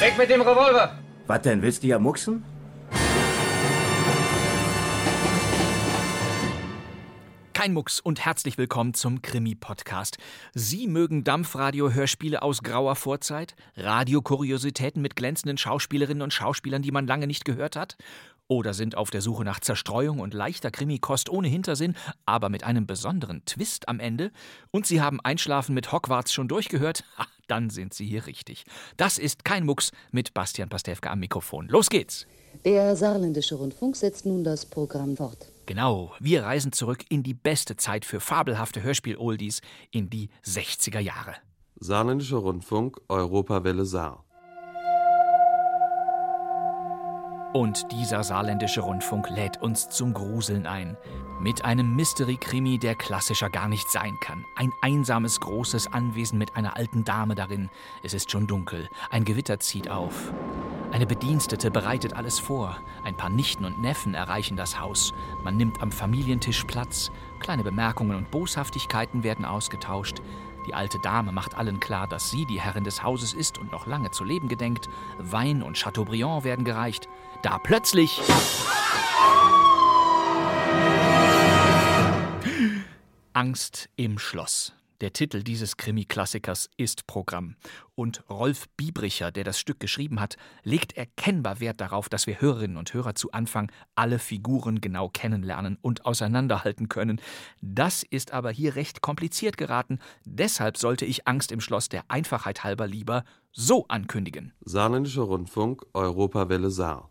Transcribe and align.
Weg 0.00 0.16
mit 0.16 0.30
dem 0.30 0.40
Revolver! 0.40 0.98
Was 1.26 1.42
denn, 1.42 1.60
willst 1.60 1.82
du 1.82 1.88
ja 1.88 1.98
mucksen? 1.98 2.42
Kein 7.52 7.74
Mucks 7.74 8.00
und 8.00 8.24
herzlich 8.24 8.56
willkommen 8.56 8.94
zum 8.94 9.20
Krimi-Podcast. 9.20 10.16
Sie 10.54 10.86
mögen 10.86 11.22
Dampfradio-Hörspiele 11.24 12.40
aus 12.40 12.62
grauer 12.62 12.96
Vorzeit, 12.96 13.54
Radiokuriositäten 13.76 15.02
mit 15.02 15.16
glänzenden 15.16 15.58
Schauspielerinnen 15.58 16.22
und 16.22 16.32
Schauspielern, 16.32 16.80
die 16.80 16.92
man 16.92 17.06
lange 17.06 17.26
nicht 17.26 17.44
gehört 17.44 17.76
hat? 17.76 17.98
Oder 18.50 18.74
sind 18.74 18.96
auf 18.96 19.10
der 19.10 19.20
Suche 19.20 19.44
nach 19.44 19.60
Zerstreuung 19.60 20.18
und 20.18 20.34
leichter 20.34 20.72
Krimikost 20.72 21.28
ohne 21.28 21.46
Hintersinn, 21.46 21.94
aber 22.26 22.48
mit 22.48 22.64
einem 22.64 22.84
besonderen 22.84 23.44
Twist 23.44 23.88
am 23.88 24.00
Ende? 24.00 24.32
Und 24.72 24.86
Sie 24.86 25.00
haben 25.00 25.20
Einschlafen 25.20 25.72
mit 25.72 25.92
Hogwarts 25.92 26.32
schon 26.32 26.48
durchgehört? 26.48 27.04
Ha, 27.16 27.26
dann 27.46 27.70
sind 27.70 27.94
Sie 27.94 28.06
hier 28.06 28.26
richtig. 28.26 28.64
Das 28.96 29.18
ist 29.18 29.44
Kein 29.44 29.64
Mucks 29.64 29.92
mit 30.10 30.34
Bastian 30.34 30.68
Pastewka 30.68 31.10
am 31.10 31.20
Mikrofon. 31.20 31.68
Los 31.68 31.90
geht's! 31.90 32.26
Der 32.64 32.96
saarländische 32.96 33.54
Rundfunk 33.54 33.94
setzt 33.94 34.26
nun 34.26 34.42
das 34.42 34.66
Programm 34.66 35.16
fort. 35.16 35.46
Genau, 35.66 36.12
wir 36.18 36.42
reisen 36.42 36.72
zurück 36.72 37.04
in 37.08 37.22
die 37.22 37.34
beste 37.34 37.76
Zeit 37.76 38.04
für 38.04 38.18
fabelhafte 38.18 38.82
Hörspiel-Oldies, 38.82 39.60
in 39.92 40.10
die 40.10 40.28
60er 40.44 40.98
Jahre. 40.98 41.36
Saarländischer 41.76 42.38
Rundfunk, 42.38 43.00
Europawelle 43.08 43.84
Saar. 43.84 44.24
Und 47.52 47.90
dieser 47.90 48.22
saarländische 48.22 48.80
Rundfunk 48.80 49.28
lädt 49.28 49.60
uns 49.60 49.88
zum 49.88 50.14
Gruseln 50.14 50.66
ein. 50.66 50.96
Mit 51.40 51.64
einem 51.64 51.96
Mystery-Krimi, 51.96 52.78
der 52.78 52.94
klassischer 52.94 53.50
gar 53.50 53.66
nicht 53.66 53.90
sein 53.90 54.16
kann. 54.20 54.44
Ein 54.54 54.72
einsames, 54.82 55.40
großes 55.40 55.92
Anwesen 55.92 56.38
mit 56.38 56.54
einer 56.54 56.76
alten 56.76 57.04
Dame 57.04 57.34
darin. 57.34 57.68
Es 58.04 58.14
ist 58.14 58.30
schon 58.30 58.46
dunkel. 58.46 58.88
Ein 59.10 59.24
Gewitter 59.24 59.58
zieht 59.58 59.90
auf. 59.90 60.32
Eine 60.92 61.06
Bedienstete 61.06 61.72
bereitet 61.72 62.14
alles 62.14 62.38
vor. 62.38 62.76
Ein 63.02 63.16
paar 63.16 63.30
Nichten 63.30 63.64
und 63.64 63.80
Neffen 63.80 64.14
erreichen 64.14 64.56
das 64.56 64.78
Haus. 64.78 65.12
Man 65.42 65.56
nimmt 65.56 65.82
am 65.82 65.90
Familientisch 65.90 66.62
Platz. 66.64 67.10
Kleine 67.40 67.64
Bemerkungen 67.64 68.16
und 68.16 68.30
Boshaftigkeiten 68.30 69.24
werden 69.24 69.44
ausgetauscht. 69.44 70.22
Die 70.66 70.74
alte 70.74 70.98
Dame 70.98 71.32
macht 71.32 71.56
allen 71.56 71.80
klar, 71.80 72.06
dass 72.06 72.30
sie 72.30 72.44
die 72.44 72.60
Herrin 72.60 72.84
des 72.84 73.02
Hauses 73.02 73.32
ist 73.32 73.58
und 73.58 73.72
noch 73.72 73.86
lange 73.86 74.10
zu 74.10 74.24
leben 74.24 74.46
gedenkt. 74.46 74.88
Wein 75.18 75.62
und 75.62 75.76
Chateaubriand 75.76 76.44
werden 76.44 76.64
gereicht. 76.64 77.08
Da 77.42 77.58
plötzlich. 77.58 78.20
Angst 83.32 83.88
im 83.96 84.18
Schloss. 84.18 84.74
Der 85.00 85.14
Titel 85.14 85.42
dieses 85.42 85.78
Krimi-Klassikers 85.78 86.68
ist 86.76 87.06
Programm. 87.06 87.56
Und 87.94 88.28
Rolf 88.28 88.68
Biebricher, 88.76 89.30
der 89.32 89.44
das 89.44 89.58
Stück 89.58 89.80
geschrieben 89.80 90.20
hat, 90.20 90.36
legt 90.62 90.92
erkennbar 90.92 91.60
Wert 91.60 91.80
darauf, 91.80 92.10
dass 92.10 92.26
wir 92.26 92.42
Hörerinnen 92.42 92.76
und 92.76 92.92
Hörer 92.92 93.14
zu 93.14 93.32
Anfang 93.32 93.72
alle 93.94 94.18
Figuren 94.18 94.82
genau 94.82 95.08
kennenlernen 95.08 95.78
und 95.80 96.04
auseinanderhalten 96.04 96.90
können. 96.90 97.22
Das 97.62 98.02
ist 98.02 98.32
aber 98.32 98.50
hier 98.50 98.76
recht 98.76 99.00
kompliziert 99.00 99.56
geraten. 99.56 100.00
Deshalb 100.26 100.76
sollte 100.76 101.06
ich 101.06 101.26
Angst 101.26 101.52
im 101.52 101.62
Schloss 101.62 101.88
der 101.88 102.04
Einfachheit 102.08 102.62
halber 102.64 102.86
lieber 102.86 103.24
so 103.52 103.86
ankündigen. 103.88 104.52
Saarländischer 104.60 105.22
Rundfunk, 105.22 105.86
Europawelle 105.94 106.70
Saar. 106.70 107.09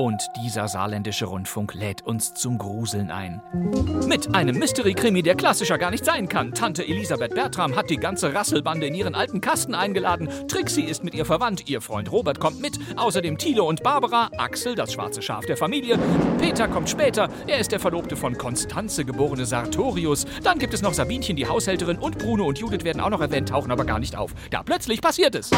Und 0.00 0.30
dieser 0.34 0.66
saarländische 0.66 1.26
Rundfunk 1.26 1.74
lädt 1.74 2.00
uns 2.00 2.32
zum 2.32 2.56
Gruseln 2.56 3.10
ein. 3.10 3.42
Mit 4.06 4.34
einem 4.34 4.56
Mystery-Krimi, 4.58 5.22
der 5.22 5.34
klassischer 5.34 5.76
gar 5.76 5.90
nicht 5.90 6.06
sein 6.06 6.26
kann. 6.26 6.54
Tante 6.54 6.82
Elisabeth 6.88 7.34
Bertram 7.34 7.76
hat 7.76 7.90
die 7.90 7.98
ganze 7.98 8.32
Rasselbande 8.32 8.86
in 8.86 8.94
ihren 8.94 9.14
alten 9.14 9.42
Kasten 9.42 9.74
eingeladen. 9.74 10.30
Trixie 10.48 10.84
ist 10.84 11.04
mit 11.04 11.14
ihr 11.14 11.26
verwandt, 11.26 11.68
ihr 11.68 11.82
Freund 11.82 12.10
Robert 12.10 12.40
kommt 12.40 12.62
mit. 12.62 12.78
Außerdem 12.96 13.36
Thilo 13.36 13.68
und 13.68 13.82
Barbara, 13.82 14.30
Axel, 14.38 14.74
das 14.74 14.94
schwarze 14.94 15.20
Schaf 15.20 15.44
der 15.44 15.58
Familie. 15.58 15.98
Peter 16.38 16.66
kommt 16.66 16.88
später, 16.88 17.28
er 17.46 17.58
ist 17.58 17.70
der 17.70 17.78
Verlobte 17.78 18.16
von 18.16 18.38
Konstanze, 18.38 19.04
geborene 19.04 19.44
Sartorius. 19.44 20.24
Dann 20.42 20.58
gibt 20.58 20.72
es 20.72 20.80
noch 20.80 20.94
Sabinchen, 20.94 21.36
die 21.36 21.46
Haushälterin, 21.46 21.98
und 21.98 22.16
Bruno 22.16 22.46
und 22.46 22.58
Judith 22.58 22.84
werden 22.84 23.02
auch 23.02 23.10
noch 23.10 23.20
erwähnt, 23.20 23.50
tauchen 23.50 23.70
aber 23.70 23.84
gar 23.84 23.98
nicht 23.98 24.16
auf. 24.16 24.32
Da 24.50 24.62
plötzlich 24.62 25.02
passiert 25.02 25.34
es. 25.34 25.50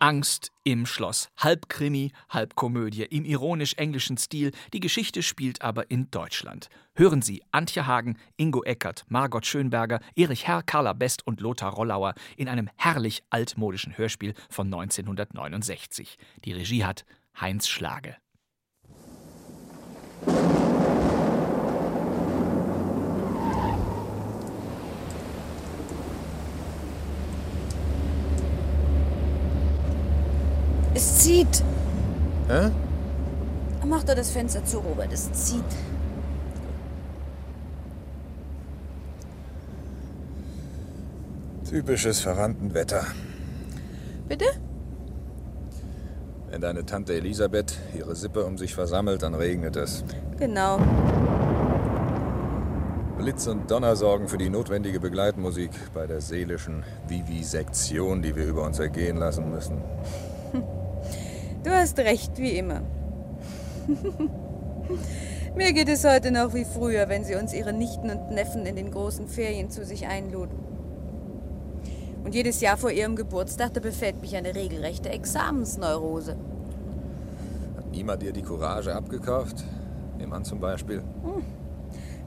Angst 0.00 0.52
im 0.64 0.86
Schloss. 0.86 1.28
Halb 1.36 1.68
Krimi, 1.68 2.12
halb 2.28 2.54
Komödie, 2.54 3.02
im 3.02 3.24
ironisch-englischen 3.24 4.16
Stil. 4.16 4.52
Die 4.72 4.80
Geschichte 4.80 5.22
spielt 5.22 5.62
aber 5.62 5.90
in 5.90 6.10
Deutschland. 6.10 6.68
Hören 6.94 7.22
Sie 7.22 7.42
Antje 7.50 7.86
Hagen, 7.86 8.18
Ingo 8.36 8.62
Eckert, 8.64 9.04
Margot 9.08 9.46
Schönberger, 9.46 10.00
Erich 10.16 10.46
Herr, 10.46 10.62
Carla 10.62 10.92
Best 10.92 11.26
und 11.26 11.40
Lothar 11.40 11.72
Rollauer 11.72 12.14
in 12.36 12.48
einem 12.48 12.68
herrlich 12.76 13.22
altmodischen 13.30 13.96
Hörspiel 13.96 14.34
von 14.50 14.66
1969. 14.66 16.18
Die 16.44 16.52
Regie 16.52 16.84
hat 16.84 17.04
Heinz 17.40 17.68
Schlage. 17.68 18.16
Es 30.98 31.18
zieht. 31.18 31.62
Hä? 32.48 32.72
Mach 33.86 34.02
doch 34.02 34.16
das 34.16 34.32
Fenster 34.32 34.64
zu, 34.64 34.78
Robert. 34.78 35.12
Es 35.12 35.32
zieht. 35.32 35.62
Typisches 41.70 42.20
Verwandtenwetter. 42.20 43.06
Bitte? 44.28 44.46
Wenn 46.50 46.62
deine 46.62 46.84
Tante 46.84 47.14
Elisabeth 47.14 47.78
ihre 47.96 48.16
Sippe 48.16 48.44
um 48.44 48.58
sich 48.58 48.74
versammelt, 48.74 49.22
dann 49.22 49.34
regnet 49.34 49.76
es. 49.76 50.02
Genau. 50.36 50.80
Blitz 53.18 53.46
und 53.46 53.70
Donner 53.70 53.94
sorgen 53.94 54.26
für 54.26 54.38
die 54.38 54.50
notwendige 54.50 54.98
Begleitmusik 54.98 55.70
bei 55.94 56.08
der 56.08 56.20
seelischen 56.20 56.82
Vivisektion, 57.06 58.20
die 58.20 58.34
wir 58.34 58.46
über 58.46 58.64
uns 58.64 58.80
ergehen 58.80 59.16
lassen 59.16 59.48
müssen. 59.48 59.80
Du 61.64 61.70
hast 61.70 61.98
recht, 61.98 62.38
wie 62.38 62.56
immer. 62.56 62.82
Mir 65.56 65.72
geht 65.72 65.88
es 65.88 66.04
heute 66.04 66.30
noch 66.30 66.54
wie 66.54 66.64
früher, 66.64 67.08
wenn 67.08 67.24
sie 67.24 67.34
uns 67.34 67.52
ihre 67.52 67.72
Nichten 67.72 68.10
und 68.10 68.30
Neffen 68.30 68.64
in 68.64 68.76
den 68.76 68.90
großen 68.90 69.28
Ferien 69.28 69.70
zu 69.70 69.84
sich 69.84 70.06
einluden. 70.06 70.58
Und 72.24 72.34
jedes 72.34 72.60
Jahr 72.60 72.76
vor 72.76 72.90
ihrem 72.90 73.16
Geburtstag, 73.16 73.74
da 73.74 73.80
befällt 73.80 74.20
mich 74.20 74.36
eine 74.36 74.54
regelrechte 74.54 75.08
Examensneurose. 75.08 76.36
Hat 77.76 77.90
niemand 77.90 78.22
dir 78.22 78.32
die 78.32 78.42
Courage 78.42 78.94
abgekauft? 78.94 79.64
Ihr 80.18 80.26
Mann 80.26 80.44
zum 80.44 80.60
Beispiel? 80.60 81.02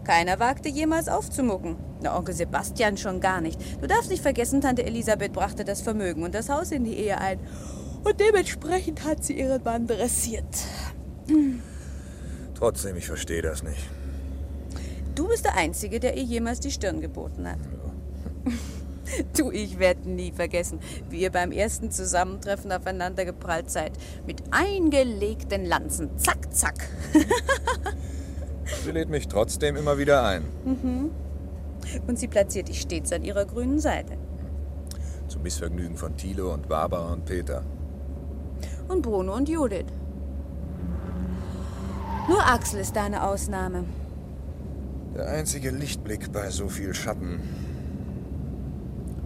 Keiner 0.04 0.40
wagte 0.40 0.70
jemals 0.70 1.08
aufzumucken. 1.08 1.78
Na, 2.02 2.18
Onkel 2.18 2.34
Sebastian 2.34 2.98
schon 2.98 3.20
gar 3.20 3.42
nicht. 3.42 3.62
Du 3.82 3.88
darfst 3.88 4.10
nicht 4.10 4.24
vergessen, 4.24 4.62
Tante 4.62 4.84
Elisabeth 4.84 5.34
brachte 5.34 5.64
das 5.64 5.82
Vermögen 5.82 6.24
und 6.24 6.34
das 6.34 6.50
Haus 6.50 6.72
in 6.72 6.84
die 6.84 6.96
Ehe 6.98 7.20
ein. 7.20 7.40
Und 8.04 8.20
dementsprechend 8.20 9.04
hat 9.06 9.24
sie 9.24 9.40
ihren 9.40 9.64
Mann 9.64 9.88
dressiert. 9.88 10.46
Trotzdem, 12.56 12.96
ich 12.98 13.08
verstehe 13.08 13.42
das 13.42 13.64
nicht. 13.64 13.90
Du 15.16 15.28
bist 15.28 15.46
der 15.46 15.56
Einzige, 15.56 16.00
der 16.00 16.16
ihr 16.16 16.24
jemals 16.24 16.60
die 16.60 16.72
Stirn 16.72 17.02
geboten 17.02 17.48
hat. 17.48 17.60
Du, 19.36 19.52
ich 19.52 19.78
werde 19.78 20.10
nie 20.10 20.32
vergessen, 20.32 20.80
wie 21.10 21.20
ihr 21.22 21.32
beim 21.32 21.52
ersten 21.52 21.92
Zusammentreffen 21.92 22.72
aufeinander 22.72 23.26
geprallt 23.26 23.70
seid. 23.70 23.92
Mit 24.26 24.42
eingelegten 24.52 25.66
Lanzen. 25.66 26.18
Zack, 26.18 26.54
zack. 26.54 26.88
Sie 28.86 28.92
lädt 28.92 29.10
mich 29.10 29.28
trotzdem 29.28 29.76
immer 29.76 29.98
wieder 29.98 30.24
ein. 30.24 30.44
Mhm. 30.64 31.12
Und 32.08 32.20
sie 32.20 32.28
platziert 32.28 32.70
dich 32.70 32.80
stets 32.80 33.12
an 33.12 33.24
ihrer 33.24 33.46
grünen 33.46 33.80
Seite. 33.80 34.18
Zum 35.28 35.44
Missvergnügen 35.44 35.98
von 35.98 36.16
Thilo 36.16 36.54
und 36.54 36.70
Barbara 36.70 37.12
und 37.12 37.26
Peter. 37.26 37.64
Und 38.92 39.04
Bruno 39.04 39.36
und 39.36 39.48
Judith. 39.48 39.86
Nur 42.28 42.46
Axel 42.46 42.82
ist 42.82 42.96
deine 42.96 43.24
Ausnahme. 43.24 43.86
Der 45.16 45.30
einzige 45.30 45.70
Lichtblick 45.70 46.34
bei 46.34 46.50
so 46.50 46.68
viel 46.68 46.94
Schatten. 46.94 47.40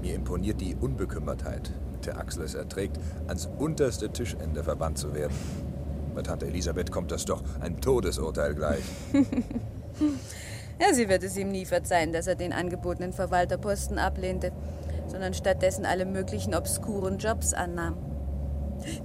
Mir 0.01 0.13
imponiert 0.13 0.61
die 0.61 0.75
Unbekümmertheit, 0.75 1.71
mit 1.91 2.05
der 2.05 2.19
Axel 2.19 2.43
es 2.43 2.53
erträgt, 2.53 2.99
ans 3.27 3.49
unterste 3.57 4.09
Tischende 4.09 4.63
verbannt 4.63 4.99
zu 4.99 5.15
werden. 5.15 5.33
Bei 6.13 6.21
Tante 6.21 6.45
Elisabeth 6.45 6.91
kommt 6.91 7.11
das 7.11 7.25
doch 7.25 7.41
ein 7.59 7.81
Todesurteil 7.81 8.53
gleich. 8.53 8.83
ja, 10.79 10.93
sie 10.93 11.09
wird 11.09 11.23
es 11.23 11.35
ihm 11.37 11.49
nie 11.49 11.65
verzeihen, 11.65 12.13
dass 12.13 12.27
er 12.27 12.35
den 12.35 12.53
angebotenen 12.53 13.13
Verwalterposten 13.13 13.97
ablehnte, 13.97 14.51
sondern 15.07 15.33
stattdessen 15.33 15.85
alle 15.87 16.05
möglichen 16.05 16.53
obskuren 16.53 17.17
Jobs 17.17 17.53
annahm. 17.53 18.14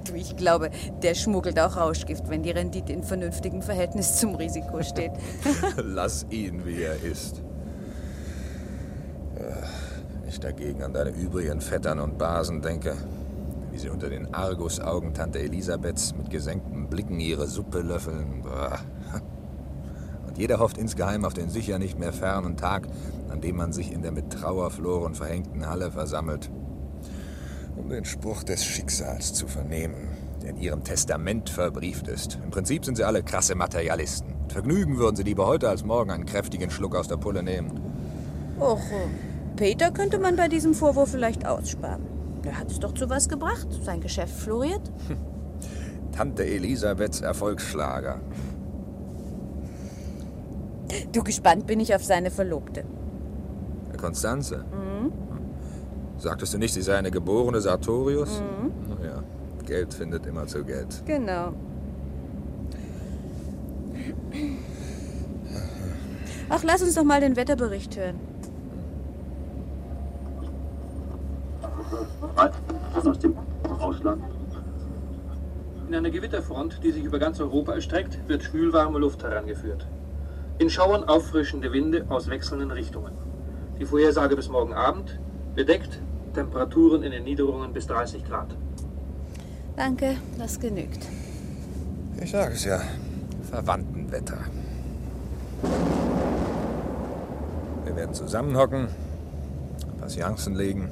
Du, 0.05 0.15
ich 0.15 0.37
glaube, 0.37 0.71
der 1.03 1.15
schmuggelt 1.15 1.59
auch 1.59 1.77
Rauschgift, 1.77 2.29
wenn 2.29 2.43
die 2.43 2.51
Rendite 2.51 2.93
in 2.93 3.03
vernünftigem 3.03 3.63
Verhältnis 3.63 4.17
zum 4.17 4.35
Risiko 4.35 4.83
steht. 4.83 5.13
Lass 5.77 6.27
ihn, 6.31 6.65
wie 6.67 6.83
er 6.83 7.03
ist. 7.03 7.43
Ich 10.29 10.39
dagegen 10.39 10.83
an 10.83 10.93
deine 10.93 11.11
übrigen 11.11 11.61
Vettern 11.61 11.99
und 11.99 12.17
Basen 12.17 12.63
denke, 12.63 12.95
wie 13.73 13.79
sie 13.79 13.89
unter 13.89 14.09
den 14.09 14.33
Argusaugen 14.33 15.13
Tante 15.13 15.41
Elisabeths 15.41 16.15
mit 16.15 16.31
gesenkten 16.31 16.89
Blicken 16.89 17.19
ihre 17.19 17.47
Suppe 17.47 17.81
löffeln. 17.81 18.45
Und 20.27 20.39
jeder 20.39 20.61
hofft 20.61 20.79
insgeheim 20.79 21.25
auf 21.25 21.35
den 21.35 21.51
sicher 21.51 21.79
nicht 21.79 21.99
mehr 21.99 22.13
fernen 22.13 22.57
Tag, 22.57 22.87
an 23.29 23.41
dem 23.41 23.57
man 23.57 23.73
sich 23.73 23.93
in 23.93 24.03
der 24.03 24.13
mit 24.13 24.31
Trauerfloren 24.31 25.15
verhängten 25.15 25.67
Halle 25.67 25.91
versammelt, 25.91 26.51
den 27.91 28.05
Spruch 28.05 28.43
des 28.43 28.65
Schicksals 28.65 29.35
zu 29.35 29.47
vernehmen, 29.47 30.09
der 30.43 30.51
in 30.51 30.57
ihrem 30.57 30.85
Testament 30.85 31.51
verbrieft 31.51 32.09
ist. 32.09 32.39
Im 32.43 32.51
Prinzip 32.51 32.85
sind 32.85 32.97
sie 32.97 33.05
alle 33.05 33.23
krasse 33.23 33.55
Materialisten. 33.55 34.35
Mit 34.43 34.53
Vergnügen 34.53 34.99
würden 34.99 35.17
sie 35.17 35.23
lieber 35.23 35.47
heute 35.47 35.69
als 35.69 35.85
morgen 35.85 36.11
einen 36.11 36.27
kräftigen 36.27 36.71
Schluck 36.71 36.97
aus 36.97 37.09
der 37.09 37.17
Pulle 37.17 37.43
nehmen. 37.43 37.81
Och, 38.59 38.81
Peter 39.57 39.91
könnte 39.91 40.19
man 40.19 40.37
bei 40.37 40.49
diesem 40.49 40.75
Vorwurf 40.75 41.11
vielleicht 41.11 41.47
aussparen. 41.47 42.03
Er 42.45 42.59
hat 42.59 42.71
es 42.71 42.79
doch 42.79 42.95
zu 42.95 43.11
was 43.11 43.29
gebracht. 43.29 43.69
Sein 43.85 44.01
Geschäft 44.01 44.35
floriert. 44.35 44.91
Tante 46.13 46.45
Elisabeths 46.45 47.21
Erfolgsschlager. 47.21 48.21
Du, 51.13 51.23
gespannt 51.23 51.67
bin 51.67 51.81
ich 51.81 51.95
auf 51.95 52.05
seine 52.05 52.31
Verlobte. 52.31 52.85
Konstanze? 53.97 54.65
Mhm. 54.73 54.90
Sagtest 56.21 56.53
du 56.53 56.59
nicht, 56.59 56.75
sie 56.75 56.83
sei 56.83 56.99
eine 56.99 57.11
geborene 57.11 57.63
Sartorius? 57.63 58.43
Mhm. 58.43 58.73
Naja, 58.91 59.23
Geld 59.65 59.95
findet 59.95 60.27
immer 60.27 60.47
zu 60.47 60.63
Geld. 60.63 61.03
Genau. 61.07 61.55
Ach, 66.51 66.63
lass 66.63 66.83
uns 66.83 66.95
doch 66.95 67.05
mal 67.05 67.23
den 67.23 67.37
Wetterbericht 67.37 67.97
hören. 67.97 68.21
aus 72.95 73.19
dem 73.19 73.35
Ausland. 73.81 74.23
In 75.89 75.95
einer 75.95 76.11
Gewitterfront, 76.11 76.81
die 76.85 76.93
sich 76.93 77.03
über 77.03 77.19
ganz 77.19 77.41
Europa 77.41 77.73
erstreckt, 77.73 78.19
wird 78.29 78.43
schwülwarme 78.43 78.99
Luft 78.99 79.23
herangeführt. 79.23 79.87
In 80.59 80.69
Schauern 80.69 81.05
auffrischende 81.05 81.73
Winde 81.73 82.05
aus 82.11 82.29
wechselnden 82.29 82.71
Richtungen. 82.71 83.13
Die 83.79 83.87
Vorhersage 83.87 84.37
bis 84.37 84.51
morgen 84.51 84.75
Abend 84.75 85.19
bedeckt 85.55 86.01
Temperaturen 86.33 87.03
in 87.03 87.13
den 87.13 87.25
Niederungen 87.25 87.73
bis 87.73 87.87
30 87.87 88.25
Grad. 88.25 88.57
Danke, 89.77 90.17
das 90.39 90.61
genügt. 90.61 91.07
Ich 92.21 92.31
sage 92.31 92.55
es 92.55 92.65
ja, 92.65 92.81
Verwandtenwetter. 93.51 94.39
Wir 97.85 97.97
werden 97.97 98.15
zusammenhocken, 98.15 98.89
Patienzen 100.01 100.55
legen 100.55 100.91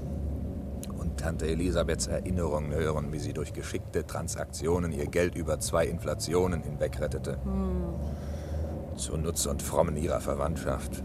und 0.97 1.19
Tante 1.19 1.47
Elisabeths 1.47 2.07
Erinnerungen 2.07 2.73
hören, 2.73 3.13
wie 3.13 3.19
sie 3.19 3.33
durch 3.33 3.53
geschickte 3.53 4.07
Transaktionen 4.07 4.93
ihr 4.93 5.07
Geld 5.07 5.35
über 5.35 5.61
zwei 5.61 5.87
Inflationen 5.87 6.63
hinwegrettete. 6.63 7.39
Hm. 7.45 8.97
Zur 8.97 9.19
Nutz 9.19 9.47
und 9.47 9.63
Frommen 9.63 9.97
ihrer 9.97 10.21
Verwandtschaft. 10.21 11.03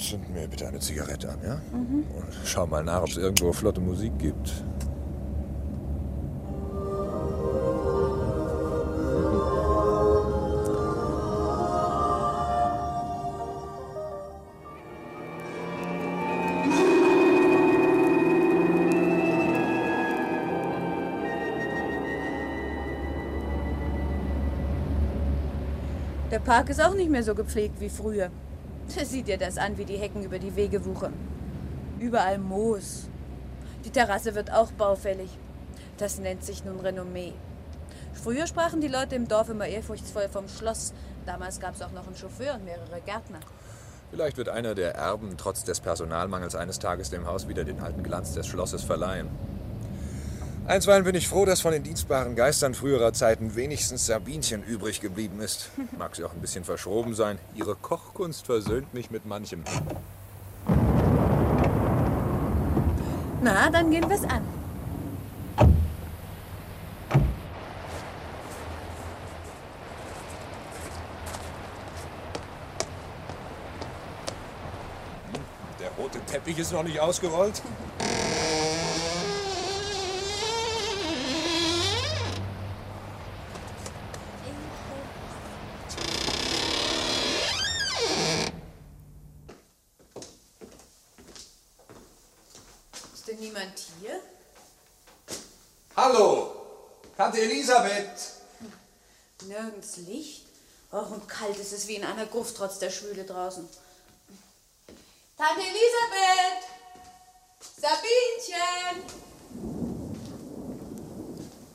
Zünd 0.00 0.30
mir 0.30 0.48
bitte 0.48 0.66
eine 0.66 0.78
Zigarette 0.78 1.28
an, 1.28 1.38
ja? 1.44 1.60
Mhm. 1.72 2.04
Und 2.16 2.26
schau 2.44 2.66
mal 2.66 2.82
nach, 2.82 3.02
ob 3.02 3.08
es 3.08 3.18
irgendwo 3.18 3.52
flotte 3.52 3.82
Musik 3.82 4.18
gibt. 4.18 4.64
Der 26.30 26.38
Park 26.38 26.70
ist 26.70 26.80
auch 26.80 26.94
nicht 26.94 27.10
mehr 27.10 27.22
so 27.22 27.34
gepflegt 27.34 27.80
wie 27.80 27.90
früher. 27.90 28.30
Sieh 28.98 29.22
dir 29.22 29.38
das 29.38 29.56
an, 29.56 29.78
wie 29.78 29.84
die 29.84 29.96
Hecken 29.96 30.22
über 30.24 30.38
die 30.38 30.56
Wege 30.56 30.84
wuchern. 30.84 31.14
Überall 32.00 32.38
Moos. 32.38 33.08
Die 33.84 33.90
Terrasse 33.90 34.34
wird 34.34 34.52
auch 34.52 34.72
baufällig. 34.72 35.30
Das 35.96 36.18
nennt 36.18 36.44
sich 36.44 36.64
nun 36.64 36.80
Renommee. 36.80 37.34
Früher 38.12 38.46
sprachen 38.46 38.80
die 38.80 38.88
Leute 38.88 39.14
im 39.14 39.28
Dorf 39.28 39.48
immer 39.48 39.66
ehrfurchtsvoll 39.66 40.28
vom 40.28 40.48
Schloss. 40.48 40.92
Damals 41.24 41.60
gab 41.60 41.74
es 41.74 41.82
auch 41.82 41.92
noch 41.92 42.06
einen 42.06 42.16
Chauffeur 42.16 42.54
und 42.54 42.64
mehrere 42.64 43.00
Gärtner. 43.04 43.40
Vielleicht 44.10 44.36
wird 44.36 44.48
einer 44.48 44.74
der 44.74 44.96
Erben 44.96 45.36
trotz 45.36 45.62
des 45.64 45.80
Personalmangels 45.80 46.56
eines 46.56 46.78
Tages 46.78 47.10
dem 47.10 47.26
Haus 47.26 47.48
wieder 47.48 47.64
den 47.64 47.80
alten 47.80 48.02
Glanz 48.02 48.32
des 48.32 48.46
Schlosses 48.46 48.82
verleihen. 48.82 49.28
Einstweilen 50.70 51.02
bin 51.02 51.16
ich 51.16 51.26
froh, 51.26 51.44
dass 51.44 51.62
von 51.62 51.72
den 51.72 51.82
dienstbaren 51.82 52.36
Geistern 52.36 52.74
früherer 52.74 53.12
Zeiten 53.12 53.56
wenigstens 53.56 54.06
Sabinchen 54.06 54.62
übrig 54.62 55.00
geblieben 55.00 55.40
ist. 55.40 55.68
Mag 55.98 56.14
sie 56.14 56.22
auch 56.22 56.32
ein 56.32 56.40
bisschen 56.40 56.62
verschroben 56.62 57.12
sein. 57.12 57.40
Ihre 57.56 57.74
Kochkunst 57.74 58.46
versöhnt 58.46 58.94
mich 58.94 59.10
mit 59.10 59.26
manchem. 59.26 59.64
Na, 63.42 63.68
dann 63.68 63.90
gehen 63.90 64.08
wir's 64.08 64.22
an. 64.22 64.46
Der 75.80 75.90
rote 75.98 76.20
Teppich 76.26 76.60
ist 76.60 76.72
noch 76.72 76.84
nicht 76.84 77.00
ausgerollt. 77.00 77.60
Niemand 93.40 93.72
hier? 94.00 94.20
Hallo, 95.96 96.54
Tante 97.16 97.40
Elisabeth. 97.40 98.36
Nirgends 99.46 99.96
Licht. 99.96 100.46
Och, 100.92 101.10
und 101.10 101.28
kalt 101.28 101.56
ist 101.56 101.72
es 101.72 101.86
wie 101.86 101.96
in 101.96 102.04
einer 102.04 102.26
Gruft 102.26 102.56
trotz 102.56 102.78
der 102.78 102.90
Schwüle 102.90 103.24
draußen. 103.24 103.68
Tante 105.38 105.60
Elisabeth! 105.60 106.64
Sabinchen! 107.80 109.04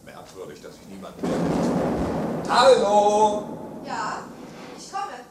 Merkwürdig, 0.04 0.62
dass 0.62 0.76
sich 0.76 0.86
niemand 0.88 1.22
meldet. 1.22 2.50
Hallo! 2.50 3.84
Ja, 3.86 4.24
ich 4.78 4.92
komme. 4.92 5.26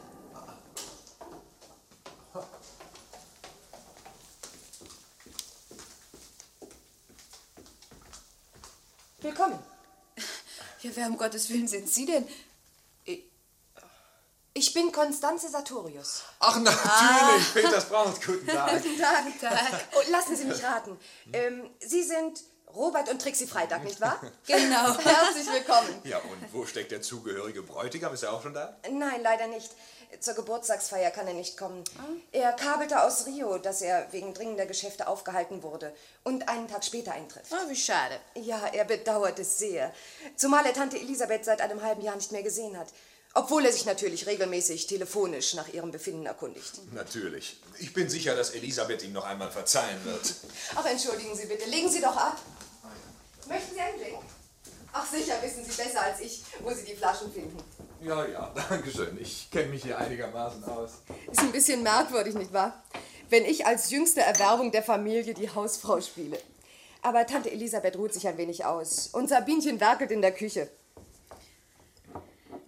Willkommen. 9.37 9.59
Ja, 10.83 10.91
wer 10.95 11.07
um 11.09 11.19
Gottes 11.19 11.51
Willen 11.51 11.67
sind 11.67 11.91
Sie 11.91 12.07
denn? 12.07 12.25
Ich 14.57 14.73
bin 14.73 14.93
Konstanze 14.93 15.49
Sartorius. 15.49 16.23
Ach, 16.39 16.57
natürlich, 16.61 17.53
Peters 17.53 17.89
Braut, 17.89 18.15
guten 18.25 18.47
Tag. 18.47 18.81
Guten 18.81 18.97
Tag. 18.97 19.25
Guten 19.25 19.41
Tag. 19.41 19.89
Oh, 19.97 20.11
lassen 20.13 20.37
Sie 20.37 20.45
mich 20.45 20.63
raten. 20.63 20.97
Ähm, 21.33 21.69
Sie 21.81 22.05
sind 22.05 22.45
Robert 22.75 23.09
und 23.09 23.21
Trixie 23.23 23.47
Freitag, 23.47 23.85
nicht 23.85 24.01
wahr? 24.01 24.21
Genau. 24.47 24.99
Herzlich 24.99 25.47
willkommen. 25.53 26.01
Ja, 26.05 26.19
und 26.19 26.53
wo 26.53 26.67
steckt 26.67 26.91
der 26.91 27.03
zugehörige 27.03 27.63
Bräutigam? 27.63 28.13
Ist 28.15 28.23
er 28.25 28.33
auch 28.33 28.43
schon 28.43 28.55
da? 28.55 28.77
Nein, 28.91 29.23
leider 29.23 29.47
nicht. 29.47 29.71
Zur 30.21 30.35
Geburtstagsfeier 30.35 31.11
kann 31.11 31.27
er 31.27 31.35
nicht 31.35 31.57
kommen. 31.57 31.83
Er 32.31 32.53
kabelte 32.53 33.03
aus 33.03 33.27
Rio, 33.27 33.59
dass 33.59 33.83
er 33.83 34.13
wegen 34.13 34.33
dringender 34.35 34.67
Geschäfte 34.67 35.09
aufgehalten 35.09 35.63
wurde 35.63 35.93
und 36.23 36.49
einen 36.49 36.69
Tag 36.69 36.85
später 36.85 37.13
eintrifft. 37.13 37.53
Oh, 37.53 37.69
wie 37.69 37.77
schade. 37.77 38.19
Ja, 38.35 38.67
er 38.73 38.85
bedauert 38.85 39.39
es 39.39 39.59
sehr. 39.59 39.93
Zumal 40.37 40.65
er 40.67 40.73
Tante 40.73 40.99
Elisabeth 40.99 41.45
seit 41.45 41.61
einem 41.61 41.83
halben 41.83 42.03
Jahr 42.03 42.17
nicht 42.17 42.33
mehr 42.33 42.43
gesehen 42.43 42.79
hat. 42.79 42.89
Obwohl 43.37 43.67
er 43.67 43.73
sich 43.73 43.85
natürlich 43.85 44.27
regelmäßig 44.29 44.87
telefonisch 44.87 45.55
nach 45.55 45.67
ihrem 45.67 45.91
Befinden 45.91 46.25
erkundigt. 46.25 46.81
Natürlich. 46.93 47.61
Ich 47.81 47.93
bin 47.93 48.09
sicher, 48.09 48.37
dass 48.37 48.51
Elisabeth 48.51 49.03
ihm 49.03 49.13
noch 49.13 49.25
einmal 49.25 49.51
verzeihen 49.51 50.05
wird. 50.05 50.35
Ach, 50.77 50.87
entschuldigen 50.87 51.35
Sie 51.37 51.47
bitte, 51.47 51.69
legen 51.69 51.91
Sie 51.91 52.01
doch 52.01 52.17
ab. 52.17 52.41
Möchten 53.49 53.75
Sie 53.75 53.81
einen 53.81 53.99
Drink? 53.99 54.19
Ach, 54.93 55.07
sicher 55.07 55.35
wissen 55.43 55.65
Sie 55.65 55.83
besser 55.83 56.03
als 56.03 56.21
ich, 56.21 56.43
wo 56.61 56.71
Sie 56.71 56.85
die 56.85 56.95
Flaschen 56.95 57.33
finden. 57.33 57.59
Ja, 58.01 58.25
ja, 58.27 58.53
danke 58.69 58.91
schön. 58.91 59.19
Ich 59.21 59.51
kenne 59.51 59.69
mich 59.69 59.83
hier 59.83 59.99
einigermaßen 59.99 60.63
aus. 60.65 60.93
Ist 61.31 61.41
ein 61.41 61.53
bisschen 61.53 61.83
merkwürdig, 61.83 62.35
nicht 62.35 62.53
wahr? 62.53 62.83
Wenn 63.29 63.45
ich 63.45 63.67
als 63.67 63.91
jüngste 63.91 64.21
Erwerbung 64.21 64.71
der 64.71 64.83
Familie 64.83 65.35
die 65.35 65.51
Hausfrau 65.51 66.01
spiele. 66.01 66.39
Aber 67.03 67.27
Tante 67.27 67.51
Elisabeth 67.51 67.97
ruht 67.97 68.15
sich 68.15 68.27
ein 68.29 68.39
wenig 68.39 68.65
aus. 68.65 69.09
Und 69.09 69.29
Sabinchen 69.29 69.81
werkelt 69.81 70.11
in 70.11 70.23
der 70.23 70.33
Küche. 70.33 70.71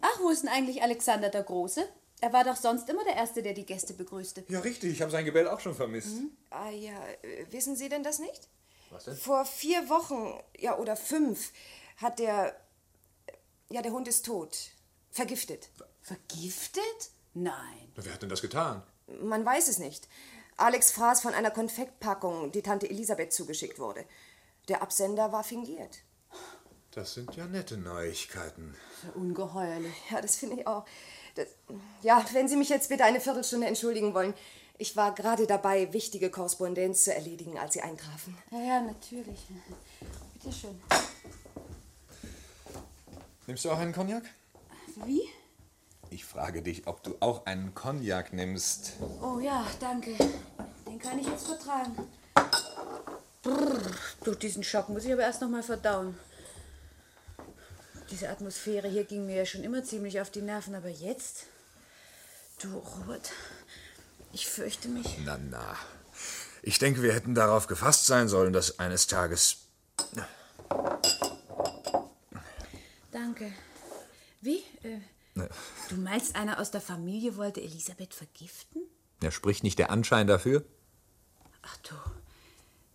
Ach, 0.00 0.20
wo 0.20 0.30
ist 0.30 0.42
denn 0.42 0.50
eigentlich 0.50 0.82
Alexander 0.82 1.28
der 1.28 1.42
Große? 1.42 1.88
Er 2.20 2.32
war 2.32 2.44
doch 2.44 2.56
sonst 2.56 2.88
immer 2.88 3.04
der 3.04 3.14
Erste, 3.16 3.42
der 3.42 3.52
die 3.52 3.66
Gäste 3.66 3.92
begrüßte. 3.92 4.44
Ja, 4.48 4.60
richtig. 4.60 4.92
Ich 4.92 5.02
habe 5.02 5.10
sein 5.10 5.24
Gebell 5.24 5.48
auch 5.48 5.60
schon 5.60 5.74
vermisst. 5.74 6.16
Ah 6.50 6.70
ja, 6.70 6.92
äh, 7.22 7.46
wissen 7.50 7.76
Sie 7.76 7.88
denn 7.88 8.02
das 8.02 8.18
nicht? 8.18 8.48
Was 8.90 9.04
denn? 9.04 9.16
Vor 9.16 9.44
vier 9.44 9.88
Wochen, 9.88 10.38
ja, 10.58 10.76
oder 10.78 10.96
fünf, 10.96 11.52
hat 11.96 12.18
der. 12.18 12.54
Ja, 13.68 13.82
der 13.82 13.92
Hund 13.92 14.06
ist 14.06 14.26
tot. 14.26 14.56
Vergiftet. 15.10 15.70
Vergiftet? 16.02 17.10
Nein. 17.34 17.92
Wer 17.96 18.12
hat 18.12 18.22
denn 18.22 18.28
das 18.28 18.42
getan? 18.42 18.82
Man 19.20 19.44
weiß 19.44 19.68
es 19.68 19.78
nicht. 19.78 20.08
Alex 20.56 20.92
fraß 20.92 21.20
von 21.20 21.34
einer 21.34 21.50
Konfektpackung, 21.50 22.52
die 22.52 22.62
Tante 22.62 22.88
Elisabeth 22.88 23.32
zugeschickt 23.32 23.78
wurde. 23.78 24.04
Der 24.68 24.82
Absender 24.82 25.32
war 25.32 25.44
fingiert. 25.44 25.98
Das 26.92 27.12
sind 27.12 27.36
ja 27.36 27.46
nette 27.46 27.76
Neuigkeiten. 27.76 28.74
Ungeheuerlich. 29.14 29.94
Ja, 30.10 30.22
das 30.22 30.36
finde 30.36 30.60
ich 30.60 30.66
auch. 30.66 30.86
Das, 31.34 31.48
ja, 32.02 32.24
wenn 32.32 32.48
Sie 32.48 32.56
mich 32.56 32.70
jetzt 32.70 32.88
bitte 32.88 33.04
eine 33.04 33.20
Viertelstunde 33.20 33.66
entschuldigen 33.66 34.14
wollen. 34.14 34.32
Ich 34.78 34.96
war 34.96 35.14
gerade 35.14 35.46
dabei, 35.46 35.92
wichtige 35.92 36.30
Korrespondenz 36.30 37.04
zu 37.04 37.14
erledigen, 37.14 37.58
als 37.58 37.74
Sie 37.74 37.80
eintrafen. 37.80 38.36
Ja, 38.50 38.58
ja, 38.60 38.80
natürlich. 38.80 39.46
Bitte 40.34 40.54
schön. 40.54 40.80
Nimmst 43.46 43.64
du 43.64 43.70
auch 43.70 43.78
einen 43.78 43.92
Cognac? 43.92 44.24
Wie? 45.04 45.22
Ich 46.10 46.24
frage 46.24 46.62
dich, 46.62 46.86
ob 46.86 47.02
du 47.02 47.16
auch 47.20 47.46
einen 47.46 47.74
Cognac 47.74 48.32
nimmst. 48.32 48.92
Oh 49.22 49.38
ja, 49.38 49.66
danke. 49.80 50.14
Den 50.86 50.98
kann 50.98 51.18
ich 51.18 51.26
jetzt 51.26 51.46
vertragen. 51.46 51.96
Brrr, 53.42 53.80
durch 54.24 54.38
diesen 54.38 54.62
Schock 54.62 54.88
muss 54.88 55.04
ich 55.04 55.12
aber 55.12 55.22
erst 55.22 55.40
noch 55.40 55.48
mal 55.48 55.62
verdauen. 55.62 56.18
Diese 58.10 58.28
Atmosphäre 58.28 58.88
hier 58.88 59.04
ging 59.04 59.26
mir 59.26 59.36
ja 59.36 59.46
schon 59.46 59.64
immer 59.64 59.82
ziemlich 59.84 60.20
auf 60.20 60.30
die 60.30 60.42
Nerven, 60.42 60.74
aber 60.74 60.88
jetzt? 60.88 61.46
Du, 62.60 62.78
Robert, 62.78 63.32
ich 64.36 64.46
fürchte 64.46 64.88
mich. 64.88 65.06
Na, 65.24 65.38
na. 65.50 65.76
Ich 66.62 66.78
denke, 66.78 67.02
wir 67.02 67.14
hätten 67.14 67.34
darauf 67.34 67.68
gefasst 67.68 68.04
sein 68.04 68.28
sollen, 68.28 68.52
dass 68.52 68.78
eines 68.78 69.06
Tages. 69.06 69.68
Danke. 73.10 73.50
Wie? 74.42 74.58
Äh, 74.82 75.48
du 75.88 75.96
meinst, 75.96 76.36
einer 76.36 76.60
aus 76.60 76.70
der 76.70 76.82
Familie 76.82 77.38
wollte 77.38 77.62
Elisabeth 77.62 78.12
vergiften? 78.12 78.82
Ja, 79.22 79.30
spricht 79.30 79.64
nicht 79.64 79.78
der 79.78 79.90
Anschein 79.90 80.26
dafür? 80.26 80.66
Ach 81.62 81.76
du. 81.78 81.94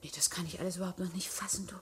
Nee, 0.04 0.12
das 0.16 0.30
kann 0.30 0.46
ich 0.46 0.60
alles 0.60 0.78
überhaupt 0.78 1.00
noch 1.00 1.14
nicht 1.14 1.30
fassen, 1.30 1.66
du. 1.66 1.76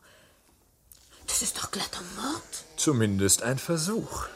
Das 1.27 1.41
ist 1.41 1.57
doch 1.57 1.69
glatter 1.69 2.01
Mord. 2.15 2.63
Zumindest 2.77 3.43
ein 3.43 3.59
Versuch. 3.59 4.27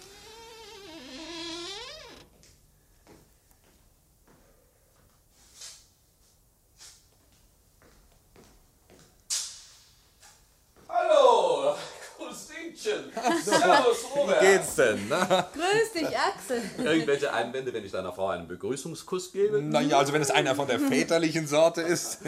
Servus, 13.44 14.06
Robert. 14.15 14.42
Wie 14.42 14.46
geht's 14.46 14.75
denn? 14.75 15.00
Na? 15.10 15.48
Grüß 15.53 15.92
dich, 15.94 16.18
Axel. 16.18 16.62
Irgendwelche 16.84 17.34
Einwände, 17.34 17.74
wenn 17.74 17.86
ich 17.86 17.92
deiner 17.92 18.12
Frau 18.13 18.30
einen 18.30 18.48
Begrüßungskuss 18.48 19.32
gebe? 19.32 19.62
Naja, 19.62 19.98
also 20.00 20.13
wenn 20.13 20.22
es 20.22 20.32
einer 20.32 20.56
von 20.56 20.68
der 20.68 20.80
väterlichen 20.89 21.48
Sorte 21.48 21.82
ist. 21.82 22.20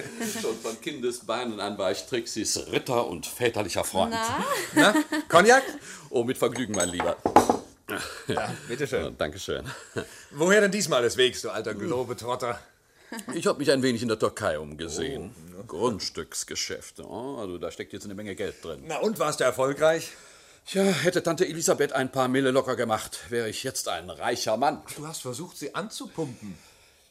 Schon 0.42 0.58
von 0.58 0.80
Kindesbeinen 0.82 1.60
an 1.60 1.78
war 1.78 1.92
ich 1.92 2.06
Trixis 2.06 2.68
Ritter 2.72 3.08
und 3.08 3.26
väterlicher 3.26 3.84
Freund. 3.84 4.12
Na? 4.14 4.46
Na, 4.74 4.94
Cognac? 5.28 5.64
Oh, 6.10 6.24
mit 6.24 6.38
Vergnügen, 6.38 6.74
mein 6.76 6.90
Lieber. 6.90 7.18
Ja, 8.28 8.52
bitteschön. 8.68 9.16
Dankeschön. 9.18 9.64
Woher 10.32 10.62
denn 10.62 10.72
diesmal 10.72 11.02
des 11.04 11.18
Wegs, 11.18 11.42
du 11.42 11.50
alter 11.50 11.74
Globetrotter? 11.76 12.60
Ich 13.34 13.46
habe 13.48 13.60
mich 13.60 13.72
ein 13.72 13.84
wenig 13.84 14.02
in 14.02 14.08
der 14.08 14.18
Türkei 14.20 14.58
umgesehen. 14.60 15.34
Grundstücksgeschäfte. 15.68 17.04
Oh, 17.08 17.38
also 17.40 17.58
da 17.58 17.72
steckt 17.72 17.94
jetzt 17.94 18.06
eine 18.06 18.16
Menge 18.16 18.36
Geld 18.36 18.64
drin. 18.64 18.84
Na 18.88 18.98
und, 18.98 19.20
warst 19.20 19.40
du 19.40 19.44
erfolgreich? 19.44 20.12
Tja, 20.68 20.82
hätte 20.82 21.22
Tante 21.22 21.46
Elisabeth 21.48 21.94
ein 21.94 22.12
paar 22.12 22.28
Mille 22.28 22.50
locker 22.50 22.76
gemacht, 22.76 23.30
wäre 23.30 23.48
ich 23.48 23.64
jetzt 23.64 23.88
ein 23.88 24.10
reicher 24.10 24.58
Mann. 24.58 24.82
Du 24.98 25.06
hast 25.06 25.22
versucht, 25.22 25.58
sie 25.58 25.76
anzupumpen. 25.76 26.58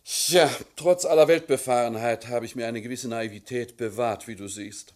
Tja, 0.05 0.51
trotz 0.75 1.05
aller 1.05 1.29
Weltbefahrenheit 1.29 2.27
habe 2.27 2.47
ich 2.47 2.57
mir 2.57 2.67
eine 2.67 2.83
gewisse 2.83 3.07
Naivität 3.07 3.77
bewahrt, 3.77 4.27
wie 4.27 4.35
du 4.35 4.49
siehst. 4.49 4.93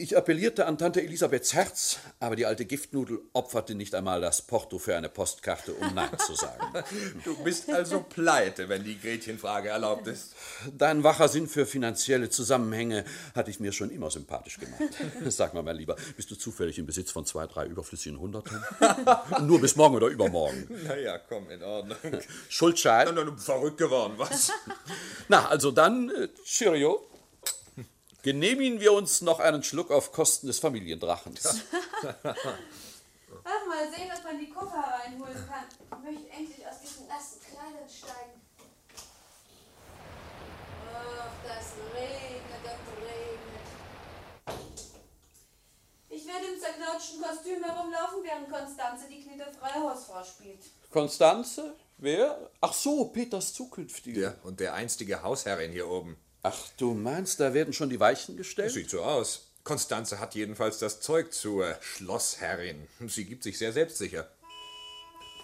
Ich 0.00 0.16
appellierte 0.16 0.64
an 0.64 0.78
Tante 0.78 1.02
Elisabeths 1.02 1.52
Herz, 1.52 1.98
aber 2.20 2.34
die 2.34 2.46
alte 2.46 2.64
Giftnudel 2.64 3.20
opferte 3.34 3.74
nicht 3.74 3.94
einmal 3.94 4.22
das 4.22 4.40
Porto 4.40 4.78
für 4.78 4.96
eine 4.96 5.10
Postkarte, 5.10 5.74
um 5.74 5.94
Nein 5.94 6.08
zu 6.18 6.34
sagen. 6.34 6.66
Du 7.24 7.36
bist 7.44 7.70
also 7.70 8.00
pleite, 8.00 8.70
wenn 8.70 8.82
die 8.82 8.98
Gretchenfrage 8.98 9.68
erlaubt 9.68 10.06
ist. 10.06 10.34
Dein 10.72 11.04
wacher 11.04 11.28
Sinn 11.28 11.46
für 11.46 11.66
finanzielle 11.66 12.30
Zusammenhänge 12.30 13.04
hatte 13.34 13.50
ich 13.50 13.60
mir 13.60 13.72
schon 13.72 13.90
immer 13.90 14.10
sympathisch 14.10 14.58
gemacht. 14.58 14.80
Sag 15.28 15.52
mal, 15.52 15.62
mein 15.62 15.76
Lieber, 15.76 15.96
bist 16.16 16.30
du 16.30 16.34
zufällig 16.34 16.78
im 16.78 16.86
Besitz 16.86 17.10
von 17.10 17.26
zwei, 17.26 17.46
drei 17.46 17.66
überflüssigen 17.66 18.18
Hundertern? 18.18 18.64
Nur 19.46 19.60
bis 19.60 19.76
morgen 19.76 19.96
oder 19.96 20.06
übermorgen. 20.06 20.66
Naja, 20.86 21.18
komm, 21.18 21.50
in 21.50 21.62
Ordnung. 21.62 21.98
Schuldschein? 22.48 23.08
Na, 23.14 23.22
na, 23.22 23.36
verrückt 23.36 23.76
geworden, 23.76 24.14
was? 24.16 24.50
Na, 25.28 25.46
also 25.48 25.70
dann, 25.70 26.08
äh, 26.08 26.28
Cheerio. 26.44 27.09
Genehmigen 28.22 28.80
wir 28.80 28.92
uns 28.92 29.22
noch 29.22 29.40
einen 29.40 29.62
Schluck 29.62 29.90
auf 29.90 30.12
Kosten 30.12 30.46
des 30.46 30.58
Familiendrachens. 30.58 31.64
Ach, 32.22 33.66
mal 33.66 33.90
sehen, 33.90 34.10
ob 34.14 34.24
man 34.24 34.38
die 34.38 34.50
Koffer 34.50 34.76
reinholen 34.76 35.48
kann. 35.48 35.64
Ich 35.90 36.04
möchte 36.04 36.30
endlich 36.30 36.66
aus 36.66 36.80
diesen 36.82 37.08
nassen 37.08 37.40
Kleidern 37.40 37.88
steigen. 37.88 38.40
Ach, 40.94 41.32
das 41.48 41.72
regnet 41.94 42.64
und 42.64 43.04
regnet. 43.06 43.60
Ich 46.10 46.26
werde 46.26 46.46
im 46.52 46.60
zerknautschten 46.60 47.22
Kostüm 47.22 47.64
herumlaufen, 47.64 48.22
während 48.22 48.50
Konstanze 48.50 49.06
die 49.08 49.22
knitterfreie 49.22 49.82
Hausfrau 49.82 50.22
spielt. 50.24 50.60
Konstanze? 50.90 51.74
Wer? 51.96 52.50
Ach 52.60 52.74
so, 52.74 53.06
Peters 53.06 53.54
zukünftige. 53.54 54.20
Ja, 54.20 54.34
und 54.42 54.60
der 54.60 54.74
einstige 54.74 55.22
Hausherrin 55.22 55.72
hier 55.72 55.88
oben. 55.88 56.18
Ach, 56.42 56.56
du 56.78 56.94
meinst, 56.94 57.38
da 57.38 57.52
werden 57.52 57.74
schon 57.74 57.90
die 57.90 58.00
Weichen 58.00 58.36
gestellt? 58.36 58.72
Sieht 58.72 58.88
so 58.88 59.02
aus. 59.02 59.48
Konstanze 59.62 60.20
hat 60.20 60.34
jedenfalls 60.34 60.78
das 60.78 61.00
Zeug 61.00 61.34
zur 61.34 61.76
Schlossherrin. 61.82 62.88
Sie 63.06 63.26
gibt 63.26 63.42
sich 63.42 63.58
sehr 63.58 63.72
selbstsicher. 63.74 64.26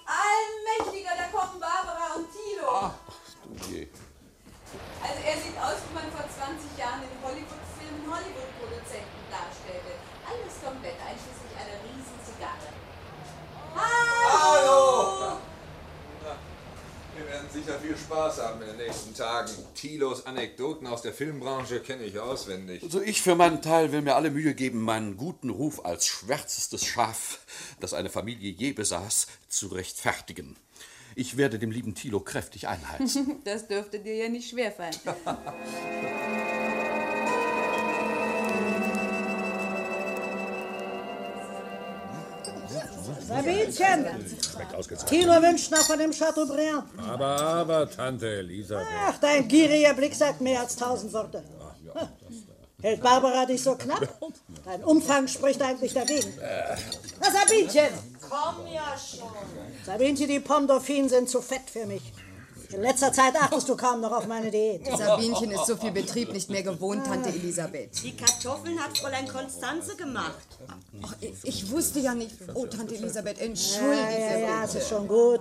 Allmächtiger, 0.06 1.10
da 1.16 1.38
kommen 1.38 1.60
Barbara 1.60 2.14
und 2.16 2.26
Tilo. 2.32 2.68
Ach, 2.70 2.94
du 3.44 3.74
je. 3.74 3.88
Also 5.02 5.20
er 5.22 5.36
sieht 5.36 5.58
aus, 5.60 5.76
wie 5.86 5.94
man 5.94 6.10
vor 6.12 6.24
20 6.24 6.78
Jahren 6.78 7.02
in 7.02 7.12
Hollywood-Filmen 7.22 8.06
Hollywood-Produzenten 8.08 9.20
darstellte. 9.28 9.92
Alles 10.24 10.54
komplett, 10.64 10.96
einschließlich 10.96 11.52
einer 11.60 11.76
riesen 11.84 12.18
Zigarre. 12.24 12.72
Hallo! 13.76 15.36
Wir 17.16 17.26
werden 17.28 17.45
sicher 17.56 17.78
viel 17.80 17.96
Spaß 17.96 18.42
haben 18.42 18.60
in 18.60 18.68
den 18.68 18.76
nächsten 18.76 19.14
Tagen. 19.14 19.50
Tilos 19.74 20.26
Anekdoten 20.26 20.86
aus 20.86 21.02
der 21.02 21.14
Filmbranche 21.14 21.80
kenne 21.80 22.04
ich 22.04 22.18
auswendig. 22.18 22.82
Also 22.82 23.00
ich 23.00 23.22
für 23.22 23.34
meinen 23.34 23.62
Teil 23.62 23.92
will 23.92 24.02
mir 24.02 24.14
alle 24.14 24.30
Mühe 24.30 24.54
geben, 24.54 24.82
meinen 24.82 25.16
guten 25.16 25.48
Ruf 25.48 25.84
als 25.84 26.06
schwärzestes 26.06 26.84
Schaf, 26.84 27.40
das 27.80 27.94
eine 27.94 28.10
Familie 28.10 28.50
je 28.50 28.72
besaß, 28.72 29.28
zu 29.48 29.68
rechtfertigen. 29.68 30.56
Ich 31.14 31.38
werde 31.38 31.58
dem 31.58 31.70
lieben 31.70 31.94
Thilo 31.94 32.20
kräftig 32.20 32.68
einheizen. 32.68 33.40
Das 33.44 33.68
dürfte 33.68 34.00
dir 34.00 34.16
ja 34.16 34.28
nicht 34.28 34.50
schwerfallen. 34.50 34.96
Sabinchen! 43.26 44.06
Tilo 45.06 45.42
wünscht 45.42 45.70
noch 45.70 45.84
von 45.84 45.98
dem 45.98 46.12
Chateaubriand. 46.12 46.84
Aber, 47.08 47.40
aber, 47.40 47.90
Tante 47.90 48.38
Elisabeth. 48.38 48.86
Ach, 49.06 49.18
dein 49.18 49.46
gieriger 49.48 49.94
Blick 49.94 50.14
sagt 50.14 50.40
mehr 50.40 50.60
als 50.60 50.76
tausend 50.76 51.12
Worte. 51.12 51.42
Hält 52.82 53.02
Barbara 53.02 53.46
dich 53.46 53.62
so 53.62 53.74
knapp? 53.74 54.06
Dein 54.64 54.84
Umfang 54.84 55.26
spricht 55.26 55.62
eigentlich 55.62 55.94
dagegen. 55.94 56.32
Na, 57.20 57.30
Sabinchen, 57.30 57.88
komm 58.20 58.66
ja 58.72 58.94
schon. 58.98 59.28
Sabinchen, 59.84 60.28
die 60.28 60.40
Pomdorfinen 60.40 61.08
sind 61.08 61.28
zu 61.28 61.40
fett 61.40 61.70
für 61.72 61.86
mich. 61.86 62.12
In 62.72 62.82
letzter 62.82 63.12
Zeit 63.12 63.34
achtest 63.36 63.68
du 63.68 63.76
kaum 63.76 64.00
noch 64.00 64.12
auf 64.12 64.26
meine 64.26 64.50
Diät. 64.50 64.86
Sabinchen 64.96 65.50
ist 65.50 65.66
so 65.66 65.76
viel 65.76 65.92
Betrieb 65.92 66.32
nicht 66.32 66.50
mehr 66.50 66.62
gewohnt, 66.62 67.06
Tante 67.06 67.28
Elisabeth. 67.28 67.90
Die 68.02 68.16
Kartoffeln 68.16 68.78
hat 68.78 68.96
Fräulein 68.98 69.28
Konstanze 69.28 69.96
gemacht. 69.96 70.46
Ach, 71.02 71.14
ich, 71.20 71.34
ich 71.44 71.70
wusste 71.70 72.00
ja 72.00 72.14
nicht. 72.14 72.32
Oh, 72.54 72.66
Tante 72.66 72.94
Elisabeth, 72.96 73.38
entschuldige 73.40 73.96
Ja, 73.96 74.30
ja, 74.30 74.38
ja, 74.38 74.64
es 74.64 74.74
ist 74.74 74.88
schon 74.88 75.06
gut. 75.06 75.40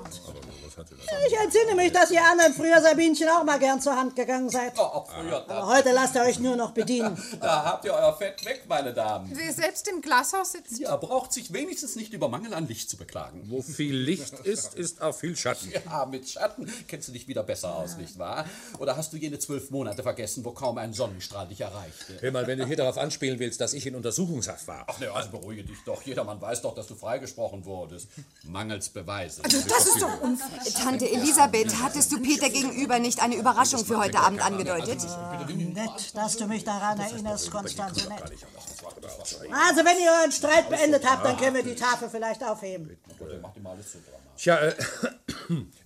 Ich 1.27 1.37
entsinne 1.37 1.75
mich, 1.75 1.91
dass 1.91 2.11
ihr 2.11 2.23
anderen 2.23 2.53
früher 2.53 2.81
Sabinchen 2.81 3.27
auch 3.29 3.43
mal 3.43 3.59
gern 3.59 3.81
zur 3.81 3.95
Hand 3.95 4.15
gegangen 4.15 4.49
seid. 4.49 4.73
Oh, 4.77 5.05
früher, 5.05 5.49
Aber 5.49 5.67
heute 5.67 5.91
lasst 5.91 6.15
ihr 6.15 6.21
euch 6.21 6.39
nur 6.39 6.55
noch 6.55 6.71
bedienen. 6.71 7.17
Da 7.39 7.63
habt 7.63 7.85
ihr 7.85 7.93
euer 7.93 8.15
Fett 8.17 8.43
weg, 8.45 8.63
meine 8.67 8.93
Damen. 8.93 9.29
Wer 9.33 9.51
selbst 9.53 9.87
im 9.87 10.01
Glashaus 10.01 10.53
sitzt. 10.53 10.79
Ja, 10.79 10.95
braucht 10.95 11.31
sich 11.33 11.53
wenigstens 11.53 11.95
nicht 11.95 12.13
über 12.13 12.27
Mangel 12.27 12.53
an 12.53 12.67
Licht 12.67 12.89
zu 12.89 12.97
beklagen. 12.97 13.43
Wo 13.47 13.61
viel 13.61 13.95
Licht 13.95 14.39
ist, 14.39 14.73
ist 14.73 15.01
auch 15.01 15.13
viel 15.13 15.35
Schatten. 15.35 15.71
Ja, 15.71 16.05
mit 16.05 16.27
Schatten 16.29 16.71
kennst 16.87 17.07
du 17.07 17.11
dich 17.11 17.27
wieder 17.27 17.43
besser 17.43 17.75
aus, 17.75 17.97
nicht 17.97 18.17
wahr? 18.17 18.45
Oder 18.79 18.97
hast 18.97 19.13
du 19.13 19.17
jene 19.17 19.37
zwölf 19.39 19.69
Monate 19.69 20.01
vergessen, 20.01 20.43
wo 20.45 20.51
kaum 20.51 20.77
ein 20.77 20.93
Sonnenstrahl 20.93 21.47
dich 21.47 21.61
erreichte? 21.61 22.17
Hör 22.19 22.31
mal, 22.31 22.47
wenn 22.47 22.59
du 22.59 22.65
hier 22.65 22.77
darauf 22.77 22.97
anspielen 22.97 23.39
willst, 23.39 23.61
dass 23.61 23.73
ich 23.73 23.85
in 23.85 23.95
Untersuchungshaft 23.95 24.67
war. 24.67 24.85
Ach 24.87 24.99
ne, 24.99 25.11
also 25.11 25.29
beruhige 25.29 25.63
dich 25.63 25.77
doch. 25.85 26.01
Jedermann 26.03 26.41
weiß 26.41 26.61
doch, 26.61 26.73
dass 26.73 26.87
du 26.87 26.95
freigesprochen 26.95 27.65
wurdest. 27.65 28.07
Mangels 28.43 28.89
Beweise. 28.89 29.43
Also, 29.43 29.61
das 29.67 29.85
ist 29.87 30.01
doch 30.01 30.21
unfair. 30.21 30.64
Tante 30.73 31.09
Elisabeth, 31.09 31.81
hattest 31.81 32.11
du 32.11 32.21
Peter 32.21 32.49
gegenüber 32.49 32.99
nicht 32.99 33.21
eine 33.21 33.35
Überraschung 33.35 33.85
für 33.85 33.97
heute 33.97 34.19
Abend 34.19 34.43
angedeutet? 34.43 35.05
Nett, 35.73 36.15
dass 36.15 36.37
du 36.37 36.47
mich 36.47 36.63
daran 36.63 36.99
erinnerst, 36.99 37.51
Konstanze, 37.51 38.09
nett. 38.09 38.23
Also, 38.23 39.85
wenn 39.85 39.97
ihr 39.99 40.11
euren 40.19 40.31
Streit 40.31 40.69
beendet 40.69 41.05
habt, 41.09 41.25
dann 41.25 41.37
können 41.37 41.55
wir 41.55 41.63
die 41.63 41.75
Tafel 41.75 42.09
vielleicht 42.09 42.43
aufheben. 42.43 42.97
Tja, 44.37 44.57
äh, 44.57 44.73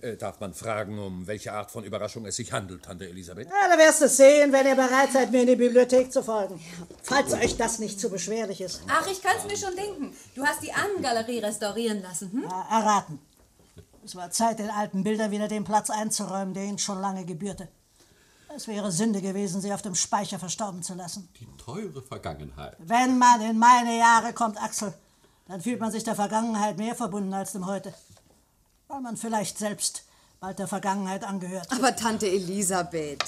äh, 0.00 0.16
darf 0.16 0.40
man 0.40 0.54
fragen, 0.54 0.98
um 0.98 1.26
welche 1.26 1.52
Art 1.52 1.70
von 1.70 1.84
Überraschung 1.84 2.26
es 2.26 2.36
sich 2.36 2.52
handelt, 2.52 2.84
Tante 2.84 3.08
Elisabeth? 3.08 3.48
Ja, 3.48 3.68
da 3.68 3.78
wirst 3.78 4.00
du 4.00 4.06
es 4.06 4.16
sehen, 4.16 4.52
wenn 4.52 4.66
ihr 4.66 4.74
bereit 4.74 5.12
seid, 5.12 5.30
mir 5.30 5.42
in 5.42 5.48
die 5.48 5.56
Bibliothek 5.56 6.12
zu 6.12 6.22
folgen. 6.22 6.60
Falls 7.02 7.32
euch 7.32 7.56
das 7.56 7.78
nicht 7.78 8.00
zu 8.00 8.10
beschwerlich 8.10 8.60
ist. 8.60 8.82
Ach, 8.88 9.06
ich 9.06 9.22
kann's 9.22 9.44
mir 9.44 9.56
schon 9.56 9.76
denken. 9.76 10.16
Du 10.34 10.44
hast 10.44 10.62
die 10.62 10.72
Ahnengalerie 10.72 11.38
restaurieren 11.38 12.02
lassen, 12.02 12.32
hm? 12.32 12.42
Ja, 12.42 12.66
erraten. 12.70 13.20
Es 14.04 14.16
war 14.16 14.30
Zeit, 14.30 14.58
den 14.58 14.70
alten 14.70 15.04
Bildern 15.04 15.30
wieder 15.30 15.48
den 15.48 15.64
Platz 15.64 15.90
einzuräumen, 15.90 16.54
der 16.54 16.64
ihnen 16.64 16.78
schon 16.78 17.00
lange 17.00 17.24
gebührte. 17.24 17.68
Es 18.54 18.66
wäre 18.66 18.90
Sünde 18.90 19.20
gewesen, 19.20 19.60
sie 19.60 19.72
auf 19.72 19.82
dem 19.82 19.94
Speicher 19.94 20.38
verstorben 20.38 20.82
zu 20.82 20.94
lassen. 20.94 21.28
Die 21.38 21.46
teure 21.56 22.02
Vergangenheit. 22.02 22.76
Wenn 22.78 23.18
man 23.18 23.40
in 23.42 23.58
meine 23.58 23.96
Jahre 23.96 24.32
kommt, 24.32 24.60
Axel, 24.60 24.92
dann 25.46 25.60
fühlt 25.60 25.80
man 25.80 25.92
sich 25.92 26.02
der 26.02 26.16
Vergangenheit 26.16 26.78
mehr 26.78 26.94
verbunden 26.94 27.32
als 27.32 27.52
dem 27.52 27.66
Heute. 27.66 27.94
Weil 28.88 29.00
man 29.02 29.16
vielleicht 29.16 29.58
selbst 29.58 30.04
bald 30.40 30.58
der 30.58 30.66
Vergangenheit 30.66 31.22
angehört. 31.22 31.68
Aber 31.70 31.94
Tante 31.94 32.26
Elisabeth, 32.26 33.22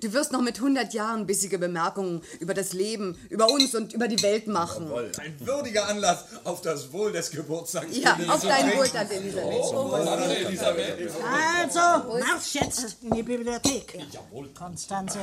du 0.00 0.12
wirst 0.12 0.32
noch 0.32 0.42
mit 0.42 0.56
100 0.56 0.92
Jahren 0.94 1.24
bissige 1.24 1.58
Bemerkungen 1.58 2.22
über 2.40 2.54
das 2.54 2.72
Leben, 2.72 3.16
über 3.30 3.48
uns 3.48 3.72
und 3.76 3.92
über 3.92 4.08
die 4.08 4.20
Welt 4.22 4.48
machen. 4.48 4.90
Ein 4.92 5.36
würdiger 5.38 5.86
Anlass 5.88 6.24
auf 6.42 6.62
das 6.62 6.92
Wohl 6.92 7.12
des 7.12 7.30
Geburtstags. 7.30 7.96
Ja, 7.96 8.18
auf 8.28 8.42
dein 8.42 8.76
Wohl, 8.76 8.88
Tante 8.88 9.14
Elisabeth. 9.14 9.60
Oh, 9.72 9.96
Tante 9.96 10.36
Elisabeth. 10.38 11.10
Also, 11.24 12.18
marsch 12.18 12.54
jetzt 12.54 12.96
in 13.00 13.10
die 13.12 13.22
Bibliothek. 13.22 14.04
Konstanze, 14.58 15.20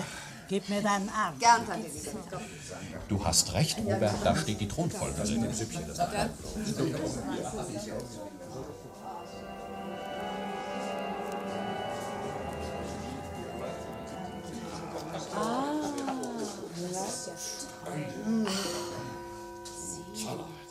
gib 0.48 0.70
mir 0.70 0.82
deinen 0.82 1.10
Arm. 1.10 1.38
Gern, 1.40 1.68
Tante 1.68 1.88
Elisabeth. 1.88 2.40
Du 3.10 3.22
hast 3.26 3.52
recht, 3.52 3.80
Robert, 3.80 4.16
da 4.24 4.34
steht 4.38 4.62
die 4.62 4.68
Thronfolge. 4.70 5.22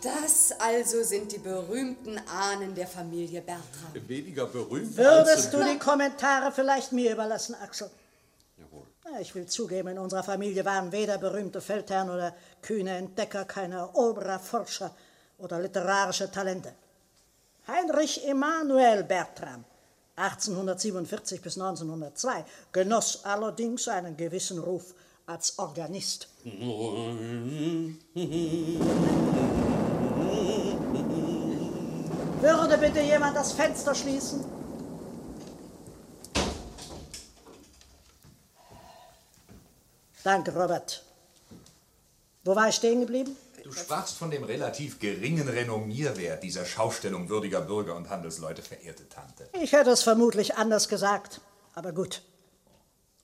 Das 0.03 0.53
also 0.59 1.03
sind 1.05 1.31
die 1.31 1.39
berühmten 1.39 2.21
Ahnen 2.29 2.75
der 2.75 2.89
Familie 2.89 3.41
Bertram. 3.41 4.09
Weniger 4.09 4.47
berühmt 4.47 4.97
Würdest 4.97 5.53
du 5.53 5.63
die 5.63 5.79
Kommentare 5.79 6.51
vielleicht 6.51 6.93
mir 6.93 7.13
überlassen, 7.13 7.55
Axel? 7.63 7.89
Ja, 9.05 9.21
ich 9.21 9.35
will 9.35 9.47
zugeben, 9.47 9.89
in 9.89 9.99
unserer 9.99 10.23
Familie 10.23 10.65
waren 10.65 10.91
weder 10.91 11.19
berühmte 11.19 11.61
Feldherren 11.61 12.11
oder 12.11 12.35
kühne 12.63 12.97
Entdecker, 12.97 13.45
keine 13.45 13.91
Oberforscher 13.93 14.95
oder 15.39 15.61
literarische 15.61 16.31
Talente. 16.31 16.73
Heinrich 17.69 18.27
Emanuel 18.27 19.05
Bertram, 19.05 19.65
1847 20.16 21.40
bis 21.40 21.57
1902, 21.59 22.44
genoss 22.72 23.25
allerdings 23.25 23.88
einen 23.88 24.16
gewissen 24.16 24.59
Ruf 24.59 24.94
als 25.27 25.59
Organist. 25.59 26.29
Würde 32.40 32.79
bitte 32.79 33.01
jemand 33.01 33.37
das 33.37 33.53
Fenster 33.53 33.94
schließen? 33.94 34.44
Danke, 40.25 40.53
Robert. 40.55 41.05
Wo 42.44 42.55
war 42.55 42.68
ich 42.68 42.75
stehen 42.77 43.01
geblieben? 43.01 43.37
Du 43.62 43.72
sprachst 43.72 44.16
von 44.18 44.31
dem 44.31 44.44
relativ 44.44 44.98
geringen 44.98 45.48
Renommierwert 45.48 46.42
dieser 46.42 46.64
Schaustellung 46.64 47.29
würdiger 47.29 47.61
Bürger 47.61 47.94
und 47.94 48.11
Handelsleute, 48.11 48.62
verehrte 48.62 49.09
Tante. 49.09 49.48
Ich 49.61 49.72
hätte 49.72 49.90
es 49.90 50.03
vermutlich 50.03 50.57
anders 50.57 50.88
gesagt, 50.88 51.40
aber 51.75 51.92
gut. 51.92 52.22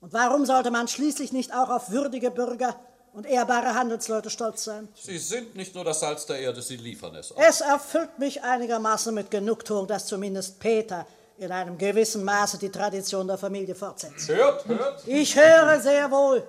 Und 0.01 0.13
warum 0.13 0.45
sollte 0.45 0.71
man 0.71 0.87
schließlich 0.87 1.33
nicht 1.33 1.53
auch 1.53 1.69
auf 1.69 1.91
würdige 1.91 2.31
Bürger 2.31 2.79
und 3.13 3.25
ehrbare 3.25 3.73
Handelsleute 3.73 4.29
stolz 4.29 4.63
sein? 4.63 4.87
Sie 4.95 5.17
sind 5.17 5.55
nicht 5.55 5.75
nur 5.75 5.83
das 5.83 5.99
Salz 5.99 6.25
der 6.25 6.39
Erde, 6.39 6.61
sie 6.61 6.77
liefern 6.77 7.15
es 7.15 7.31
auch. 7.33 7.37
Es 7.37 7.59
erfüllt 7.59 8.17
mich 8.17 8.41
einigermaßen 8.41 9.13
mit 9.13 9.29
Genugtuung, 9.29 9.87
dass 9.87 10.05
zumindest 10.05 10.59
Peter 10.59 11.05
in 11.37 11.51
einem 11.51 11.77
gewissen 11.77 12.23
Maße 12.23 12.57
die 12.57 12.69
Tradition 12.69 13.27
der 13.27 13.37
Familie 13.37 13.75
fortsetzt. 13.75 14.29
Hört, 14.29 14.65
hört. 14.67 15.07
Ich 15.07 15.35
höre 15.35 15.79
sehr 15.79 16.09
wohl. 16.11 16.43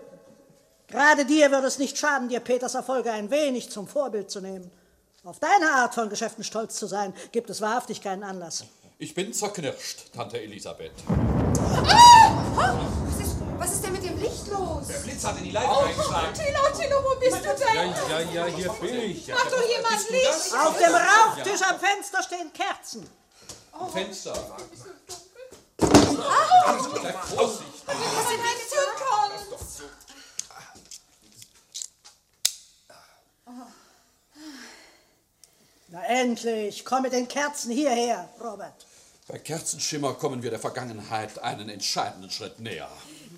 Gerade 0.91 1.25
dir 1.25 1.51
würde 1.53 1.69
es 1.69 1.79
nicht 1.79 1.97
schaden, 1.97 2.29
dir 2.29 2.41
Peters 2.41 2.75
Erfolge 2.75 3.13
ein 3.13 3.31
wenig 3.31 3.71
zum 3.71 3.87
Vorbild 3.87 4.29
zu 4.31 4.41
nehmen. 4.41 4.69
Auf 5.25 5.39
deine 5.39 5.71
Art 5.71 5.95
von 5.95 6.09
Geschäften 6.09 6.43
stolz 6.43 6.75
zu 6.77 6.87
sein, 6.87 7.15
gibt 7.31 7.49
es 7.51 7.61
wahrhaftig 7.61 8.01
keinen 8.01 8.25
Anlass. 8.25 8.65
Ich 8.99 9.15
bin 9.15 9.33
zerknirscht, 9.33 10.13
Tante 10.15 10.41
Elisabeth. 10.41 10.91
Was 11.07 13.21
ist, 13.21 13.37
was 13.59 13.73
ist 13.73 13.85
denn 13.85 13.93
mit 13.93 14.03
dem 14.03 14.19
Licht 14.19 14.49
los? 14.49 14.89
Der 14.89 14.99
Blitz 14.99 15.25
hat 15.25 15.39
in 15.39 15.45
die 15.45 15.53
Leitung 15.53 15.85
eingeschlagen. 15.85 16.35
Tilo, 16.35 16.59
Tilo, 16.77 16.97
wo 17.05 17.15
bist 17.21 17.37
du 17.37 17.43
denn? 17.43 17.77
Ja, 17.77 17.95
ja, 18.09 18.21
ja, 18.21 18.47
hier 18.47 18.71
bin 18.73 19.01
ich. 19.11 19.29
Mach 19.29 19.45
doch 19.45 19.63
jemand 19.69 20.11
Licht! 20.11 20.53
Auf 20.55 20.77
dem 20.77 20.93
Rauchtisch 20.95 21.63
am 21.69 21.79
Fenster 21.79 22.21
stehen 22.23 22.53
Kerzen. 22.53 23.09
Fenster. 23.93 24.35
Was 25.79 26.83
sind 26.83 28.43
wir 28.43 28.69
tun 28.69 28.91
können? 28.97 29.10
Na 35.93 36.05
endlich, 36.05 36.85
komm 36.85 37.03
mit 37.03 37.13
den 37.13 37.27
Kerzen 37.27 37.73
hierher, 37.73 38.29
Robert. 38.41 38.87
Bei 39.27 39.39
Kerzenschimmer 39.39 40.15
kommen 40.15 40.41
wir 40.43 40.51
der 40.51 40.61
Vergangenheit 40.61 41.41
einen 41.43 41.69
entscheidenden 41.69 42.31
Schritt 42.31 42.61
näher. 42.61 42.89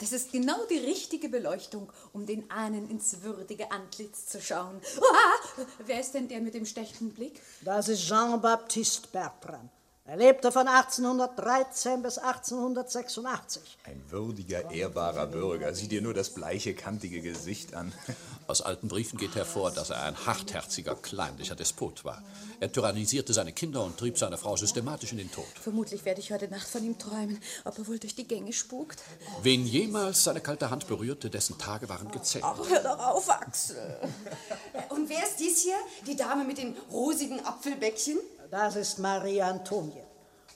Das 0.01 0.13
ist 0.13 0.33
genau 0.33 0.59
die 0.71 0.79
richtige 0.79 1.31
Beleuchtung, 1.31 1.91
um 2.13 2.27
den 2.27 2.51
Ahnen 2.51 2.91
ins 2.91 3.23
würdige 3.23 3.71
Antlitz 3.71 4.27
zu 4.27 4.43
schauen. 4.43 4.83
Uah! 4.99 5.65
Wer 5.87 6.01
ist 6.01 6.13
denn 6.13 6.29
der 6.29 6.41
mit 6.41 6.53
dem 6.53 6.67
stechenden 6.67 7.15
Blick? 7.15 7.41
Das 7.63 7.89
ist 7.89 8.07
Jean-Baptiste 8.07 9.09
Bertrand. 9.09 9.71
Er 10.13 10.19
lebte 10.19 10.53
von 10.53 10.69
1813 10.69 12.03
bis 12.03 12.19
1886. 12.19 13.63
Ein 13.85 14.03
würdiger, 14.11 14.71
ehrbarer 14.71 15.27
Bürger. 15.27 15.75
Sieh 15.75 15.89
dir 15.89 16.03
nur 16.03 16.13
das 16.13 16.29
bleiche, 16.29 16.75
kantige 16.75 17.23
Gesicht 17.23 17.73
an. 17.73 17.95
Aus 18.47 18.61
alten 18.61 18.89
Briefen 18.89 19.19
geht 19.19 19.37
hervor, 19.37 19.71
dass 19.71 19.89
er 19.89 20.03
ein 20.03 20.27
hartherziger, 20.27 20.97
kleinlicher 20.97 21.55
Despot 21.55 22.05
war. 22.05 22.23
Er 22.61 22.71
tyrannisierte 22.71 23.33
seine 23.33 23.55
Kinder 23.55 23.83
und 23.83 23.97
trieb 23.97 24.19
seine 24.19 24.37
Frau 24.37 24.55
systematisch 24.55 25.13
in 25.13 25.17
den 25.17 25.33
Tod. 25.33 25.47
Vermutlich 25.59 26.05
werde 26.05 26.21
ich 26.21 26.31
heute 26.31 26.49
Nacht 26.49 26.69
von 26.69 26.85
ihm 26.85 26.99
träumen, 26.99 27.41
ob 27.65 27.79
er 27.79 27.89
wohl 27.89 27.99
durch 27.99 28.15
die 28.15 28.29
Gänge 28.29 28.53
spukt. 28.53 29.01
Wen 29.43 29.65
jemals 29.65 30.25
seine 30.25 30.43
kalte 30.43 30.69
Hand 30.69 30.89
berührte, 30.89 31.31
dessen 31.31 31.57
Tage 31.57 31.89
waren 31.89 32.11
gezählt. 32.11 32.45
Ach, 32.47 32.59
hör 32.69 32.83
doch 32.83 32.99
auf, 32.99 33.31
Axel. 33.31 33.99
Und 34.91 35.09
wer 35.09 35.23
ist 35.23 35.41
dies 35.41 35.63
hier? 35.63 35.79
Die 36.07 36.17
Dame 36.17 36.45
mit 36.45 36.59
den 36.59 36.77
rosigen 36.91 37.43
Apfelbäckchen? 37.47 38.19
Das 38.53 38.77
ist 38.77 38.99
Marie 38.99 39.41
Antonie. 39.41 40.05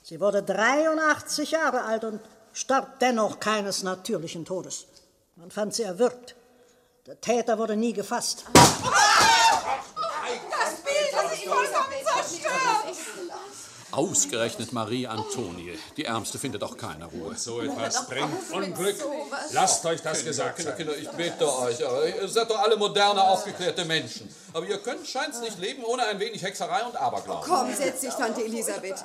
Sie 0.03 0.21
wurde 0.21 0.43
83 0.43 1.53
Jahre 1.53 1.83
alt 1.85 2.05
und 2.05 2.21
starb 2.53 2.99
dennoch 2.99 3.41
keines 3.41 3.83
natürlichen 3.85 4.45
Todes. 4.45 4.85
Man 5.35 5.51
fand 5.51 5.73
sie 5.73 5.85
erwürgt. 5.85 6.37
Der 7.07 7.19
Täter 7.19 7.57
wurde 7.57 7.75
nie 7.75 7.95
gefasst. 7.95 8.45
Ausgerechnet 13.97 14.75
Marie 14.75 15.07
Antonie. 15.07 15.79
Die 15.97 16.05
Ärmste 16.05 16.39
findet 16.39 16.63
auch 16.63 16.77
keine 16.77 17.07
Ruhe. 17.07 17.35
So 17.35 17.63
etwas 17.63 18.07
bringt 18.07 18.53
Unglück. 18.53 18.97
Lasst 19.53 19.87
euch 19.87 20.03
das 20.03 20.19
Kinder, 20.19 20.31
gesagt 20.33 20.57
Kinder, 20.57 20.73
sein. 20.73 20.77
Kinder, 20.77 20.99
ich 20.99 21.09
bitte 21.09 21.59
euch, 21.59 21.81
ihr 21.81 22.29
seid 22.29 22.51
doch 22.51 22.59
alle 22.59 22.77
moderne, 22.77 23.23
aufgeklärte 23.23 23.87
Menschen. 23.87 24.29
Aber 24.53 24.67
ihr 24.67 24.77
könnt 24.79 25.07
scheint's 25.07 25.41
nicht 25.41 25.59
leben 25.59 25.83
ohne 25.83 26.05
ein 26.05 26.21
wenig 26.21 26.43
Hexerei 26.43 26.85
und 26.85 26.95
Aberglauben. 26.95 27.49
Komm, 27.49 27.75
setz 27.75 28.03
dich, 28.03 28.13
Tante 28.13 28.45
Elisabeth. 28.45 29.03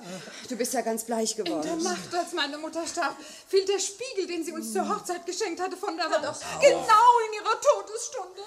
Du 0.49 0.57
bist 0.57 0.73
ja 0.73 0.81
ganz 0.81 1.05
bleich 1.05 1.37
In 1.37 1.45
der 1.45 1.55
geworden. 1.55 1.83
Nacht, 1.83 2.13
als 2.13 2.33
meine 2.33 2.57
Mutter 2.57 2.85
starb, 2.85 3.15
fiel 3.47 3.63
der 3.65 3.79
Spiegel, 3.79 4.27
den 4.27 4.43
sie 4.43 4.51
uns 4.51 4.73
zur 4.73 4.89
Hochzeit 4.89 5.25
geschenkt 5.25 5.61
hatte, 5.61 5.77
von 5.77 5.95
der 5.95 6.07
Wand. 6.07 6.37
Genau 6.59 7.11
in 7.27 7.33
ihrer 7.39 7.61
Todesstunde. 7.61 8.41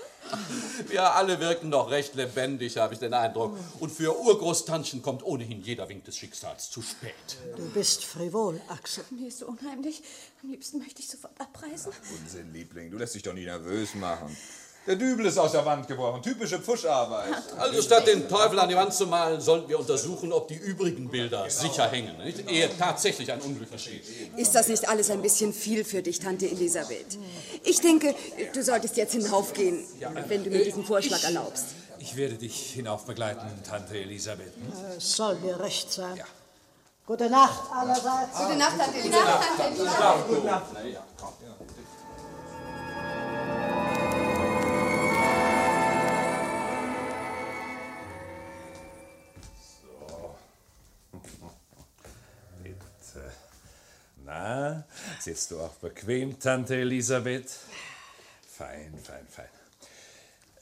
Wir 0.89 1.15
alle 1.15 1.41
wirken 1.41 1.71
noch 1.71 1.91
recht 1.91 2.15
lebendig, 2.15 2.77
habe 2.77 2.93
ich 2.93 3.01
den 3.01 3.15
Eindruck. 3.15 3.57
Und 3.81 3.91
für 3.91 4.19
Urgroßtantchen 4.19 5.01
kommt 5.01 5.25
ohnehin 5.25 5.63
jeder 5.63 5.89
Wink 5.89 6.05
des 6.05 6.17
Schicksals 6.17 6.34
zu 6.71 6.83
spät. 6.83 7.15
Du 7.57 7.69
bist 7.71 8.05
frivol, 8.05 8.61
Axel. 8.69 9.05
Mir 9.11 9.29
ist 9.29 9.39
so 9.39 9.47
unheimlich. 9.47 10.03
Am 10.43 10.51
liebsten 10.51 10.79
möchte 10.79 11.01
ich 11.01 11.09
sofort 11.09 11.41
abreisen. 11.41 11.93
Unsinn, 12.21 12.53
Liebling, 12.53 12.91
du 12.91 12.99
lässt 12.99 13.15
dich 13.15 13.23
doch 13.23 13.35
nie 13.35 13.45
nervös 13.45 13.95
machen. 13.95 14.37
Der 14.87 14.97
Dübel 14.97 15.25
ist 15.25 15.39
aus 15.39 15.53
der 15.53 15.65
Wand 15.65 15.89
gebrochen. 15.89 16.23
Typische 16.23 16.59
Pfuscharbeit. 16.61 17.33
Also 17.57 17.81
statt 17.81 18.07
den 18.07 18.29
Teufel 18.29 18.59
an 18.59 18.69
die 18.69 18.77
Wand 18.77 18.93
zu 18.93 19.07
malen, 19.07 19.41
sollten 19.41 19.67
wir 19.69 19.79
untersuchen, 19.79 20.31
ob 20.31 20.49
die 20.49 20.57
übrigen 20.57 21.09
Bilder 21.09 21.49
sicher 21.49 21.89
hängen, 21.89 22.19
nicht? 22.19 22.51
ehe 22.51 22.69
tatsächlich 22.77 23.33
ein 23.33 23.41
Unglück 23.41 23.73
geschieht. 23.73 24.03
Ist 24.37 24.55
das 24.55 24.69
nicht 24.69 24.87
alles 24.87 25.09
ein 25.09 25.23
bisschen 25.23 25.55
viel 25.55 25.85
für 25.85 26.03
dich, 26.03 26.19
Tante 26.19 26.51
Elisabeth? 26.51 27.19
Ich 27.63 27.81
denke, 27.81 28.15
du 28.53 28.63
solltest 28.63 28.99
jetzt 28.99 29.13
hinaufgehen, 29.13 29.87
wenn 30.29 30.45
du 30.45 30.51
mir 30.51 30.65
diesen 30.65 30.85
Vorschlag 30.85 31.23
erlaubst. 31.25 31.65
Ich 32.05 32.17
werde 32.17 32.35
dich 32.35 32.75
hinauf 32.75 33.07
begleiten, 33.07 33.49
Tante 33.67 33.97
Elisabeth. 33.97 34.55
hm? 34.55 34.99
Es 34.99 35.17
soll 35.17 35.37
mir 35.37 35.59
recht 35.59 35.91
sein. 35.91 36.21
Gute 37.07 37.31
Nacht 37.31 37.73
allerseits. 37.73 38.37
Gute 38.37 38.57
Nacht, 38.57 38.77
Tante 38.79 38.99
Elisabeth. 38.99 40.27
Gute 40.29 40.47
Nacht. 40.47 40.67
Bitte. 52.63 53.33
Na, 54.25 54.85
sitzt 55.21 55.51
du 55.51 55.61
auch 55.61 55.75
bequem, 55.77 56.39
Tante 56.39 56.77
Elisabeth? 56.77 57.51
Fein, 58.47 58.93
fein, 59.03 59.27
fein. 59.29 59.64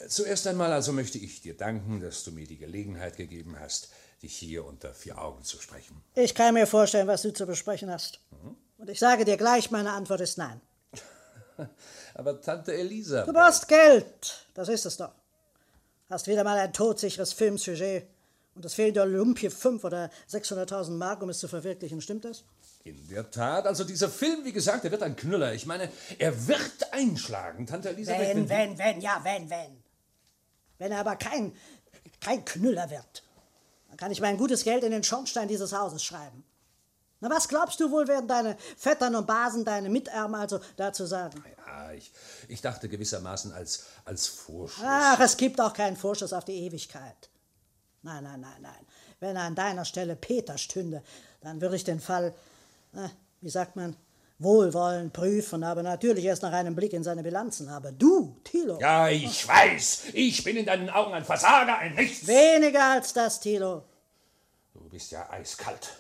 Zuerst 0.09 0.47
einmal 0.47 0.73
also 0.73 0.93
möchte 0.93 1.19
ich 1.19 1.41
dir 1.41 1.57
danken, 1.57 2.01
dass 2.01 2.25
du 2.25 2.33
mir 2.33 2.47
die 2.47 2.59
Gelegenheit 2.59 3.17
gegeben 3.17 3.57
hast, 3.59 3.91
dich 4.23 4.35
hier 4.37 4.65
unter 4.65 4.95
vier 4.95 5.19
Augen 5.19 5.43
zu 5.45 5.61
sprechen. 5.61 6.03
Ich 6.15 6.35
kann 6.35 6.55
mir 6.55 6.67
vorstellen, 6.67 7.09
was 7.09 7.23
du 7.23 7.33
zu 7.33 7.47
besprechen 7.47 7.91
hast. 7.91 8.21
Und 8.79 8.89
ich 8.89 8.99
sage 8.99 9.25
dir 9.25 9.37
gleich, 9.37 9.71
meine 9.71 9.93
Antwort 9.93 10.21
ist 10.21 10.39
nein. 10.39 10.61
Aber 12.15 12.41
Tante 12.41 12.75
Elisabeth. 12.75 13.29
Du 13.29 13.33
brauchst 13.33 13.69
Geld. 13.69 14.47
Das 14.55 14.69
ist 14.69 14.87
es 14.87 14.97
doch. 14.97 15.13
Hast 16.11 16.27
wieder 16.27 16.45
mal 16.45 16.59
ein 16.59 16.73
todsicheres 16.73 17.33
Filmsujet. 17.33 18.07
Und 18.55 18.65
es 18.65 18.75
fehlen 18.75 18.93
dir 18.93 19.07
Lumpie 19.07 19.49
5 19.49 19.83
oder 19.85 20.11
600.000 20.31 20.91
Mark, 20.91 21.23
um 21.23 21.31
es 21.31 21.39
zu 21.39 21.49
verwirklichen. 21.49 22.01
Stimmt 22.01 22.25
das? 22.25 22.45
In 22.85 23.09
der 23.09 23.31
Tat, 23.31 23.67
also 23.67 23.85
dieser 23.85 24.11
Film, 24.11 24.45
wie 24.45 24.53
gesagt, 24.53 24.85
der 24.85 24.91
wird 24.91 25.03
ein 25.03 25.17
Knüller. 25.17 25.55
Ich 25.55 25.65
meine, 25.65 25.89
er 26.19 26.49
wird 26.49 26.93
einschlagen, 26.93 27.67
Tante 27.67 27.91
Elisabeth. 27.91 28.37
Wenn, 28.37 28.49
wenn, 28.49 28.79
wenn, 28.79 29.01
ja, 29.01 29.21
wenn, 29.23 29.49
wenn. 29.49 29.82
Wenn 30.83 30.91
er 30.91 30.99
aber 30.99 31.15
kein, 31.15 31.55
kein 32.21 32.45
Knüller 32.45 32.91
wird, 32.91 33.23
dann 33.87 33.97
kann 33.97 34.11
ich 34.11 34.21
mein 34.21 34.37
gutes 34.37 34.65
Geld 34.65 34.83
in 34.83 34.91
den 34.91 35.05
Schornstein 35.05 35.47
dieses 35.47 35.73
Hauses 35.73 36.03
schreiben. 36.03 36.43
Na, 37.21 37.31
was 37.31 37.47
glaubst 37.47 37.79
du 37.79 37.89
wohl, 37.93 38.09
werden 38.09 38.27
deine 38.27 38.57
Vettern 38.77 39.15
und 39.15 39.25
Basen, 39.25 39.65
deine 39.65 39.89
Mitärmer 39.89 40.41
also 40.41 40.59
dazu 40.77 41.07
sagen? 41.07 41.45
Ja, 41.65 41.93
ich, 41.93 42.11
ich 42.49 42.61
dachte 42.61 42.89
gewissermaßen 42.89 43.53
als, 43.53 43.85
als 44.05 44.27
Vorschuss. 44.27 44.83
Ach, 44.85 45.21
es 45.21 45.37
gibt 45.37 45.61
auch 45.61 45.73
keinen 45.73 45.97
Vorschuss 45.97 46.33
auf 46.33 46.47
die 46.47 46.67
Ewigkeit. 46.67 47.31
Nein, 48.03 48.25
nein, 48.25 48.41
nein, 48.41 48.61
nein. 48.61 48.87
Wenn 49.21 49.37
an 49.37 49.55
deiner 49.55 49.85
Stelle 49.85 50.17
Peter 50.17 50.59
stünde, 50.59 51.05
dann 51.43 51.61
würde 51.61 51.77
ich 51.77 51.85
den 51.85 52.01
Fall, 52.01 52.35
na, 52.91 53.09
wie 53.41 53.51
sagt 53.51 53.77
man, 53.77 53.95
wohlwollend 54.43 55.13
prüfen, 55.13 55.65
aber 55.65 55.83
natürlich 55.83 56.25
erst 56.25 56.43
nach 56.43 56.53
einem 56.53 56.75
Blick 56.75 56.93
in 56.93 57.03
seine 57.03 57.23
Bilanzen. 57.23 57.69
Aber 57.69 57.93
du, 57.93 58.37
Thilo. 58.45 58.79
Ja, 58.81 59.09
ich 59.09 59.47
weiß. 59.47 60.07
Ich 60.13 60.43
bin 60.45 60.57
in 60.57 60.67
deinen 60.67 60.91
Augen 60.91 61.13
ein 61.13 61.25
Versager, 61.25 61.79
ein 61.79 61.95
Nichts. 61.95 62.27
Weniger 62.27 62.85
als 62.93 63.13
das, 63.13 63.41
Thilo. 63.41 63.85
Du 64.75 64.81
bist 64.89 65.11
ja 65.13 65.29
eiskalt. 65.31 65.91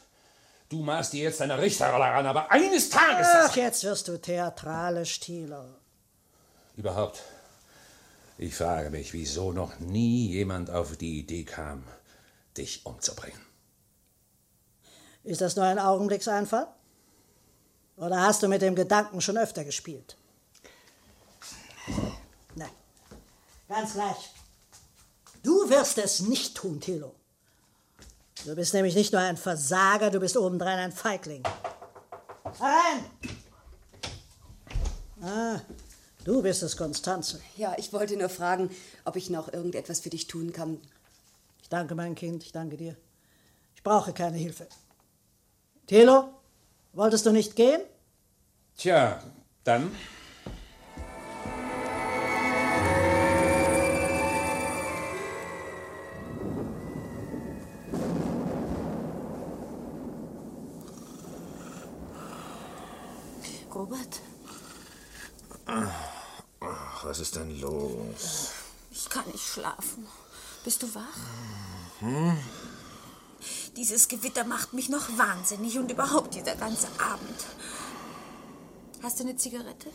Du 0.69 0.79
maßt 0.83 1.13
dir 1.13 1.25
jetzt 1.25 1.41
deine 1.41 1.59
Richterrolle 1.59 2.05
ran, 2.05 2.27
aber 2.27 2.51
eines 2.51 2.89
Tages. 2.89 3.27
Ach, 3.31 3.55
jetzt 3.57 3.85
wirst 3.85 4.09
du 4.09 4.19
theatralisch, 4.19 5.21
Thilo. 5.21 5.65
Überhaupt. 6.77 7.23
Ich 8.39 8.55
frage 8.55 8.91
mich, 8.91 9.13
wieso 9.13 9.53
noch 9.53 9.79
nie 9.79 10.29
jemand 10.29 10.71
auf 10.71 10.97
die 10.97 11.19
Idee 11.19 11.45
kam, 11.45 11.85
dich 12.57 12.87
umzubringen. 12.87 13.41
Ist 15.25 15.41
das 15.41 15.57
nur 15.57 15.65
ein 15.65 15.79
Augenblickseinfall? 15.79 16.67
Oder 18.03 18.21
hast 18.21 18.43
du 18.43 18.49
mit 18.49 18.63
dem 18.63 18.75
Gedanken 18.75 19.21
schon 19.21 19.39
öfter 19.39 19.65
gespielt? 19.65 20.17
Nein. 22.57 22.71
Ganz 23.69 23.93
gleich. 23.93 24.31
Du 25.45 25.71
wirst 25.71 25.99
es 25.99 26.19
nicht 26.19 26.57
tun, 26.57 26.81
Thilo. 26.81 27.15
Du 28.45 28.57
bist 28.57 28.75
nämlich 28.75 28.97
nicht 28.97 29.13
nur 29.13 29.23
ein 29.23 29.37
Versager, 29.37 30.11
du 30.11 30.19
bist 30.19 30.37
obendrein 30.37 30.81
ein 30.81 30.91
Feigling. 30.91 31.45
Herein! 32.59 33.05
Ah, 35.23 35.61
du 36.25 36.43
bist 36.43 36.65
es, 36.65 36.77
Konstanze. 36.77 37.41
Ja, 37.57 37.77
ich 37.79 37.93
wollte 37.93 38.17
nur 38.17 38.29
fragen, 38.29 38.75
ob 39.05 39.15
ich 39.15 39.31
noch 39.31 39.53
irgendetwas 39.53 40.01
für 40.01 40.11
dich 40.11 40.27
tun 40.27 40.53
kann. 40.53 40.81
Ich 41.63 41.69
danke, 41.69 41.95
mein 41.95 42.17
Kind, 42.17 42.43
ich 42.43 42.51
danke 42.51 42.77
dir. 42.77 42.97
Ich 43.77 43.85
brauche 43.85 44.13
keine 44.13 44.39
Hilfe. 44.39 44.67
Thilo, 45.87 46.31
wolltest 46.95 47.27
du 47.27 47.31
nicht 47.31 47.55
gehen? 47.55 47.81
Tja, 48.77 49.21
dann. 49.65 49.93
Robert, 63.75 64.21
Ach, 65.67 67.05
was 67.05 67.19
ist 67.21 67.37
denn 67.37 67.59
los? 67.61 68.51
ich 68.91 69.09
kann 69.09 69.27
nicht 69.31 69.45
schlafen. 69.47 70.07
Bist 70.65 70.83
du 70.83 70.95
wach? 70.95 71.17
Hm? 72.01 72.37
Dieses 73.77 74.09
Gewitter 74.09 74.45
macht 74.45 74.75
mich 74.75 74.89
noch 74.91 75.09
wahnsinnig 75.17 75.79
und 75.79 75.91
überhaupt 75.91 76.35
dieser 76.35 76.55
ganze 76.57 76.89
Abend. 76.99 77.45
Hast 79.03 79.19
du 79.19 79.25
eine 79.25 79.37
Zigarette? 79.37 79.89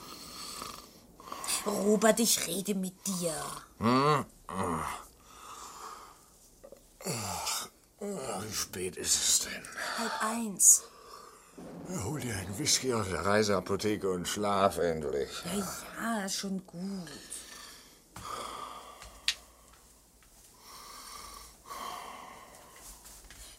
Robert, 1.66 2.20
ich 2.20 2.46
rede 2.46 2.76
mit 2.76 2.94
dir. 3.08 3.34
Wie 8.00 8.54
spät 8.54 8.98
ist 8.98 9.16
es 9.16 9.40
denn? 9.40 9.64
Halb 9.98 10.24
eins. 10.24 10.84
Hol 12.04 12.20
dir 12.20 12.36
einen 12.36 12.60
Whisky 12.60 12.94
aus 12.94 13.08
der 13.08 13.26
Reiseapotheke 13.26 14.12
und 14.12 14.28
schlaf 14.28 14.78
endlich. 14.78 15.30
Ja, 15.56 16.20
ja, 16.22 16.30
schon 16.30 16.66
gut. 16.68 17.10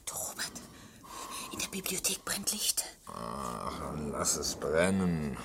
Du, 0.07 0.15
Robert, 0.15 0.53
in 1.53 1.59
der 1.59 1.68
Bibliothek 1.83 2.25
brennt 2.25 2.51
Licht. 2.51 2.85
Ach, 3.07 3.95
lass 4.11 4.35
es 4.35 4.57
brennen. 4.57 5.37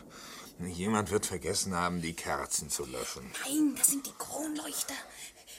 Jemand 0.58 1.10
wird 1.10 1.26
vergessen 1.26 1.74
haben, 1.74 2.00
die 2.00 2.14
Kerzen 2.14 2.70
zu 2.70 2.86
löschen. 2.86 3.30
Nein, 3.44 3.74
das 3.76 3.88
sind 3.88 4.06
die 4.06 4.14
Kronleuchter. 4.16 4.94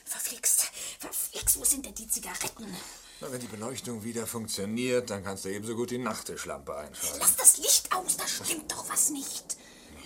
Verflixt, 0.03 0.71
verflixt, 0.97 1.59
wo 1.59 1.63
sind 1.63 1.85
denn 1.85 1.93
die 1.93 2.07
Zigaretten? 2.07 2.75
Na, 3.21 3.31
wenn 3.31 3.39
die 3.39 3.45
Beleuchtung 3.45 4.03
wieder 4.03 4.25
funktioniert, 4.25 5.11
dann 5.11 5.23
kannst 5.23 5.45
du 5.45 5.49
ebenso 5.49 5.75
gut 5.75 5.91
die 5.91 5.99
Nachttischlampe 5.99 6.75
einschalten. 6.75 7.19
Lass 7.19 7.35
das 7.35 7.57
Licht 7.57 7.93
aus, 7.93 8.17
da 8.17 8.27
stimmt 8.27 8.71
doch 8.71 8.89
was 8.89 9.11
nicht. 9.11 9.57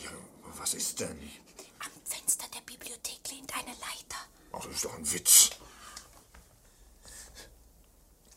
Ja, 0.03 0.12
was 0.58 0.73
ist 0.73 0.99
denn? 0.99 1.32
Am 1.79 1.91
Fenster 2.03 2.45
der 2.53 2.62
Bibliothek 2.62 3.32
lehnt 3.32 3.55
eine 3.55 3.71
Leiter. 3.71 4.19
Ach, 4.51 4.65
das 4.65 4.75
ist 4.75 4.84
doch 4.84 4.97
ein 4.97 5.10
Witz. 5.13 5.51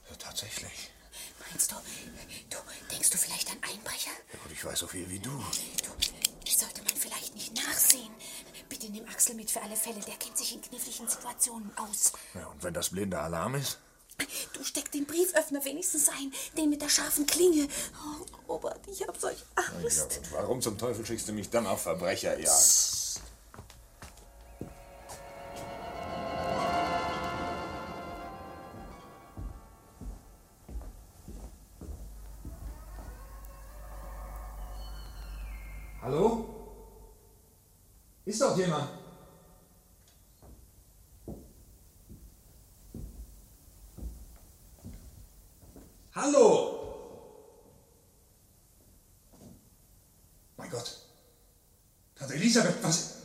Ja, 0.08 0.14
tatsächlich. 0.16 0.81
Meinst 1.52 1.70
du, 1.70 1.76
du, 2.50 2.56
denkst 2.90 3.10
du 3.10 3.18
vielleicht 3.18 3.50
an 3.50 3.58
Einbrecher? 3.62 4.10
Ja, 4.32 4.38
gut, 4.42 4.52
ich 4.52 4.64
weiß 4.64 4.78
so 4.78 4.86
viel 4.86 5.08
wie 5.10 5.18
du. 5.18 5.30
Sollte 6.48 6.82
man 6.84 6.94
vielleicht 6.96 7.34
nicht 7.34 7.54
nachsehen? 7.56 8.10
Bitte 8.68 8.86
nimm 8.90 9.04
Axel 9.08 9.34
mit 9.34 9.50
für 9.50 9.60
alle 9.62 9.76
Fälle, 9.76 10.00
der 10.00 10.14
kennt 10.14 10.38
sich 10.38 10.54
in 10.54 10.62
kniffligen 10.62 11.08
Situationen 11.08 11.70
aus. 11.76 12.12
Ja, 12.34 12.46
und 12.46 12.62
wenn 12.62 12.72
das 12.72 12.90
blinder 12.90 13.22
Alarm 13.22 13.54
ist? 13.56 13.78
Du 14.52 14.62
steck 14.62 14.92
den 14.92 15.04
Brieföffner 15.06 15.64
wenigstens 15.64 16.08
ein, 16.08 16.32
den 16.56 16.70
mit 16.70 16.80
der 16.82 16.88
scharfen 16.88 17.26
Klinge. 17.26 17.66
Oh, 18.48 18.52
Robert, 18.52 18.80
ich 18.86 19.06
hab 19.06 19.18
solch 19.18 19.38
Ja, 19.58 19.64
Angst. 19.78 20.18
und 20.18 20.32
warum 20.32 20.62
zum 20.62 20.78
Teufel 20.78 21.04
schickst 21.04 21.28
du 21.28 21.32
mich 21.32 21.50
dann 21.50 21.66
auf 21.66 21.82
Verbrecherjagd? 21.82 22.46
Ist 38.32 38.40
doch 38.40 38.56
jemand? 38.56 38.88
Hallo? 46.14 47.28
Mein 50.56 50.70
Gott. 50.70 50.96
Tante 52.14 52.32
Elisabeth, 52.36 52.82
was... 52.82 53.22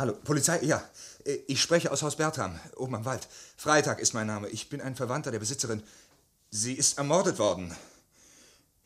Hallo, 0.00 0.12
Polizei? 0.12 0.60
Ja, 0.62 0.88
äh, 1.24 1.40
ich 1.48 1.60
spreche 1.60 1.90
aus 1.90 2.04
Haus 2.04 2.14
Bertram, 2.14 2.56
oben 2.76 2.94
am 2.94 3.04
Wald. 3.04 3.26
Freitag 3.56 3.98
ist 3.98 4.14
mein 4.14 4.28
Name. 4.28 4.48
Ich 4.48 4.68
bin 4.68 4.80
ein 4.80 4.94
Verwandter 4.94 5.32
der 5.32 5.40
Besitzerin. 5.40 5.82
Sie 6.50 6.74
ist 6.74 6.98
ermordet 6.98 7.40
worden. 7.40 7.76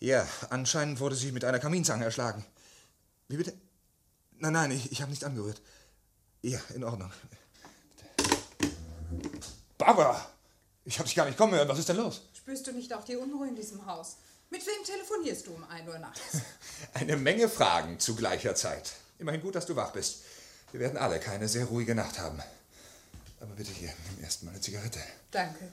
Ja, 0.01 0.27
anscheinend 0.49 1.01
wurde 1.01 1.15
sie 1.15 1.31
mit 1.31 1.45
einer 1.45 1.59
Kaminzange 1.59 2.03
erschlagen. 2.03 2.47
Wie 3.29 3.37
bitte? 3.37 3.53
Nein, 4.39 4.55
nein, 4.55 4.71
ich, 4.71 4.91
ich 4.91 5.03
habe 5.03 5.11
nicht 5.11 5.23
angerührt. 5.23 5.61
Ja, 6.41 6.59
in 6.75 6.83
Ordnung. 6.83 7.13
Barbara! 9.77 10.27
Ich 10.87 10.99
habe 10.99 11.07
dich 11.07 11.15
gar 11.15 11.27
nicht 11.27 11.37
kommen 11.37 11.53
hören. 11.53 11.69
Was 11.69 11.79
ist 11.79 11.91
denn 11.91 11.99
los? 11.99 12.23
Spürst 12.33 12.67
du 12.67 12.73
nicht 12.73 12.91
auch 12.95 13.05
die 13.05 13.17
Unruhe 13.17 13.49
in 13.49 13.55
diesem 13.55 13.85
Haus? 13.85 14.17
Mit 14.49 14.67
wem 14.67 14.83
telefonierst 14.83 15.47
du 15.47 15.53
um 15.53 15.65
1 15.65 15.87
Uhr 15.87 15.99
nachts? 15.99 16.39
Eine 16.95 17.19
Menge 17.19 17.51
Fragen 17.51 17.99
zu 17.99 18.17
gleicher 18.17 18.55
Zeit. 18.55 18.93
Immerhin 19.19 19.43
gut, 19.43 19.55
dass 19.55 19.67
du 19.67 19.77
wach 19.77 19.93
bist. 19.93 20.23
Wir 20.73 20.81
werden 20.81 20.97
alle 20.97 21.21
keine 21.21 21.47
sehr 21.49 21.67
ruhige 21.67 21.95
Nacht 21.95 22.19
haben. 22.19 22.43
Aber 23.41 23.55
bitte 23.55 23.71
hier, 23.73 23.93
nimm 24.11 24.25
erst 24.25 24.43
mal 24.43 24.53
eine 24.53 24.61
Zigarette. 24.61 25.01
Danke. 25.31 25.69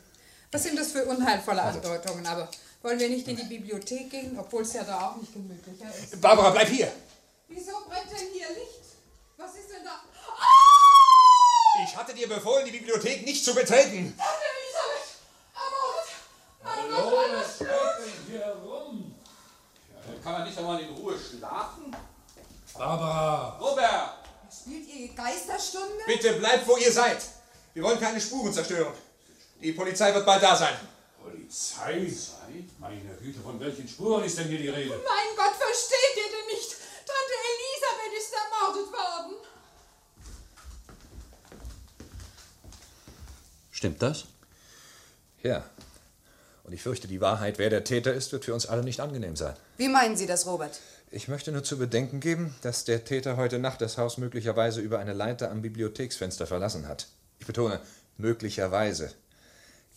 Was 0.52 0.64
sind 0.64 0.78
das 0.78 0.92
für 0.92 1.06
unheilvolle 1.06 1.62
Andeutungen? 1.62 2.28
Aber 2.28 2.50
wollen 2.82 3.00
wir 3.00 3.08
nicht 3.08 3.26
in 3.28 3.38
die 3.38 3.44
Bibliothek 3.44 4.10
gehen, 4.10 4.38
obwohl 4.38 4.64
es 4.64 4.74
ja 4.74 4.84
da 4.84 5.08
auch 5.08 5.16
nicht 5.16 5.32
gemütlicher 5.32 5.88
ist? 5.96 6.20
Barbara, 6.20 6.50
bleib 6.50 6.68
hier! 6.68 6.92
Wieso 7.48 7.72
brennt 7.88 8.12
denn 8.12 8.28
hier 8.34 8.50
Licht? 8.50 8.98
Was 9.38 9.52
ist 9.56 9.70
denn 9.70 9.86
da? 9.86 10.02
Ich 11.86 11.96
hatte 11.96 12.14
dir 12.14 12.28
befohlen, 12.28 12.66
die 12.66 12.72
Bibliothek 12.72 13.26
nicht 13.26 13.46
zu 13.46 13.56
betreten. 13.56 14.14
Hallo, 16.62 17.14
was 17.38 17.58
schreit 17.58 18.00
denn 18.00 18.34
hier 18.34 18.48
rum? 18.66 19.16
Ja, 19.94 20.24
kann 20.24 20.34
man 20.34 20.44
nicht 20.44 20.58
einmal 20.58 20.82
in 20.82 20.90
Ruhe 20.90 21.18
schlafen? 21.18 21.96
Barbara! 22.74 23.58
Robert! 23.60 24.19
Spielt 24.52 24.88
ihr 24.88 25.10
Geisterstunde? 25.10 26.04
Bitte 26.08 26.34
bleibt, 26.34 26.68
wo 26.68 26.78
ihr 26.78 26.92
seid. 26.92 27.22
Wir 27.74 27.84
wollen 27.84 28.00
keine 28.00 28.20
Spuren 28.20 28.52
zerstören. 28.52 28.94
Die 29.62 29.74
Polizei 29.74 30.14
wird 30.14 30.26
bald 30.26 30.42
da 30.42 30.56
sein. 30.56 30.74
Polizei? 31.22 32.12
Meine 32.80 33.02
Güte, 33.22 33.40
von 33.42 33.60
welchen 33.60 33.88
Spuren 33.88 34.24
ist 34.24 34.38
denn 34.38 34.48
hier 34.48 34.58
die 34.58 34.70
Rede? 34.70 34.90
Mein 34.90 35.36
Gott, 35.36 35.56
versteht 35.56 36.16
ihr 36.18 36.32
denn 36.32 36.48
nicht? 36.48 36.70
Tante 37.06 37.34
Elisabeth 37.54 38.18
ist 38.18 38.34
ermordet 38.34 38.92
worden. 38.92 39.36
Stimmt 43.72 44.02
das? 44.02 44.26
Ja. 45.44 45.64
Und 46.64 46.74
ich 46.74 46.82
fürchte, 46.82 47.08
die 47.08 47.22
Wahrheit, 47.22 47.58
wer 47.58 47.70
der 47.70 47.84
Täter 47.84 48.14
ist, 48.14 48.32
wird 48.32 48.46
für 48.46 48.54
uns 48.54 48.66
alle 48.66 48.84
nicht 48.84 49.00
angenehm 49.00 49.36
sein. 49.36 49.56
Wie 49.78 49.88
meinen 49.88 50.18
Sie 50.18 50.28
das, 50.28 50.46
Robert? 50.46 50.80
Ich 51.12 51.28
möchte 51.28 51.52
nur 51.52 51.63
zu 51.63 51.80
bedenken 51.80 52.19
geben, 52.19 52.54
dass 52.62 52.86
der 52.86 53.04
Täter 53.04 53.36
heute 53.36 53.58
Nacht 53.58 53.82
das 53.82 53.98
Haus 53.98 54.19
möglicherweise 54.19 54.80
über 54.80 55.00
eine 55.00 55.13
Leiter 55.13 55.50
am 55.50 55.63
Bibliotheksfenster 55.63 56.45
verlassen 56.45 56.88
hat. 56.88 57.08
Ich 57.39 57.48
betone, 57.48 57.80
möglicherweise. 58.17 59.12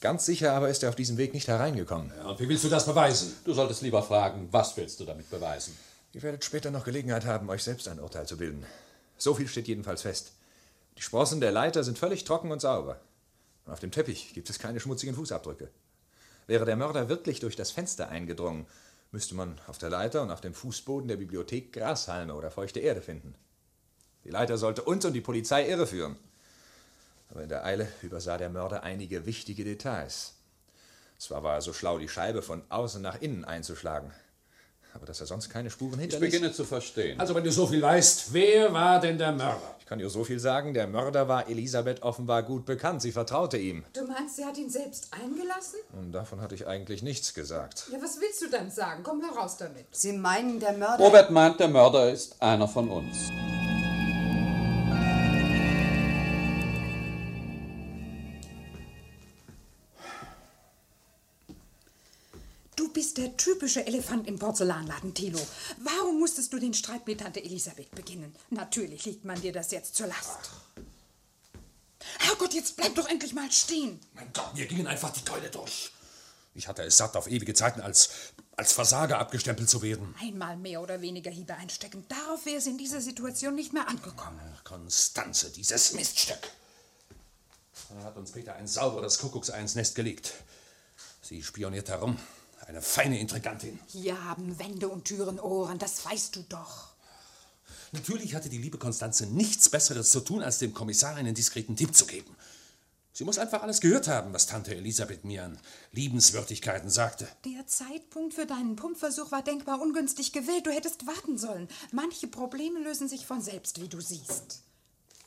Ganz 0.01 0.25
sicher 0.25 0.55
aber 0.55 0.71
ist 0.71 0.83
er 0.83 0.89
auf 0.89 0.95
diesem 0.95 1.19
Weg 1.19 1.35
nicht 1.35 1.49
hereingekommen. 1.49 2.11
Ja, 2.17 2.31
und 2.31 2.41
wie 2.41 2.49
willst 2.49 2.65
du 2.65 2.71
das 2.71 2.87
beweisen? 2.87 3.35
Du 3.45 3.53
solltest 3.53 3.83
lieber 3.83 4.03
fragen, 4.03 4.49
was 4.53 4.75
willst 4.79 5.01
du 5.01 5.05
damit 5.05 5.29
beweisen? 5.31 5.77
Ihr 6.15 6.23
werdet 6.23 6.45
später 6.45 6.71
noch 6.71 6.85
Gelegenheit 6.85 7.27
haben, 7.27 7.51
euch 7.51 7.63
selbst 7.63 7.89
ein 7.89 8.01
Urteil 8.01 8.27
zu 8.27 8.39
bilden. 8.39 8.65
So 9.19 9.35
viel 9.35 9.49
steht 9.49 9.69
jedenfalls 9.69 10.03
fest. 10.03 10.33
Die 10.97 11.03
Sprossen 11.03 11.43
der 11.43 11.53
Leiter 11.53 11.85
sind 11.85 11.99
völlig 11.99 12.25
trocken 12.25 12.51
und 12.51 12.63
sauber. 12.63 12.99
Und 13.67 13.73
auf 13.75 13.81
dem 13.81 13.91
Teppich 13.91 14.33
gibt 14.33 14.49
es 14.49 14.59
keine 14.59 14.81
schmutzigen 14.81 15.15
Fußabdrücke. 15.15 15.69
Wäre 16.47 16.65
der 16.65 16.77
Mörder 16.77 17.11
wirklich 17.11 17.41
durch 17.41 17.55
das 17.55 17.71
Fenster 17.71 18.09
eingedrungen, 18.09 18.67
müsste 19.13 19.35
man 19.35 19.61
auf 19.67 19.79
der 19.79 19.91
Leiter 19.91 20.23
und 20.23 20.31
auf 20.31 20.41
dem 20.41 20.55
Fußboden 20.55 21.07
der 21.07 21.17
Bibliothek 21.17 21.73
Grashalme 21.73 22.35
oder 22.35 22.51
feuchte 22.51 22.81
Erde 22.81 23.03
finden. 23.03 23.35
Die 24.25 24.31
Leiter 24.31 24.57
sollte 24.59 24.83
uns 24.83 25.05
und 25.05 25.13
die 25.13 25.21
Polizei 25.21 25.69
irreführen. 25.69 26.17
Aber 27.31 27.43
in 27.43 27.49
der 27.49 27.65
Eile 27.65 27.89
übersah 28.03 28.39
der 28.39 28.51
Mörder 28.51 28.83
einige 28.83 29.27
wichtige 29.27 29.65
Details. 29.65 30.35
Zwar 31.19 31.43
war 31.43 31.55
er 31.55 31.61
so 31.63 31.73
schlau, 31.73 31.99
die 31.99 32.09
Scheibe 32.09 32.43
von 32.43 32.63
außen 32.69 33.01
nach 33.01 33.21
innen 33.21 33.45
einzuschlagen, 33.45 34.11
aber 34.93 35.07
dass 35.07 35.21
er 35.21 35.27
sonst 35.27 35.49
keine 35.51 35.71
Spuren 35.71 35.95
Ich 35.95 36.01
hinterließ. 36.01 36.31
beginne 36.33 36.53
zu 36.53 36.65
verstehen. 36.65 37.21
Also, 37.21 37.35
wenn 37.35 37.45
du 37.45 37.53
so 37.53 37.67
viel 37.67 37.81
weißt, 37.81 38.33
wer 38.33 38.73
war 38.73 39.01
denn 39.01 39.19
der 39.19 39.33
Mörder? 39.33 39.77
Ich 39.93 39.95
kann 39.95 39.99
dir 39.99 40.09
so 40.09 40.25
viel 40.25 40.41
sagen, 40.41 40.73
der 40.73 40.87
Mörder 40.87 41.29
war 41.29 41.51
Elisabeth 41.51 42.03
offenbar 42.03 42.43
gut 42.45 42.65
bekannt. 42.65 43.03
Sie 43.03 43.13
vertraute 43.13 43.59
ihm. 43.59 43.85
Du 43.93 44.07
meinst, 44.07 44.37
sie 44.37 44.45
hat 44.47 44.57
ihn 44.57 44.71
selbst 44.71 45.11
eingelassen? 45.13 45.81
Und 45.93 46.13
davon 46.13 46.41
hatte 46.41 46.55
ich 46.55 46.67
eigentlich 46.67 47.03
nichts 47.03 47.35
gesagt. 47.35 47.91
Ja, 47.93 47.99
was 48.01 48.19
willst 48.19 48.41
du 48.41 48.49
dann 48.49 48.71
sagen? 48.71 49.03
Komm 49.03 49.21
heraus 49.21 49.59
damit. 49.59 49.85
Sie 49.91 50.15
meinen, 50.15 50.61
der 50.61 50.73
Mörder... 50.79 51.05
Robert 51.05 51.31
meint, 51.31 51.61
der 51.61 51.69
Mörder 51.69 52.11
ist 52.11 52.41
einer 52.41 52.69
von 52.69 52.89
uns. 52.89 53.29
Du 62.93 63.01
bist 63.01 63.17
der 63.17 63.35
typische 63.39 63.87
Elefant 63.87 64.29
im 64.29 64.39
Porzellanladen, 64.39 65.15
Thilo. 65.15 65.41
Warum 65.79 66.21
musstest 66.21 66.53
du 66.53 66.59
den 66.59 66.75
Streit 66.75 67.07
mit 67.07 67.21
Tante 67.21 67.43
Elisabeth 67.43 67.91
beginnen? 67.93 68.37
Natürlich 68.51 69.07
liegt 69.07 69.25
man 69.25 69.41
dir 69.41 69.51
das 69.51 69.71
jetzt 69.71 69.97
zur 69.97 70.09
Last. 70.09 70.51
Herrgott, 72.19 72.53
jetzt 72.53 72.77
bleib 72.77 72.95
doch 72.95 73.09
endlich 73.09 73.33
mal 73.33 73.51
stehen. 73.51 73.99
Mein 74.13 74.31
Gott, 74.35 74.53
mir 74.55 74.67
gingen 74.67 74.87
einfach 74.87 75.11
die 75.11 75.25
Keule 75.25 75.49
durch. 75.49 75.91
Ich 76.55 76.69
hatte 76.69 76.83
es 76.83 76.99
satt, 76.99 77.17
auf 77.17 77.31
ewige 77.31 77.55
Zeiten 77.55 77.81
als, 77.81 78.11
als 78.57 78.75
Versager 78.75 79.19
abgestempelt 79.19 79.71
zu 79.71 79.81
werden. 79.81 80.15
Einmal 80.21 80.59
mehr 80.59 80.83
oder 80.83 81.01
weniger 81.01 81.31
Hiebe 81.31 81.55
einstecken. 81.55 82.05
Darauf 82.11 82.45
wäre 82.45 82.59
es 82.59 82.67
in 82.67 82.77
dieser 82.77 83.01
Situation 83.01 83.55
nicht 83.55 83.73
mehr 83.73 83.89
angekommen. 83.89 84.39
Konstanze, 84.65 85.51
dieses 85.51 85.95
Miststück. 85.95 86.51
Da 87.89 88.05
hat 88.05 88.19
uns 88.19 88.33
Peter 88.33 88.55
ein 88.55 88.67
sauberes 88.67 89.19
Kuckuckseins 89.19 89.77
Nest 89.77 89.95
gelegt. 89.95 90.35
Sie 91.23 91.43
spioniert 91.43 91.89
herum. 91.89 92.19
Eine 92.67 92.81
feine 92.81 93.19
Intrigantin. 93.19 93.79
Hier 93.89 94.25
haben 94.25 94.59
Wände 94.59 94.89
und 94.89 95.05
Türen 95.05 95.41
Ohren, 95.41 95.79
das 95.79 96.05
weißt 96.05 96.37
du 96.37 96.43
doch. 96.49 96.93
Natürlich 97.91 98.35
hatte 98.35 98.49
die 98.49 98.59
liebe 98.59 98.79
Konstanze 98.79 99.27
nichts 99.27 99.69
Besseres 99.69 100.11
zu 100.11 100.21
tun, 100.21 100.43
als 100.43 100.59
dem 100.59 100.73
Kommissar 100.73 101.17
einen 101.17 101.35
diskreten 101.35 101.77
Tipp 101.77 101.95
zu 101.95 102.07
geben. 102.07 102.35
Sie 103.13 103.25
muss 103.25 103.37
einfach 103.37 103.63
alles 103.63 103.83
gehört 103.83 104.09
haben, 104.09 104.33
was 104.33 104.47
Tante 104.47 104.75
Elisabeth 104.75 105.25
mir 105.25 105.45
an 105.45 105.59
Liebenswürdigkeiten 105.91 106.89
sagte. 106.89 107.29
Der 107.45 107.67
Zeitpunkt 107.67 108.33
für 108.33 108.47
deinen 108.47 108.77
Pumpversuch 108.77 109.31
war 109.31 109.43
denkbar 109.43 109.83
ungünstig 109.83 110.33
gewählt. 110.33 110.67
Du 110.67 110.71
hättest 110.71 111.07
warten 111.07 111.37
sollen. 111.37 111.69
Manche 111.91 112.27
Probleme 112.27 112.81
lösen 112.81 113.09
sich 113.09 113.27
von 113.27 113.43
selbst, 113.43 113.83
wie 113.83 113.89
du 113.89 114.01
siehst. 114.01 114.63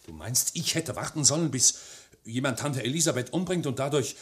Du 0.07 0.13
meinst, 0.13 0.55
ich 0.55 0.73
hätte 0.73 0.95
warten 0.95 1.23
sollen, 1.23 1.51
bis 1.51 1.77
jemand 2.23 2.59
Tante 2.59 2.81
Elisabeth 2.81 3.33
umbringt 3.33 3.67
und 3.67 3.77
dadurch. 3.77 4.15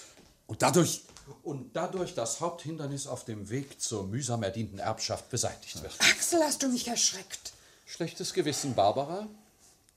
und 0.47 0.61
dadurch. 0.61 1.03
Und 1.43 1.75
dadurch 1.75 2.15
das 2.15 2.41
Haupthindernis 2.41 3.07
auf 3.07 3.25
dem 3.25 3.49
Weg 3.49 3.79
zur 3.79 4.05
mühsam 4.07 4.43
erdienten 4.43 4.79
Erbschaft 4.79 5.29
beseitigt 5.29 5.81
wird. 5.81 5.93
Axel, 5.99 6.41
hast 6.43 6.63
du 6.63 6.67
mich 6.67 6.87
erschreckt. 6.87 7.53
Schlechtes 7.85 8.33
Gewissen, 8.33 8.75
Barbara? 8.75 9.27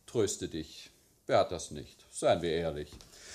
Tröste 0.06 0.48
dich. 0.48 0.90
Wer 1.26 1.40
hat 1.40 1.50
das 1.50 1.72
nicht? 1.72 2.04
Seien 2.10 2.42
wir 2.42 2.52
ehrlich. 2.52 2.90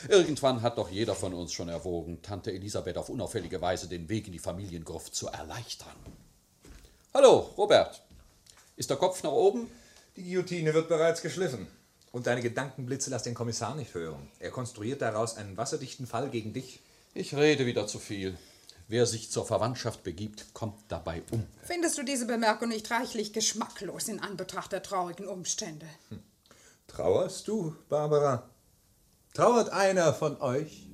Irgendwann 0.08 0.62
hat 0.62 0.78
doch 0.78 0.90
jeder 0.90 1.16
von 1.16 1.34
uns 1.34 1.52
schon 1.52 1.70
erwogen, 1.70 2.22
Tante 2.22 2.52
Elisabeth 2.52 2.98
auf 2.98 3.10
unauffällige 3.10 3.62
Weise 3.62 3.88
den 3.88 4.08
Weg 4.08 4.28
in 4.28 4.34
die 4.34 4.40
Familiengruft 4.40 5.14
zu 5.14 5.28
erleichtern. 5.28 5.96
Hallo, 7.14 7.52
Robert. 7.58 8.02
Ist 8.78 8.90
der 8.90 8.98
Kopf 8.98 9.22
nach 9.24 9.32
oben? 9.32 9.70
Die 10.16 10.24
Guillotine 10.24 10.74
wird 10.74 10.88
bereits 10.88 11.22
geschliffen. 11.22 11.68
Und 12.12 12.28
deine 12.28 12.42
Gedankenblitze 12.42 13.10
lass 13.10 13.24
den 13.24 13.36
Kommissar 13.36 13.76
nicht 13.76 13.94
hören. 13.94 14.30
Er 14.40 14.52
konstruiert 14.52 15.02
daraus 15.02 15.36
einen 15.36 15.58
wasserdichten 15.58 16.08
Fall 16.08 16.30
gegen 16.30 16.54
dich. 16.54 16.80
Ich 17.14 17.36
rede 17.36 17.66
wieder 17.66 17.88
zu 17.88 18.00
viel. 18.00 18.38
Wer 18.88 19.06
sich 19.06 19.32
zur 19.32 19.46
Verwandtschaft 19.46 20.04
begibt, 20.04 20.54
kommt 20.54 20.80
dabei 20.88 21.24
um. 21.32 21.46
Findest 21.64 21.98
du 21.98 22.04
diese 22.04 22.26
Bemerkung 22.26 22.70
nicht 22.70 22.90
reichlich 22.90 23.34
geschmacklos 23.34 24.08
in 24.08 24.20
Anbetracht 24.20 24.72
der 24.72 24.82
traurigen 24.82 25.28
Umstände? 25.28 25.88
Trauerst 26.88 27.48
du, 27.48 27.76
Barbara? 27.90 28.50
Trauert 29.34 29.70
einer 29.70 30.14
von 30.14 30.40
euch? 30.42 30.91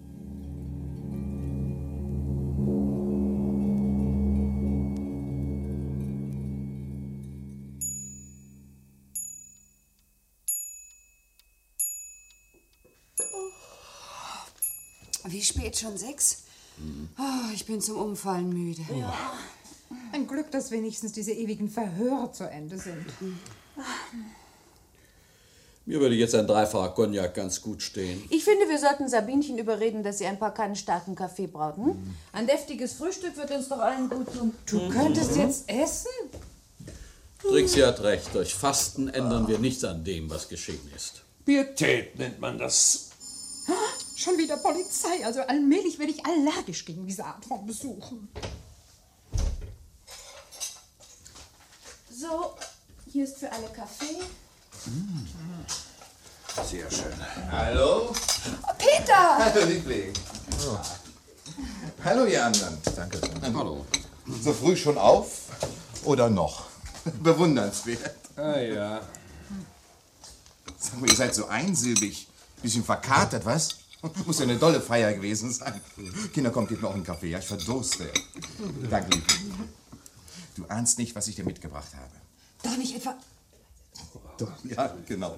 Spät? 15.47 15.77
Schon 15.77 15.97
sechs? 15.97 16.43
Oh, 17.17 17.53
ich 17.53 17.65
bin 17.65 17.81
zum 17.81 17.97
Umfallen 17.97 18.49
müde. 18.49 18.83
Ja. 18.97 19.13
Ein 20.11 20.27
Glück, 20.27 20.51
dass 20.51 20.71
wenigstens 20.71 21.11
diese 21.13 21.31
ewigen 21.31 21.69
Verhöre 21.69 22.31
zu 22.31 22.49
Ende 22.49 22.77
sind. 22.77 23.05
Mir 25.85 26.01
würde 26.01 26.15
jetzt 26.15 26.35
ein 26.35 26.45
dreifacher 26.45 26.89
Cognac 26.89 27.33
ganz 27.33 27.61
gut 27.61 27.81
stehen. 27.81 28.21
Ich 28.29 28.43
finde, 28.43 28.67
wir 28.67 28.77
sollten 28.77 29.07
Sabinchen 29.07 29.57
überreden, 29.57 30.03
dass 30.03 30.17
sie 30.17 30.25
ein 30.25 30.37
paar 30.37 30.53
Kannen 30.53 30.75
starken 30.75 31.15
Kaffee 31.15 31.47
braut. 31.47 31.77
Hm? 31.77 31.95
Ein 32.33 32.45
deftiges 32.45 32.93
Frühstück 32.93 33.37
wird 33.37 33.51
uns 33.51 33.69
doch 33.69 33.79
allen 33.79 34.09
gut 34.09 34.27
tun. 34.33 34.53
Du 34.65 34.89
könntest 34.89 35.37
jetzt 35.37 35.69
essen? 35.69 36.11
Trixie 37.41 37.85
hat 37.85 38.01
recht. 38.01 38.35
Durch 38.35 38.53
Fasten 38.53 39.07
ändern 39.07 39.47
wir 39.47 39.59
nichts 39.59 39.83
an 39.85 40.03
dem, 40.03 40.29
was 40.29 40.49
geschehen 40.49 40.91
ist. 40.93 41.21
Pietät 41.45 42.19
nennt 42.19 42.41
man 42.41 42.57
das. 42.57 43.06
Schon 44.17 44.35
wieder 44.39 44.57
Polizei. 44.57 45.23
Also 45.23 45.41
allmählich 45.41 45.99
werde 45.99 46.11
ich 46.11 46.25
allergisch 46.25 46.85
gegen 46.85 47.05
diese 47.05 47.23
Art 47.23 47.45
von 47.45 47.67
Besuchen. 47.67 48.27
So, 52.09 52.55
hier 53.05 53.25
ist 53.25 53.37
für 53.37 53.51
alle 53.51 53.67
Kaffee. 53.67 54.17
Sehr 56.67 56.89
schön. 56.89 57.13
Hallo? 57.51 58.09
Oh, 58.09 58.73
Peter! 58.79 59.37
Hallo, 59.37 59.65
Liebling. 59.67 60.11
Oh. 60.67 60.79
Hallo, 62.03 62.25
ihr 62.25 62.43
anderen. 62.43 62.75
Danke. 62.95 63.21
Hallo. 63.43 63.85
So 64.41 64.51
früh 64.51 64.75
schon 64.75 64.97
auf? 64.97 65.43
Oder 66.05 66.27
noch? 66.27 66.65
Bewundernswert. 67.21 68.15
Ah 68.35 68.57
ja. 68.57 69.01
Sag 70.79 70.99
mal, 70.99 71.07
ihr 71.07 71.15
seid 71.15 71.35
so 71.35 71.45
einsilbig. 71.45 72.27
Bisschen 72.63 72.83
verkatert, 72.83 73.45
was? 73.45 73.86
Muss 74.25 74.39
ja 74.39 74.43
eine 74.43 74.57
dolle 74.57 74.81
Feier 74.81 75.13
gewesen 75.13 75.51
sein. 75.51 75.79
Kinder, 76.33 76.51
kommt, 76.51 76.69
gebt 76.69 76.81
mir 76.81 76.87
auch 76.87 76.93
einen 76.93 77.03
Kaffee. 77.03 77.29
Ja, 77.29 77.39
ich 77.39 77.45
verdurste. 77.45 78.11
Danke, 78.89 79.17
Liebling. 79.17 79.69
Du 80.55 80.65
ahnst 80.65 80.97
nicht, 80.97 81.15
was 81.15 81.27
ich 81.27 81.35
dir 81.35 81.45
mitgebracht 81.45 81.93
habe. 81.95 82.11
Darf 82.63 82.77
ich 82.79 82.95
etwa... 82.95 83.15
Doch, 84.37 84.51
ja, 84.63 84.95
genau. 85.07 85.37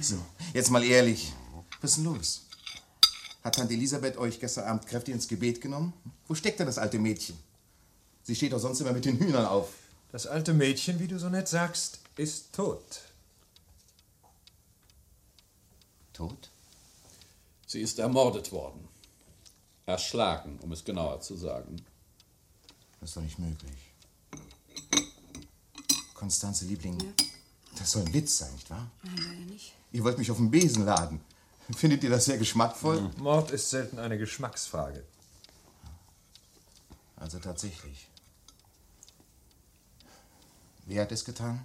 So, 0.00 0.16
jetzt 0.52 0.70
mal 0.70 0.84
ehrlich. 0.84 1.32
Was 1.80 1.92
ist 1.92 1.96
denn 1.96 2.04
los? 2.04 2.42
Hat 3.44 3.54
Tante 3.54 3.74
Elisabeth 3.74 4.16
euch 4.16 4.40
gestern 4.40 4.64
Abend 4.64 4.86
kräftig 4.86 5.14
ins 5.14 5.28
Gebet 5.28 5.60
genommen? 5.60 5.92
Wo 6.26 6.34
steckt 6.34 6.58
denn 6.60 6.66
das 6.66 6.78
alte 6.78 6.98
Mädchen? 6.98 7.38
Sie 8.22 8.34
steht 8.34 8.52
doch 8.52 8.58
sonst 8.58 8.80
immer 8.80 8.92
mit 8.92 9.04
den 9.04 9.18
Hühnern 9.18 9.46
auf. 9.46 9.68
Das 10.12 10.26
alte 10.26 10.52
Mädchen, 10.52 11.00
wie 11.00 11.08
du 11.08 11.18
so 11.18 11.28
nett 11.28 11.48
sagst, 11.48 12.00
ist 12.16 12.52
tot. 12.52 13.00
Tot? 16.12 16.50
Sie 17.68 17.82
ist 17.82 17.98
ermordet 17.98 18.50
worden. 18.50 18.88
Erschlagen, 19.84 20.58
um 20.62 20.72
es 20.72 20.84
genauer 20.84 21.20
zu 21.20 21.36
sagen. 21.36 21.84
Das 22.98 23.10
ist 23.10 23.16
doch 23.16 23.22
nicht 23.22 23.38
möglich. 23.38 23.92
Konstanze 26.14 26.64
Liebling, 26.64 26.96
das 27.78 27.92
soll 27.92 28.06
ein 28.06 28.14
Witz 28.14 28.38
sein, 28.38 28.52
nicht 28.54 28.70
wahr? 28.70 28.90
Nein, 29.02 29.16
leider 29.18 29.52
nicht. 29.52 29.74
Ihr 29.92 30.02
wollt 30.02 30.16
mich 30.16 30.30
auf 30.30 30.38
den 30.38 30.50
Besen 30.50 30.86
laden. 30.86 31.20
Findet 31.76 32.02
ihr 32.02 32.10
das 32.10 32.24
sehr 32.24 32.38
geschmackvoll? 32.38 33.10
Mord 33.18 33.50
ist 33.50 33.68
selten 33.68 33.98
eine 33.98 34.16
Geschmacksfrage. 34.16 35.04
Also 37.16 37.38
tatsächlich. 37.38 38.08
Wer 40.86 41.02
hat 41.02 41.12
es 41.12 41.22
getan? 41.22 41.60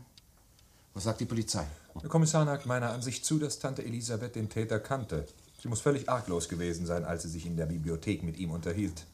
Was 0.94 1.06
sagt 1.06 1.22
die 1.22 1.26
Polizei? 1.26 1.66
Der 2.02 2.10
Kommissar 2.10 2.44
neigt 2.44 2.66
meiner 2.66 2.92
Ansicht 2.92 3.24
zu, 3.24 3.40
dass 3.40 3.60
Tante 3.60 3.86
Elisabeth 3.86 4.36
den 4.36 4.50
Täter 4.50 4.82
kannte. 4.82 5.28
Sie 5.64 5.70
muss 5.70 5.80
völlig 5.80 6.10
arglos 6.10 6.50
gewesen 6.50 6.86
sein, 6.86 7.06
als 7.06 7.24
sie 7.24 7.30
sich 7.30 7.46
in 7.46 7.56
der 7.56 7.66
Bibliothek 7.68 8.22
mit 8.22 8.38
ihm 8.38 8.52
unterhielt. 8.52 9.06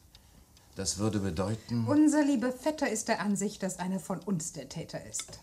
Das 0.74 0.98
würde 0.98 1.20
bedeuten. 1.20 1.86
Unser 1.86 2.24
lieber 2.24 2.50
Vetter 2.50 2.90
ist 2.90 3.06
der 3.06 3.20
Ansicht, 3.20 3.62
dass 3.62 3.78
einer 3.78 4.00
von 4.00 4.18
uns 4.18 4.52
der 4.52 4.68
Täter 4.68 4.98
ist. 5.08 5.38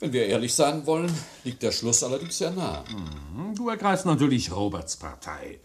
Wenn 0.00 0.12
wir 0.12 0.26
ehrlich 0.26 0.54
sein 0.54 0.84
wollen, 0.84 1.10
liegt 1.44 1.62
der 1.62 1.72
Schluss 1.72 2.02
allerdings 2.04 2.36
sehr 2.36 2.50
nah. 2.50 2.84
Mhm, 2.90 3.54
Du 3.54 3.70
ergreifst 3.70 4.04
natürlich 4.04 4.52
Roberts 4.52 4.98
Partei. 4.98 5.60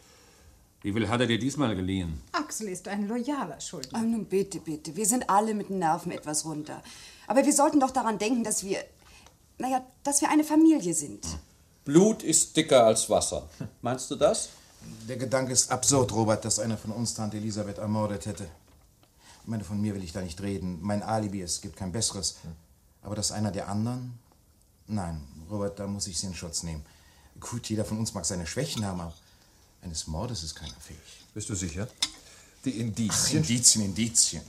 Wie 0.82 0.94
viel 0.94 1.10
hat 1.10 1.20
er 1.20 1.28
dir 1.28 1.40
diesmal 1.40 1.76
geliehen? 1.76 2.22
Axel 2.32 2.70
ist 2.70 2.88
ein 2.88 3.06
loyaler 3.10 3.60
Schuldner. 3.60 4.00
Oh, 4.02 4.06
nun 4.06 4.24
bitte, 4.26 4.62
bitte. 4.62 4.96
Wir 4.96 5.06
sind 5.06 5.30
alle 5.30 5.54
mit 5.56 5.68
den 5.68 5.80
Nerven 5.80 6.14
etwas 6.14 6.46
runter. 6.46 6.82
Aber 7.28 7.46
wir 7.46 7.54
sollten 7.54 7.82
doch 7.82 7.92
daran 7.92 8.18
denken, 8.18 8.46
dass 8.46 8.64
wir. 8.64 8.78
Naja, 9.58 9.86
dass 10.06 10.22
wir 10.22 10.30
eine 10.30 10.46
Familie 10.46 10.94
sind. 10.94 11.26
Blut 11.86 12.24
ist 12.24 12.56
dicker 12.56 12.86
als 12.86 13.10
Wasser. 13.10 13.48
Meinst 13.82 14.10
du 14.10 14.16
das? 14.16 14.50
Der 15.08 15.18
Gedanke 15.18 15.52
ist 15.54 15.72
absurd, 15.72 16.12
Robert, 16.12 16.44
dass 16.46 16.60
einer 16.60 16.78
von 16.78 16.92
uns 16.92 17.14
Tante 17.14 17.38
Elisabeth 17.38 17.78
ermordet 17.78 18.26
hätte. 18.26 18.46
Ich 19.44 19.48
meine, 19.48 19.64
von 19.64 19.80
mir 19.82 19.94
will 19.94 20.04
ich 20.04 20.14
da 20.14 20.22
nicht 20.22 20.42
reden. 20.42 20.80
Mein 20.82 21.04
Alibi, 21.04 21.42
es 21.42 21.62
gibt 21.62 21.76
kein 21.76 21.92
besseres. 21.92 22.36
Aber 23.02 23.16
dass 23.16 23.32
einer 23.32 23.52
der 23.52 23.68
anderen? 23.68 24.18
Nein, 24.88 25.22
Robert, 25.50 25.80
da 25.80 25.88
muss 25.88 26.08
ich 26.08 26.18
Sie 26.18 26.28
in 26.28 26.36
Schutz 26.36 26.64
nehmen. 26.64 26.86
Gut, 27.40 27.68
jeder 27.70 27.84
von 27.84 27.98
uns 28.00 28.14
mag 28.14 28.26
seine 28.26 28.48
Schwächen 28.48 28.86
haben, 28.86 29.02
aber 29.02 29.14
eines 29.82 30.08
Mordes 30.08 30.44
ist 30.44 30.56
keiner 30.56 30.76
fähig. 30.80 31.00
Bist 31.34 31.50
du 31.50 31.56
sicher? 31.56 31.88
Die 32.64 32.74
Ach, 32.74 32.80
Indizien. 32.80 33.42
Indizien, 33.42 33.86
Indizien. 33.86 34.44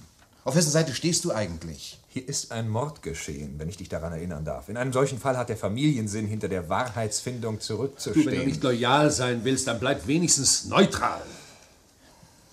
Auf 0.44 0.56
wessen 0.56 0.70
Seite 0.70 0.92
stehst 0.94 1.24
du 1.24 1.32
eigentlich? 1.32 1.98
Hier 2.08 2.28
ist 2.28 2.52
ein 2.52 2.68
Mord 2.68 3.00
geschehen, 3.00 3.58
wenn 3.58 3.70
ich 3.70 3.78
dich 3.78 3.88
daran 3.88 4.12
erinnern 4.12 4.44
darf. 4.44 4.68
In 4.68 4.76
einem 4.76 4.92
solchen 4.92 5.18
Fall 5.18 5.38
hat 5.38 5.48
der 5.48 5.56
Familiensinn 5.56 6.26
hinter 6.26 6.48
der 6.48 6.68
Wahrheitsfindung 6.68 7.56
Du, 7.56 7.60
zurückzustehen. 7.62 8.26
wenn 8.26 8.40
du 8.40 8.46
nicht 8.46 8.62
loyal 8.62 9.10
sein 9.10 9.42
willst, 9.44 9.66
dann 9.66 9.80
bleib 9.80 10.06
wenigstens 10.06 10.66
neutral. 10.66 11.22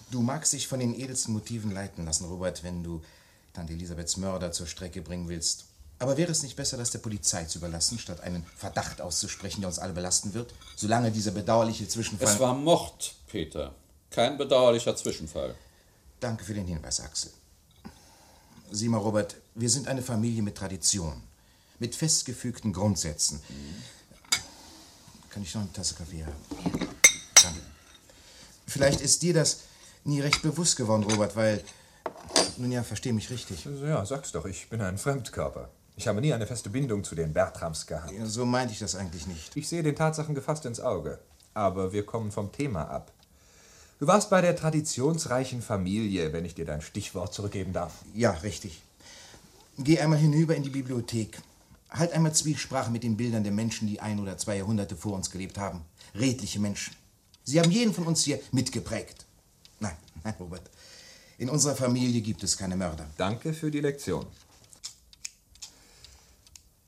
Du 0.10 0.22
magst 0.22 0.54
dich 0.54 0.70
von 0.70 0.80
den 0.80 0.98
edelsten 0.98 1.34
Motiven 1.34 1.72
leiten 1.72 2.06
lassen, 2.06 2.26
Robert, 2.26 2.64
wenn 2.64 2.82
du 2.82 3.02
Tante 3.54 3.74
Elisabeths 3.74 4.16
Mörder 4.16 4.54
zur 4.54 4.68
Strecke 4.68 5.02
bringen 5.02 5.28
willst. 5.28 5.66
Aber 6.00 6.16
wäre 6.16 6.32
es 6.32 6.44
nicht 6.44 6.56
besser, 6.56 6.78
das 6.78 6.92
der 6.92 7.00
Polizei 7.00 7.44
zu 7.44 7.60
überlassen, 7.60 8.00
statt 8.00 8.22
einen 8.22 8.46
Verdacht 8.56 9.02
auszusprechen, 9.02 9.62
der 9.62 9.68
uns 9.68 9.80
alle 9.80 9.94
belasten 9.94 10.34
wird, 10.34 10.54
solange 10.78 11.12
dieser 11.12 11.32
bedauerliche 11.32 11.88
Zwischenfall... 11.90 12.28
Es 12.30 12.40
war 12.40 12.56
Mord, 12.56 13.14
Peter. 13.28 13.76
Kein 14.10 14.38
bedauerlicher 14.38 14.96
Zwischenfall. 14.96 15.56
Danke 16.22 16.46
für 16.46 16.54
den 16.54 16.66
Hinweis, 16.66 17.02
Axel. 17.02 17.32
Sieh 18.74 18.88
mal, 18.88 19.00
Robert, 19.00 19.36
wir 19.54 19.70
sind 19.70 19.90
eine 19.90 20.02
Familie 20.02 20.42
mit 20.42 20.56
Tradition, 20.56 21.22
mit 21.80 21.94
festgefügten 21.94 22.72
Grundsätzen. 22.72 23.42
Kann 25.30 25.44
ich 25.44 25.54
noch 25.54 25.64
eine 25.64 25.74
Tasse 25.74 25.96
Kaffee 25.96 26.24
haben? 26.24 26.36
Danke. 27.44 27.60
Vielleicht 28.66 29.02
ist 29.02 29.22
dir 29.24 29.34
das 29.34 29.64
nie 30.06 30.22
recht 30.22 30.42
bewusst 30.42 30.78
geworden, 30.78 31.04
Robert, 31.04 31.36
weil... 31.36 31.62
Nun 32.56 32.72
ja, 32.72 32.84
versteh 32.84 33.12
mich 33.12 33.30
richtig. 33.30 33.68
Ja, 33.84 34.06
sag's 34.06 34.32
doch, 34.32 34.46
ich 34.46 34.70
bin 34.70 34.82
ein 34.82 34.98
Fremdkörper. 34.98 35.70
Ich 35.98 36.08
habe 36.08 36.22
nie 36.22 36.34
eine 36.34 36.48
feste 36.48 36.70
Bindung 36.70 37.04
zu 37.04 37.16
den 37.16 37.34
Bertrams 37.34 37.86
gehabt. 37.88 38.14
Ja, 38.14 38.26
so 38.26 38.46
meinte 38.46 38.74
ich 38.74 38.80
das 38.80 38.96
eigentlich 38.96 39.28
nicht. 39.28 39.56
Ich 39.58 39.68
sehe 39.68 39.84
den 39.84 39.98
Tatsachen 39.98 40.34
gefasst 40.34 40.66
ins 40.66 40.80
Auge. 40.80 41.20
Aber 41.54 41.92
wir 41.92 42.06
kommen 42.06 42.32
vom 42.32 42.54
Thema 42.54 42.90
ab. 42.90 43.12
Du 44.02 44.08
warst 44.08 44.32
bei 44.32 44.42
der 44.42 44.56
traditionsreichen 44.56 45.62
Familie, 45.62 46.34
wenn 46.34 46.44
ich 46.44 46.56
dir 46.56 46.66
dein 46.66 46.82
Stichwort 46.82 47.36
zurückgeben 47.36 47.72
darf. 47.72 47.94
Ja, 48.16 48.32
richtig. 48.32 48.82
Geh 49.78 50.00
einmal 50.00 50.18
hinüber 50.18 50.56
in 50.56 50.64
die 50.64 50.72
Bibliothek. 50.72 51.40
Halt 51.92 52.12
einmal 52.12 52.34
Zwiesprache 52.34 52.90
mit 52.90 53.04
den 53.04 53.16
Bildern 53.16 53.44
der 53.44 53.52
Menschen, 53.52 53.88
die 53.88 54.00
ein 54.00 54.20
oder 54.20 54.40
zwei 54.40 54.58
Jahrhunderte 54.58 54.96
vor 54.96 55.14
uns 55.14 55.30
gelebt 55.30 55.60
haben. 55.60 55.82
Redliche 56.16 56.60
Menschen. 56.60 56.96
Sie 57.44 57.60
haben 57.60 57.70
jeden 57.70 57.94
von 57.94 58.08
uns 58.08 58.24
hier 58.24 58.40
mitgeprägt. 58.52 59.28
Nein, 59.80 59.96
nein, 60.24 60.34
Robert. 60.40 60.68
In 61.38 61.52
unserer 61.52 61.76
Familie 61.76 62.22
gibt 62.22 62.42
es 62.42 62.58
keine 62.58 62.76
Mörder. 62.76 63.06
Danke 63.18 63.54
für 63.54 63.70
die 63.70 63.82
Lektion. 63.82 64.26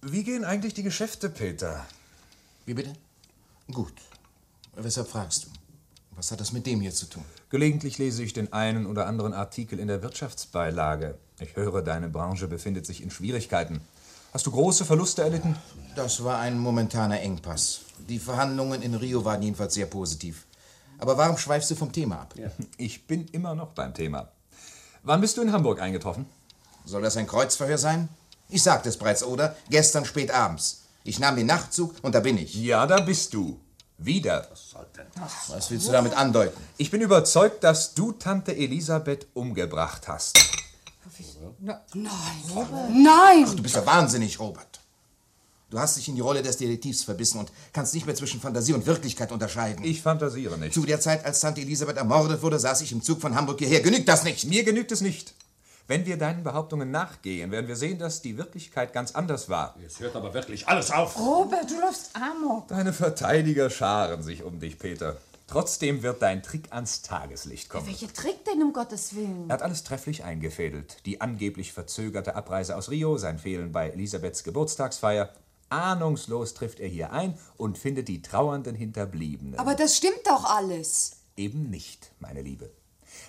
Wie 0.01 0.24
gehen 0.24 0.45
eigentlich 0.45 0.74
die 0.74 0.82
Geschäfte, 0.82 1.30
Peter? 1.30 1.86
Wie 2.66 2.74
bitte? 2.74 2.93
Gut. 3.72 3.93
Weshalb 4.76 5.09
fragst 5.09 5.43
du? 5.43 5.62
Was 6.16 6.32
hat 6.32 6.39
das 6.39 6.51
mit 6.51 6.66
dem 6.66 6.82
hier 6.82 6.93
zu 6.93 7.07
tun? 7.07 7.26
Gelegentlich 7.49 7.97
lese 7.97 8.24
ich 8.24 8.34
den 8.34 8.53
einen 8.53 8.86
oder 8.86 9.07
anderen 9.07 9.34
Artikel 9.34 9.80
in 9.80 9.88
der 9.88 10.01
Wirtschaftsbeilage. 10.03 11.18
Ich 11.39 11.55
höre, 11.55 11.82
deine 11.82 12.09
Branche 12.09 12.47
befindet 12.47 12.86
sich 12.86 13.01
in 13.01 13.11
Schwierigkeiten. 13.11 13.82
Hast 14.34 14.45
du 14.45 14.51
große 14.51 14.86
Verluste 14.86 15.22
erlitten? 15.22 15.55
Das 15.95 16.24
war 16.24 16.39
ein 16.39 16.57
momentaner 16.57 17.22
Engpass. 17.22 17.82
Die 18.09 18.20
Verhandlungen 18.20 18.82
in 18.82 18.95
Rio 18.95 19.26
waren 19.26 19.41
jedenfalls 19.41 19.74
sehr 19.74 19.86
positiv. 19.86 20.45
Aber 20.97 21.18
warum 21.18 21.38
schweifst 21.38 21.70
du 21.72 21.76
vom 21.76 21.91
Thema 21.91 22.22
ab? 22.22 22.34
Ich 22.78 23.07
bin 23.07 23.28
immer 23.28 23.55
noch 23.55 23.72
beim 23.72 23.93
Thema. 23.93 24.30
Wann 25.03 25.22
bist 25.22 25.38
du 25.38 25.41
in 25.41 25.51
Hamburg 25.51 25.82
eingetroffen? 25.82 26.26
Soll 26.86 27.01
das 27.01 27.18
ein 27.18 27.28
Kreuzverhör 27.28 27.78
sein? 27.78 28.09
Ich 28.49 28.64
sagte 28.64 28.89
es 28.89 28.97
bereits, 28.97 29.24
oder? 29.24 29.55
Gestern 29.70 30.05
spät 30.05 30.32
abends. 30.32 30.84
Ich 31.03 31.20
nahm 31.20 31.36
den 31.36 31.47
Nachtzug 31.47 31.95
und 32.01 32.16
da 32.16 32.20
bin 32.20 32.38
ich. 32.38 32.55
Ja, 32.55 32.88
da 32.88 33.01
bist 33.01 33.34
du. 33.34 33.59
Wieder. 33.98 34.48
Was 35.48 35.72
willst 35.72 35.88
du 35.88 35.91
damit 35.91 36.14
andeuten? 36.14 36.60
Ich 36.78 36.91
bin 36.91 37.02
überzeugt, 37.02 37.64
dass 37.64 37.94
du 37.94 38.12
Tante 38.12 38.56
Elisabeth 38.56 39.28
umgebracht 39.34 40.08
hast. 40.08 40.38
Nein. 41.60 41.78
Nein! 41.94 43.46
Ach, 43.48 43.54
du 43.54 43.64
bist 43.64 43.76
ja 43.76 43.86
wahnsinnig, 43.86 44.39
Robert. 44.39 44.80
Du 45.70 45.80
hast 45.80 45.98
dich 45.98 46.08
in 46.08 46.16
die 46.16 46.22
Rolle 46.22 46.44
des 46.44 46.58
Detektivs 46.58 47.04
verbissen 47.04 47.39
und 47.39 47.52
kannst 47.72 47.96
nicht 47.96 48.06
mehr 48.06 48.14
zwischen 48.14 48.39
Fantasie 48.39 48.74
und 48.74 48.86
Wirklichkeit 48.86 49.32
unterscheiden. 49.32 49.84
Ich 49.84 50.04
fantasiere 50.04 50.58
nicht. 50.58 50.74
Zu 50.74 50.86
der 50.86 51.00
Zeit, 51.00 51.26
als 51.26 51.39
Tante 51.39 51.62
Elisabeth 51.62 51.98
ermordet 51.98 52.44
wurde, 52.44 52.60
saß 52.60 52.82
ich 52.82 52.91
im 52.91 53.02
Zug 53.02 53.20
von 53.20 53.34
Hamburg 53.34 53.58
hierher. 53.58 53.82
Genügt 53.82 54.08
das 54.08 54.24
nicht? 54.24 54.46
Mir 54.46 54.64
genügt 54.64 54.91
es 54.91 55.02
nicht. 55.02 55.34
Wenn 55.86 56.05
wir 56.05 56.17
deinen 56.17 56.43
Behauptungen 56.43 56.91
nachgehen, 56.91 57.51
werden 57.51 57.67
wir 57.67 57.75
sehen, 57.75 57.99
dass 57.99 58.21
die 58.21 58.38
Wirklichkeit 58.38 58.93
ganz 58.93 59.15
anders 59.15 59.49
war. 59.49 59.75
Jetzt 59.81 59.99
hört 59.99 60.15
aber 60.15 60.34
wirklich 60.34 60.67
alles 60.69 60.91
auf. 60.91 61.19
Robert, 61.19 61.69
du 61.69 61.79
läufst 61.81 62.15
amok. 62.15 62.69
Deine 62.69 62.93
Verteidiger 62.93 63.69
scharen 63.69 64.23
sich 64.23 64.43
um 64.43 64.61
dich, 64.61 64.79
Peter. 64.79 65.17
Trotzdem 65.47 66.01
wird 66.01 66.21
dein 66.21 66.41
Trick 66.41 66.71
ans 66.71 67.01
Tageslicht 67.01 67.67
kommen. 67.67 67.86
Welcher 67.86 68.11
Trick 68.13 68.45
denn, 68.45 68.63
um 68.63 68.71
Gottes 68.71 69.13
Willen? 69.13 69.49
Er 69.49 69.55
hat 69.55 69.61
alles 69.61 69.84
trefflich 69.84 70.23
eingefädelt. 70.23 71.05
Die 71.05 71.19
angeblich 71.19 71.73
verzögerte 71.73 72.36
Abreise 72.36 72.77
aus 72.77 72.89
Rio, 72.89 73.17
sein 73.17 73.38
Fehlen 73.38 73.73
bei 73.73 73.89
Elisabeths 73.89 74.45
Geburtstagsfeier. 74.45 75.34
Ahnungslos 75.67 76.53
trifft 76.53 76.79
er 76.79 76.88
hier 76.88 77.11
ein 77.11 77.38
und 77.57 77.77
findet 77.77 78.07
die 78.07 78.21
trauernden 78.21 78.75
Hinterbliebenen. 78.75 79.59
Aber 79.59 79.75
das 79.75 79.97
stimmt 79.97 80.21
doch 80.25 80.45
alles. 80.45 81.17
Eben 81.36 81.69
nicht, 81.69 82.11
meine 82.19 82.41
Liebe. 82.41 82.71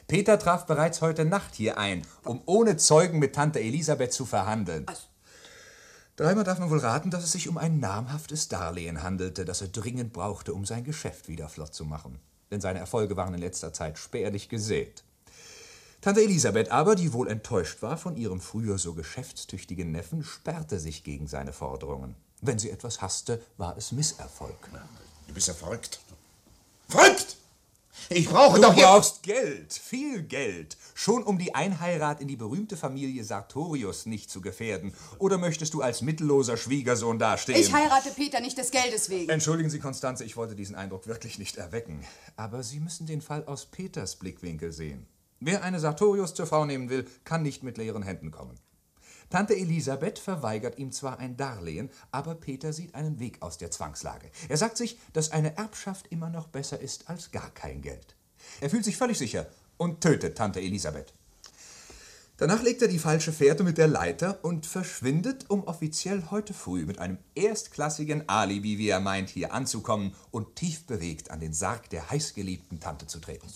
Peter 0.07 0.39
traf 0.39 0.67
bereits 0.67 1.01
heute 1.01 1.25
Nacht 1.25 1.55
hier 1.55 1.79
ein, 1.79 2.03
um 2.25 2.43
ohne 2.45 2.77
Zeugen 2.77 3.19
mit 3.19 3.35
Tante 3.35 3.61
Elisabeth 3.61 4.13
zu 4.13 4.27
verhandeln. 4.27 4.87
Dreimal 6.17 6.45
darf 6.45 6.59
man 6.59 6.71
wohl 6.71 6.79
raten, 6.79 7.11
dass 7.11 7.25
es 7.25 7.33
sich 7.33 7.49
um 7.49 7.59
ein 7.59 7.81
namhaftes 7.81 8.49
Darlehen 8.49 9.03
handelte, 9.03 9.45
das 9.45 9.63
er 9.63 9.69
dringend 9.69 10.13
brauchte, 10.13 10.53
um 10.53 10.65
sein 10.65 10.85
Geschäft 10.85 11.29
wieder 11.29 11.49
flott 11.49 11.75
zu 11.75 11.85
machen. 11.85 12.21
Denn 12.51 12.61
seine 12.61 12.79
Erfolge 12.79 13.17
waren 13.17 13.35
in 13.35 13.41
letzter 13.41 13.73
Zeit 13.73 13.99
spärlich 13.99 14.49
gesät. 14.49 15.03
Tante 16.03 16.21
Elisabeth 16.21 16.71
aber, 16.71 16.97
die 16.97 17.15
wohl 17.15 17.29
enttäuscht 17.29 17.81
war 17.81 17.97
von 17.97 18.17
ihrem 18.17 18.41
früher 18.41 18.77
so 18.77 18.93
geschäftstüchtigen 18.93 19.91
Neffen, 19.91 20.23
sperrte 20.23 20.79
sich 20.79 21.03
gegen 21.03 21.27
seine 21.27 21.55
Forderungen. 21.55 22.15
Wenn 22.43 22.59
sie 22.59 22.71
etwas 22.71 23.01
hasste, 23.01 23.41
war 23.57 23.77
es 23.79 23.91
Misserfolg. 23.91 24.69
Du 25.27 25.33
bist 25.33 25.49
ja 25.49 25.55
verrückt. 25.55 26.01
Verrückt! 26.89 27.39
Ich 28.09 28.29
brauche 28.29 28.57
Du 28.57 28.63
doch 28.63 28.75
hier... 28.75 28.85
brauchst 28.85 29.23
Geld, 29.23 29.73
viel 29.73 30.23
Geld, 30.23 30.77
schon 30.95 31.23
um 31.23 31.39
die 31.39 31.55
Einheirat 31.55 32.21
in 32.21 32.29
die 32.29 32.37
berühmte 32.37 32.77
Familie 32.77 33.25
Sartorius 33.25 34.07
nicht 34.07 34.31
zu 34.31 34.41
gefährden. 34.41 34.95
Oder 35.19 35.39
möchtest 35.39 35.75
du 35.75 35.83
als 35.83 36.03
mittelloser 36.03 36.57
Schwiegersohn 36.57 37.19
dastehen? 37.19 37.59
Ich 37.59 37.73
heirate 37.73 38.11
Peter 38.11 38.41
nicht 38.41 38.59
des 38.59 38.71
Geldes 38.71 39.11
wegen. 39.11 39.31
Entschuldigen 39.31 39.71
Sie, 39.71 39.79
Konstanze, 39.79 40.25
ich 40.25 40.37
wollte 40.37 40.55
diesen 40.55 40.77
Eindruck 40.77 41.07
wirklich 41.07 41.39
nicht 41.39 41.57
erwecken. 41.57 42.05
Aber 42.37 42.63
Sie 42.63 42.81
müssen 42.81 43.07
den 43.07 43.21
Fall 43.21 43.45
aus 43.47 43.67
Peters 43.67 44.17
Blickwinkel 44.17 44.73
sehen. 44.73 45.07
Wer 45.41 45.63
eine 45.63 45.81
Sartorius 45.81 46.35
zur 46.35 46.47
Frau 46.47 46.65
nehmen 46.65 46.89
will, 46.91 47.07
kann 47.25 47.43
nicht 47.43 47.63
mit 47.63 47.77
leeren 47.77 48.03
Händen 48.03 48.31
kommen. 48.31 48.59
Tante 49.31 49.57
Elisabeth 49.57 50.19
verweigert 50.19 50.79
ihm 50.79 50.93
zwar 50.93 51.19
ein 51.19 51.37
Darlehen, 51.37 51.91
aber 52.11 52.35
Peter 52.35 52.73
sieht 52.73 52.95
einen 52.95 53.19
Weg 53.19 53.43
aus 53.43 53.59
der 53.59 53.71
Zwangslage. 53.71 54.31
Er 54.49 54.57
sagt 54.57 54.77
sich, 54.77 54.99
dass 55.13 55.33
eine 55.33 55.57
Erbschaft 55.57 56.07
immer 56.11 56.31
noch 56.31 56.49
besser 56.49 56.81
ist 56.81 57.09
als 57.09 57.31
gar 57.31 57.51
kein 57.51 57.83
Geld. 57.83 58.17
Er 58.61 58.71
fühlt 58.71 58.85
sich 58.85 58.97
völlig 58.97 59.19
sicher 59.19 59.47
und 59.77 60.01
tötet 60.01 60.37
Tante 60.37 60.61
Elisabeth. 60.61 61.13
Danach 62.37 62.63
legt 62.63 62.83
er 62.83 62.89
die 62.89 62.99
falsche 62.99 63.33
Fährte 63.33 63.63
mit 63.63 63.79
der 63.79 63.87
Leiter 63.87 64.41
und 64.43 64.67
verschwindet, 64.67 65.49
um 65.49 65.63
offiziell 65.65 66.25
heute 66.33 66.53
früh 66.53 66.85
mit 66.85 66.99
einem 66.99 67.19
erstklassigen 67.37 68.29
Alibi, 68.29 68.77
wie 68.77 68.89
er 68.89 68.99
meint, 68.99 69.31
hier 69.31 69.55
anzukommen 69.55 70.15
und 70.33 70.57
tief 70.57 70.85
bewegt 70.85 71.31
an 71.31 71.39
den 71.39 71.53
Sarg 71.53 71.89
der 71.91 72.11
heißgeliebten 72.11 72.81
Tante 72.81 73.07
zu 73.07 73.21
treten. 73.21 73.47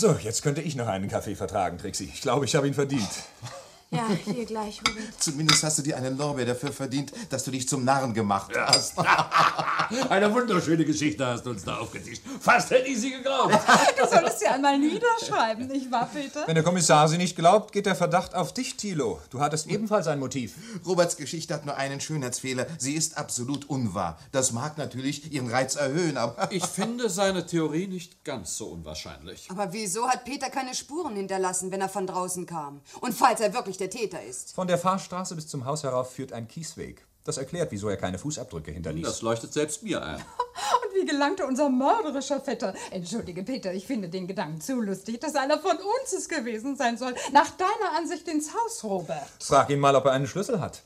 So, 0.00 0.16
jetzt 0.22 0.42
könnte 0.42 0.62
ich 0.62 0.76
noch 0.76 0.86
einen 0.86 1.10
Kaffee 1.10 1.34
vertragen, 1.34 1.76
Trixie. 1.76 2.10
Ich 2.10 2.22
glaube, 2.22 2.46
ich 2.46 2.56
habe 2.56 2.66
ihn 2.66 2.72
verdient. 2.72 3.06
Ja, 3.92 4.06
hier 4.24 4.44
gleich, 4.44 4.80
Robert. 4.86 5.02
Zumindest 5.18 5.64
hast 5.64 5.78
du 5.78 5.82
dir 5.82 5.96
einen 5.96 6.16
Lorbeer 6.16 6.46
dafür 6.46 6.70
verdient, 6.70 7.12
dass 7.28 7.42
du 7.42 7.50
dich 7.50 7.68
zum 7.68 7.84
Narren 7.84 8.14
gemacht 8.14 8.52
hast. 8.56 8.94
Eine 10.08 10.32
wunderschöne 10.32 10.84
Geschichte 10.84 11.26
hast 11.26 11.44
du 11.44 11.50
uns 11.50 11.64
da 11.64 11.78
aufgetischt. 11.78 12.22
Fast 12.38 12.70
hätte 12.70 12.86
ich 12.86 13.00
sie 13.00 13.10
geglaubt. 13.10 13.58
Du 14.00 14.06
solltest 14.08 14.38
sie 14.38 14.46
einmal 14.46 14.78
niederschreiben, 14.78 15.66
nicht 15.66 15.90
wahr, 15.90 16.08
Peter? 16.12 16.46
Wenn 16.46 16.54
der 16.54 16.64
Kommissar 16.64 17.08
sie 17.08 17.18
nicht 17.18 17.36
glaubt, 17.36 17.72
geht 17.72 17.84
der 17.84 17.96
Verdacht 17.96 18.34
auf 18.34 18.54
dich, 18.54 18.76
Thilo. 18.76 19.20
Du 19.28 19.40
hattest 19.40 19.66
ebenfalls 19.66 20.06
ein 20.06 20.18
Motiv. 20.18 20.54
Roberts 20.86 21.16
Geschichte 21.16 21.52
hat 21.52 21.66
nur 21.66 21.76
einen 21.76 22.00
Schönheitsfehler. 22.00 22.66
Sie 22.78 22.94
ist 22.94 23.18
absolut 23.18 23.68
unwahr. 23.68 24.18
Das 24.32 24.52
mag 24.52 24.78
natürlich 24.78 25.32
ihren 25.32 25.50
Reiz 25.50 25.74
erhöhen, 25.74 26.16
aber... 26.16 26.48
Ich 26.60 26.64
finde 26.64 27.10
seine 27.10 27.46
Theorie 27.46 27.86
nicht 27.88 28.24
ganz 28.24 28.56
so 28.56 28.68
unwahrscheinlich. 28.68 29.48
Aber 29.50 29.72
wieso 29.72 30.08
hat 30.08 30.24
Peter 30.24 30.50
keine 30.50 30.74
Spuren 30.74 31.16
hinterlassen, 31.16 31.70
wenn 31.70 31.80
er 31.80 31.88
von 31.88 32.06
draußen 32.06 32.46
kam? 32.46 32.80
Und 33.00 33.14
falls 33.14 33.40
er 33.40 33.52
wirklich 33.52 33.76
der 33.80 33.90
Täter 33.90 34.22
ist? 34.22 34.54
Von 34.54 34.66
der 34.68 34.78
Fahrstraße 34.78 35.34
bis 35.34 35.48
zum 35.48 35.64
Haus 35.64 35.82
herauf 35.82 36.12
führt 36.12 36.32
ein 36.32 36.46
Kiesweg. 36.48 37.04
Das 37.24 37.36
erklärt, 37.36 37.70
wieso 37.70 37.88
er 37.88 37.96
keine 37.96 38.18
Fußabdrücke 38.18 38.70
hinterließ. 38.70 39.06
Das 39.06 39.20
leuchtet 39.22 39.52
selbst 39.52 39.82
mir 39.82 40.02
ein. 40.02 40.16
Und 40.84 40.94
wie 40.94 41.04
gelangte 41.04 41.46
unser 41.46 41.68
mörderischer 41.68 42.40
Vetter? 42.40 42.74
Entschuldige, 42.90 43.42
Peter, 43.42 43.72
ich 43.74 43.86
finde 43.86 44.08
den 44.08 44.26
Gedanken 44.26 44.60
zu 44.60 44.80
lustig, 44.80 45.20
dass 45.20 45.34
einer 45.34 45.58
von 45.58 45.76
uns 45.76 46.12
es 46.16 46.28
gewesen 46.28 46.76
sein 46.76 46.96
soll. 46.96 47.14
Nach 47.32 47.50
deiner 47.50 47.96
Ansicht 47.98 48.26
ins 48.28 48.54
Haus, 48.54 48.82
Robert. 48.84 49.28
Frag 49.40 49.68
ihn 49.70 49.80
mal, 49.80 49.94
ob 49.96 50.06
er 50.06 50.12
einen 50.12 50.26
Schlüssel 50.26 50.60
hat. 50.60 50.82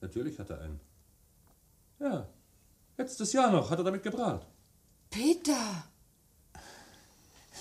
Natürlich 0.00 0.38
hat 0.38 0.50
er 0.50 0.60
einen. 0.60 0.80
Ja, 2.00 2.26
letztes 2.96 3.32
Jahr 3.32 3.50
noch 3.50 3.70
hat 3.70 3.78
er 3.78 3.84
damit 3.84 4.02
geprahlt. 4.02 4.46
Peter! 5.10 5.84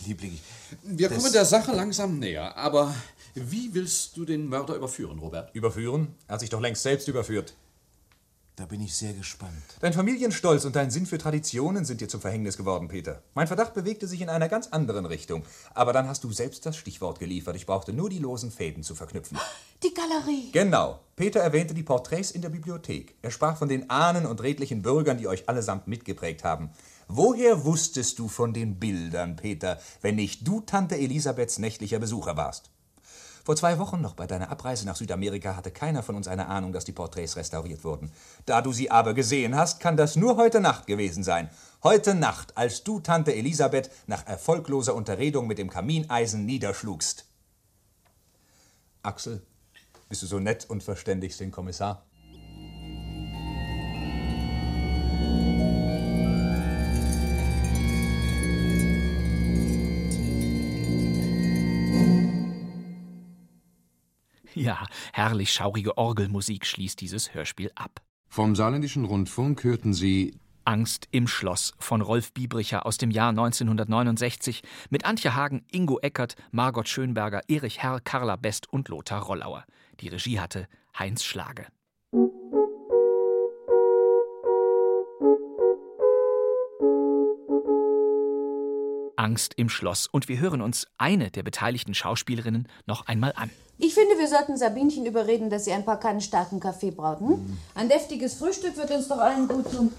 Liebling, 0.06 0.40
Wir 0.84 1.10
das- 1.10 1.18
kommen 1.18 1.32
der 1.34 1.46
Sache 1.46 1.72
langsam 1.74 2.18
näher. 2.20 2.56
Aber 2.58 2.94
wie 3.36 3.74
willst 3.74 4.16
du 4.18 4.26
den 4.26 4.48
Mörder 4.48 4.76
überführen, 4.76 5.20
Robert? 5.20 5.54
Überführen? 5.56 6.16
Er 6.28 6.34
hat 6.34 6.40
sich 6.42 6.50
doch 6.50 6.62
längst 6.62 6.84
selbst 6.84 7.08
überführt. 7.08 7.56
Da 8.56 8.68
bin 8.68 8.82
ich 8.82 8.94
sehr 8.96 9.14
gespannt. 9.14 9.64
Dein 9.82 9.94
Familienstolz 9.94 10.64
und 10.66 10.76
dein 10.76 10.92
Sinn 10.92 11.08
für 11.08 11.18
Traditionen 11.18 11.86
sind 11.86 12.02
dir 12.02 12.08
zum 12.08 12.22
Verhängnis 12.22 12.56
geworden, 12.56 12.88
Peter. 12.88 13.24
Mein 13.34 13.48
Verdacht 13.48 13.74
bewegte 13.74 14.06
sich 14.06 14.22
in 14.22 14.30
einer 14.30 14.48
ganz 14.48 14.68
anderen 14.68 15.08
Richtung. 15.08 15.44
Aber 15.74 15.92
dann 15.92 16.08
hast 16.08 16.24
du 16.24 16.32
selbst 16.32 16.64
das 16.68 16.78
Stichwort 16.78 17.18
geliefert. 17.18 17.56
Ich 17.56 17.66
brauchte 17.66 17.94
nur 17.94 18.12
die 18.12 18.20
losen 18.20 18.52
Fäden 18.52 18.84
zu 18.84 18.94
verknüpfen. 18.94 19.40
Die 19.82 19.92
Galerie. 19.92 20.52
Genau. 20.52 21.00
Peter 21.16 21.40
erwähnte 21.40 21.74
die 21.74 21.82
Porträts 21.82 22.30
in 22.30 22.44
der 22.44 22.50
Bibliothek. 22.50 23.16
Er 23.24 23.32
sprach 23.32 23.58
von 23.58 23.70
den 23.70 23.90
Ahnen 23.90 24.28
und 24.28 24.44
redlichen 24.44 24.84
Bürgern, 24.84 25.18
die 25.18 25.28
euch 25.28 25.50
allesamt 25.50 25.88
mitgeprägt 25.88 26.44
haben. 26.44 26.70
Woher 27.08 27.66
wusstest 27.66 28.20
du 28.20 28.28
von 28.28 28.54
den 28.54 28.80
Bildern, 28.80 29.36
Peter, 29.36 29.80
wenn 30.02 30.16
nicht 30.16 30.48
du 30.48 30.62
Tante 30.62 30.96
Elisabeths 30.96 31.58
nächtlicher 31.58 31.98
Besucher 31.98 32.38
warst? 32.38 32.70
Vor 33.46 33.58
zwei 33.58 33.78
Wochen 33.78 34.00
noch 34.00 34.14
bei 34.14 34.26
deiner 34.26 34.50
Abreise 34.50 34.86
nach 34.86 34.96
Südamerika 34.96 35.58
hatte 35.58 35.70
keiner 35.70 36.02
von 36.02 36.16
uns 36.16 36.30
eine 36.30 36.48
Ahnung, 36.48 36.72
dass 36.72 36.86
die 36.86 36.94
Porträts 36.94 37.36
restauriert 37.36 37.84
wurden. 37.84 38.10
Da 38.46 38.62
du 38.62 38.72
sie 38.72 38.90
aber 38.90 39.14
gesehen 39.14 39.54
hast, 39.54 39.82
kann 39.82 39.98
das 39.98 40.16
nur 40.16 40.38
heute 40.38 40.62
Nacht 40.62 40.88
gewesen 40.88 41.26
sein. 41.26 41.50
Heute 41.84 42.16
Nacht, 42.16 42.58
als 42.58 42.86
du 42.86 43.02
Tante 43.02 43.36
Elisabeth 43.36 43.92
nach 44.08 44.26
erfolgloser 44.26 44.96
Unterredung 44.96 45.48
mit 45.48 45.58
dem 45.58 45.70
Kamineisen 45.70 46.46
niederschlugst. 46.46 47.26
Axel, 49.02 49.42
bist 50.08 50.22
du 50.22 50.28
so 50.28 50.40
nett 50.40 50.70
und 50.70 50.82
verständigst 50.82 51.42
den 51.42 51.52
Kommissar? 51.52 52.06
Ja, 64.64 64.86
herrlich 65.14 65.52
schaurige 65.52 65.98
Orgelmusik 65.98 66.66
schließt 66.66 67.02
dieses 67.02 67.34
Hörspiel 67.34 67.72
ab. 67.76 68.02
Vom 68.30 68.56
Saarländischen 68.56 69.06
Rundfunk 69.06 69.64
hörten 69.64 69.94
Sie 69.94 70.40
Angst 70.66 71.08
im 71.12 71.28
Schloss 71.28 71.74
von 71.80 72.02
Rolf 72.02 72.34
Biebricher 72.34 72.86
aus 72.86 72.98
dem 72.98 73.12
Jahr 73.12 73.30
1969 73.30 74.62
mit 74.90 75.06
Antje 75.06 75.36
Hagen, 75.36 75.66
Ingo 75.72 76.00
Eckert, 76.00 76.36
Margot 76.52 76.88
Schönberger, 76.88 77.42
Erich 77.48 77.82
Herr, 77.82 78.00
Carla 78.00 78.36
Best 78.36 78.72
und 78.72 78.88
Lothar 78.90 79.24
Rollauer. 79.24 79.66
Die 80.00 80.08
Regie 80.08 80.40
hatte 80.40 80.68
Heinz 80.98 81.24
Schlage. 81.24 81.68
Angst 89.24 89.54
im 89.56 89.70
Schloss. 89.70 90.08
Und 90.08 90.28
wir 90.28 90.40
hören 90.40 90.62
uns 90.62 90.86
eine 90.98 91.32
der 91.32 91.44
beteiligten 91.44 91.94
Schauspielerinnen 91.94 92.68
noch 92.86 93.08
einmal 93.08 93.34
an. 93.36 93.50
Ich 93.78 93.94
finde, 93.94 94.20
wir 94.20 94.28
sollten 94.28 94.58
Sabinchen 94.58 95.06
überreden, 95.06 95.50
dass 95.50 95.66
sie 95.66 95.72
ein 95.72 95.86
paar 95.86 96.00
Kannen 96.00 96.22
starken 96.22 96.60
Kaffee 96.60 96.92
braut. 96.92 97.22
Hm? 97.22 97.58
Ein 97.74 97.90
deftiges 97.90 98.36
Frühstück 98.36 98.78
wird 98.78 98.92
uns 98.92 99.08
doch 99.08 99.18
allen 99.18 99.48
gut 99.48 99.72
tun. 99.72 99.92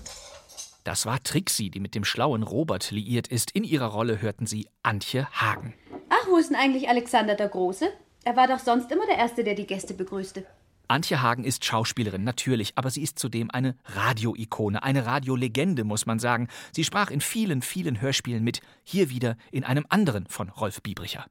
Das 0.85 1.07
war 1.07 1.22
Trixie, 1.22 1.70
die 1.70 1.81
mit 1.81 1.95
dem 1.95 2.05
schlauen 2.05 2.43
Robert 2.43 2.91
liiert 2.91 3.27
ist. 3.29 3.51
In 3.53 3.64
ihrer 3.64 3.87
Rolle 3.87 4.20
hörten 4.20 4.47
Sie 4.47 4.68
Antje 4.83 5.27
Hagen. 5.33 5.72
Ach, 6.11 6.29
wo 6.29 6.37
ist 6.37 6.51
denn 6.51 6.57
eigentlich 6.57 6.91
Alexander 6.91 7.35
der 7.35 7.49
Große? 7.49 7.89
Er 8.25 8.37
war 8.37 8.47
doch 8.47 8.59
sonst 8.59 8.93
immer 8.93 9.07
der 9.07 9.16
Erste, 9.16 9.43
der 9.43 9.55
die 9.55 9.66
Gäste 9.66 9.95
begrüßte. 9.95 10.45
Antje 10.89 11.22
Hagen 11.22 11.45
ist 11.45 11.64
Schauspielerin, 11.64 12.24
natürlich, 12.24 12.72
aber 12.76 12.91
sie 12.91 13.03
ist 13.03 13.18
zudem 13.18 13.51
eine 13.51 13.76
Radioikone, 13.87 14.82
eine 14.82 15.07
Radiolegende, 15.07 15.85
muss 15.85 16.07
man 16.07 16.18
sagen. 16.18 16.49
Sie 16.72 16.85
sprach 16.85 17.11
in 17.11 17.20
vielen, 17.20 17.62
vielen 17.62 18.01
Hörspielen 18.01 18.45
mit, 18.45 18.61
hier 18.82 19.11
wieder 19.11 19.37
in 19.51 19.64
einem 19.64 19.87
anderen 19.89 20.26
von 20.26 20.49
Rolf 20.51 20.82
Biebricher. 20.82 21.26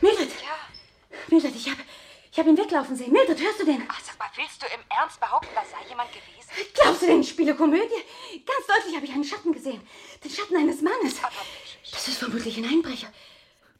Mildred! 0.00 0.30
Ja? 0.42 1.18
Mildred, 1.28 1.54
ich 1.54 1.68
habe 1.68 1.80
ich 2.32 2.38
hab 2.38 2.46
ihn 2.46 2.56
weglaufen 2.56 2.96
sehen. 2.96 3.12
Mildred, 3.12 3.40
hörst 3.40 3.60
du 3.60 3.64
den? 3.66 3.82
Ach, 3.88 4.00
sag 4.04 4.18
mal, 4.18 4.28
willst 4.36 4.62
du 4.62 4.66
im 4.66 4.80
Ernst 4.88 5.20
behaupten, 5.20 5.50
das 5.54 5.70
sei 5.70 5.88
jemand 5.88 6.10
gewesen? 6.10 6.50
Glaubst 6.74 7.02
du 7.02 7.06
denn, 7.06 7.20
ich 7.20 7.28
spiele 7.28 7.54
Komödie? 7.54 8.02
Ganz 8.46 8.66
deutlich 8.66 8.96
habe 8.96 9.04
ich 9.04 9.12
einen 9.12 9.24
Schatten 9.24 9.52
gesehen. 9.52 9.80
Den 10.24 10.30
Schatten 10.30 10.56
eines 10.56 10.80
Mannes. 10.80 11.16
Das 11.90 12.08
ist 12.08 12.18
vermutlich 12.18 12.56
ein 12.56 12.64
Einbrecher. 12.64 13.08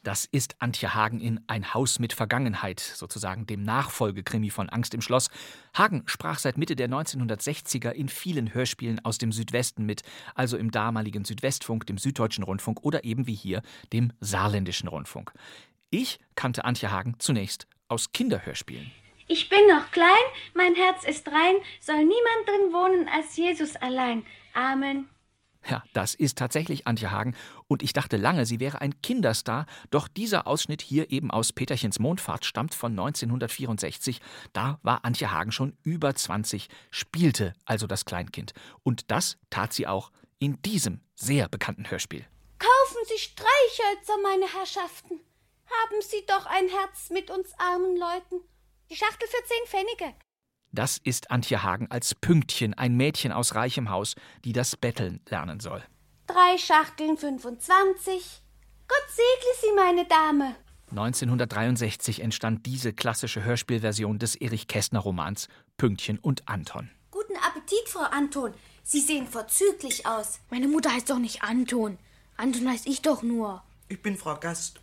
Das 0.03 0.25
ist 0.25 0.55
Antje 0.57 0.95
Hagen 0.95 1.19
in 1.19 1.41
Ein 1.45 1.75
Haus 1.75 1.99
mit 1.99 2.13
Vergangenheit, 2.13 2.79
sozusagen 2.79 3.45
dem 3.45 3.61
Nachfolgekrimi 3.61 4.49
von 4.49 4.67
Angst 4.67 4.95
im 4.95 5.01
Schloss. 5.01 5.29
Hagen 5.75 6.01
sprach 6.07 6.39
seit 6.39 6.57
Mitte 6.57 6.75
der 6.75 6.89
1960er 6.89 7.91
in 7.91 8.09
vielen 8.09 8.51
Hörspielen 8.51 9.05
aus 9.05 9.19
dem 9.19 9.31
Südwesten 9.31 9.85
mit, 9.85 10.01
also 10.33 10.57
im 10.57 10.71
damaligen 10.71 11.23
Südwestfunk, 11.23 11.85
dem 11.85 11.99
Süddeutschen 11.99 12.43
Rundfunk 12.43 12.83
oder 12.83 13.03
eben 13.03 13.27
wie 13.27 13.35
hier 13.35 13.61
dem 13.93 14.11
Saarländischen 14.19 14.89
Rundfunk. 14.89 15.33
Ich 15.91 16.19
kannte 16.33 16.65
Antje 16.65 16.89
Hagen 16.89 17.15
zunächst 17.19 17.67
aus 17.87 18.11
Kinderhörspielen. 18.11 18.91
Ich 19.27 19.49
bin 19.49 19.67
noch 19.67 19.91
klein, 19.91 20.09
mein 20.55 20.73
Herz 20.73 21.03
ist 21.03 21.27
rein, 21.27 21.55
soll 21.79 21.99
niemand 21.99 22.47
drin 22.47 22.73
wohnen 22.73 23.07
als 23.07 23.37
Jesus 23.37 23.75
allein. 23.75 24.25
Amen. 24.55 25.07
Ja, 25.69 25.83
das 25.93 26.15
ist 26.15 26.37
tatsächlich 26.37 26.87
Antje 26.87 27.11
Hagen. 27.11 27.35
Und 27.67 27.83
ich 27.83 27.93
dachte 27.93 28.17
lange, 28.17 28.45
sie 28.45 28.59
wäre 28.59 28.81
ein 28.81 29.01
Kinderstar. 29.01 29.65
Doch 29.91 30.07
dieser 30.07 30.47
Ausschnitt 30.47 30.81
hier 30.81 31.11
eben 31.11 31.31
aus 31.31 31.53
Peterchens 31.53 31.99
Mondfahrt 31.99 32.45
stammt 32.45 32.73
von 32.73 32.91
1964. 32.91 34.21
Da 34.53 34.79
war 34.81 35.05
Antje 35.05 35.31
Hagen 35.31 35.51
schon 35.51 35.77
über 35.83 36.15
20, 36.15 36.67
spielte 36.89 37.53
also 37.65 37.87
das 37.87 38.05
Kleinkind. 38.05 38.53
Und 38.83 39.11
das 39.11 39.37
tat 39.49 39.73
sie 39.73 39.87
auch 39.87 40.11
in 40.39 40.61
diesem 40.63 41.01
sehr 41.15 41.47
bekannten 41.47 41.89
Hörspiel. 41.89 42.25
Kaufen 42.57 43.05
Sie 43.07 43.19
Streichhölzer, 43.19 44.17
meine 44.23 44.51
Herrschaften. 44.51 45.19
Haben 45.65 46.01
Sie 46.01 46.25
doch 46.27 46.45
ein 46.47 46.67
Herz 46.67 47.09
mit 47.11 47.29
uns 47.29 47.53
armen 47.59 47.95
Leuten. 47.95 48.43
Die 48.89 48.95
Schachtel 48.95 49.27
für 49.27 49.43
zehn 49.45 49.67
Pfennige. 49.67 50.15
Das 50.73 50.97
ist 51.03 51.31
Antje 51.31 51.63
Hagen 51.63 51.87
als 51.89 52.15
Pünktchen, 52.15 52.73
ein 52.73 52.95
Mädchen 52.95 53.33
aus 53.33 53.55
reichem 53.55 53.89
Haus, 53.89 54.15
die 54.45 54.53
das 54.53 54.77
Betteln 54.77 55.19
lernen 55.27 55.59
soll. 55.59 55.83
Drei 56.27 56.57
Schachteln 56.57 57.17
25. 57.17 58.41
Gott 58.87 59.05
segne 59.09 59.53
Sie, 59.61 59.75
meine 59.75 60.05
Dame. 60.05 60.55
1963 60.91 62.21
entstand 62.21 62.65
diese 62.65 62.93
klassische 62.93 63.43
Hörspielversion 63.43 64.19
des 64.19 64.35
Erich 64.35 64.67
Kästner 64.67 64.99
Romans 64.99 65.47
Pünktchen 65.77 66.19
und 66.19 66.47
Anton. 66.47 66.89
Guten 67.11 67.35
Appetit, 67.37 67.87
Frau 67.87 68.05
Anton. 68.11 68.53
Sie 68.83 69.01
sehen 69.01 69.27
vorzüglich 69.27 70.05
aus. 70.05 70.39
Meine 70.49 70.67
Mutter 70.67 70.93
heißt 70.93 71.09
doch 71.09 71.19
nicht 71.19 71.43
Anton. 71.43 71.97
Anton 72.37 72.69
heißt 72.69 72.87
ich 72.87 73.01
doch 73.01 73.23
nur. 73.23 73.63
Ich 73.89 74.01
bin 74.01 74.15
Frau 74.15 74.35
Gast. 74.37 74.79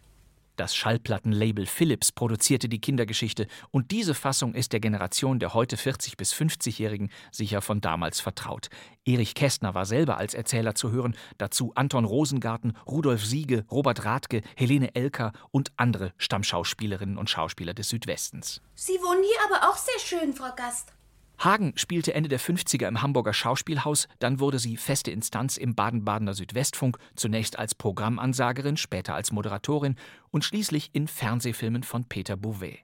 Das 0.59 0.75
Schallplattenlabel 0.75 1.67
Philips 1.67 2.11
produzierte 2.11 2.69
die 2.69 2.81
Kindergeschichte 2.81 3.47
und 3.71 3.93
diese 3.93 4.13
Fassung 4.13 4.55
ist 4.55 4.73
der 4.73 4.81
Generation 4.81 5.39
der 5.39 5.55
heute 5.55 5.77
40- 5.77 6.17
bis 6.17 6.35
50-Jährigen 6.35 7.13
sicher 7.31 7.63
von 7.63 7.81
damals 7.81 8.19
vertraut. 8.19 8.69
Erich 9.05 9.37
Kästner 9.37 9.75
war 9.75 9.87
selber 9.87 10.19
als 10.19 10.35
Erzähler 10.35 10.75
zu 10.75 10.91
hören, 10.91 11.17
dazu 11.39 11.71
Anton 11.77 12.05
Rosengarten, 12.05 12.77
Rudolf 12.89 13.25
Siege, 13.25 13.67
Robert 13.71 14.05
Rathke, 14.05 14.43
Helene 14.57 14.97
Elker 14.97 15.33
und 15.53 15.71
andere 15.77 16.13
Stammschauspielerinnen 16.17 17.19
und 17.19 17.31
Schauspieler 17.31 17.73
des 17.73 17.91
Südwestens. 17.91 18.61
Sie 18.75 18.95
wohnen 18.95 19.23
hier 19.23 19.57
aber 19.57 19.71
auch 19.71 19.77
sehr 19.77 20.01
schön, 20.01 20.35
Frau 20.35 20.53
Gast. 20.57 20.93
Hagen 21.39 21.73
spielte 21.77 22.15
Ende 22.15 22.29
der 22.29 22.41
50er 22.41 22.89
im 22.89 23.01
Hamburger 23.01 23.33
Schauspielhaus, 23.33 24.09
dann 24.19 24.41
wurde 24.41 24.59
sie 24.59 24.77
feste 24.77 25.13
Instanz 25.13 25.57
im 25.57 25.75
Baden-Badener 25.77 26.35
Südwestfunk, 26.35 26.99
zunächst 27.15 27.59
als 27.59 27.77
Programmansagerin, 27.77 28.77
später 28.77 29.15
als 29.15 29.31
Moderatorin 29.31 29.95
und 30.31 30.45
schließlich 30.45 30.91
in 30.95 31.07
Fernsehfilmen 31.07 31.85
von 31.85 32.05
Peter 32.05 32.37
Bouvet. 32.37 32.81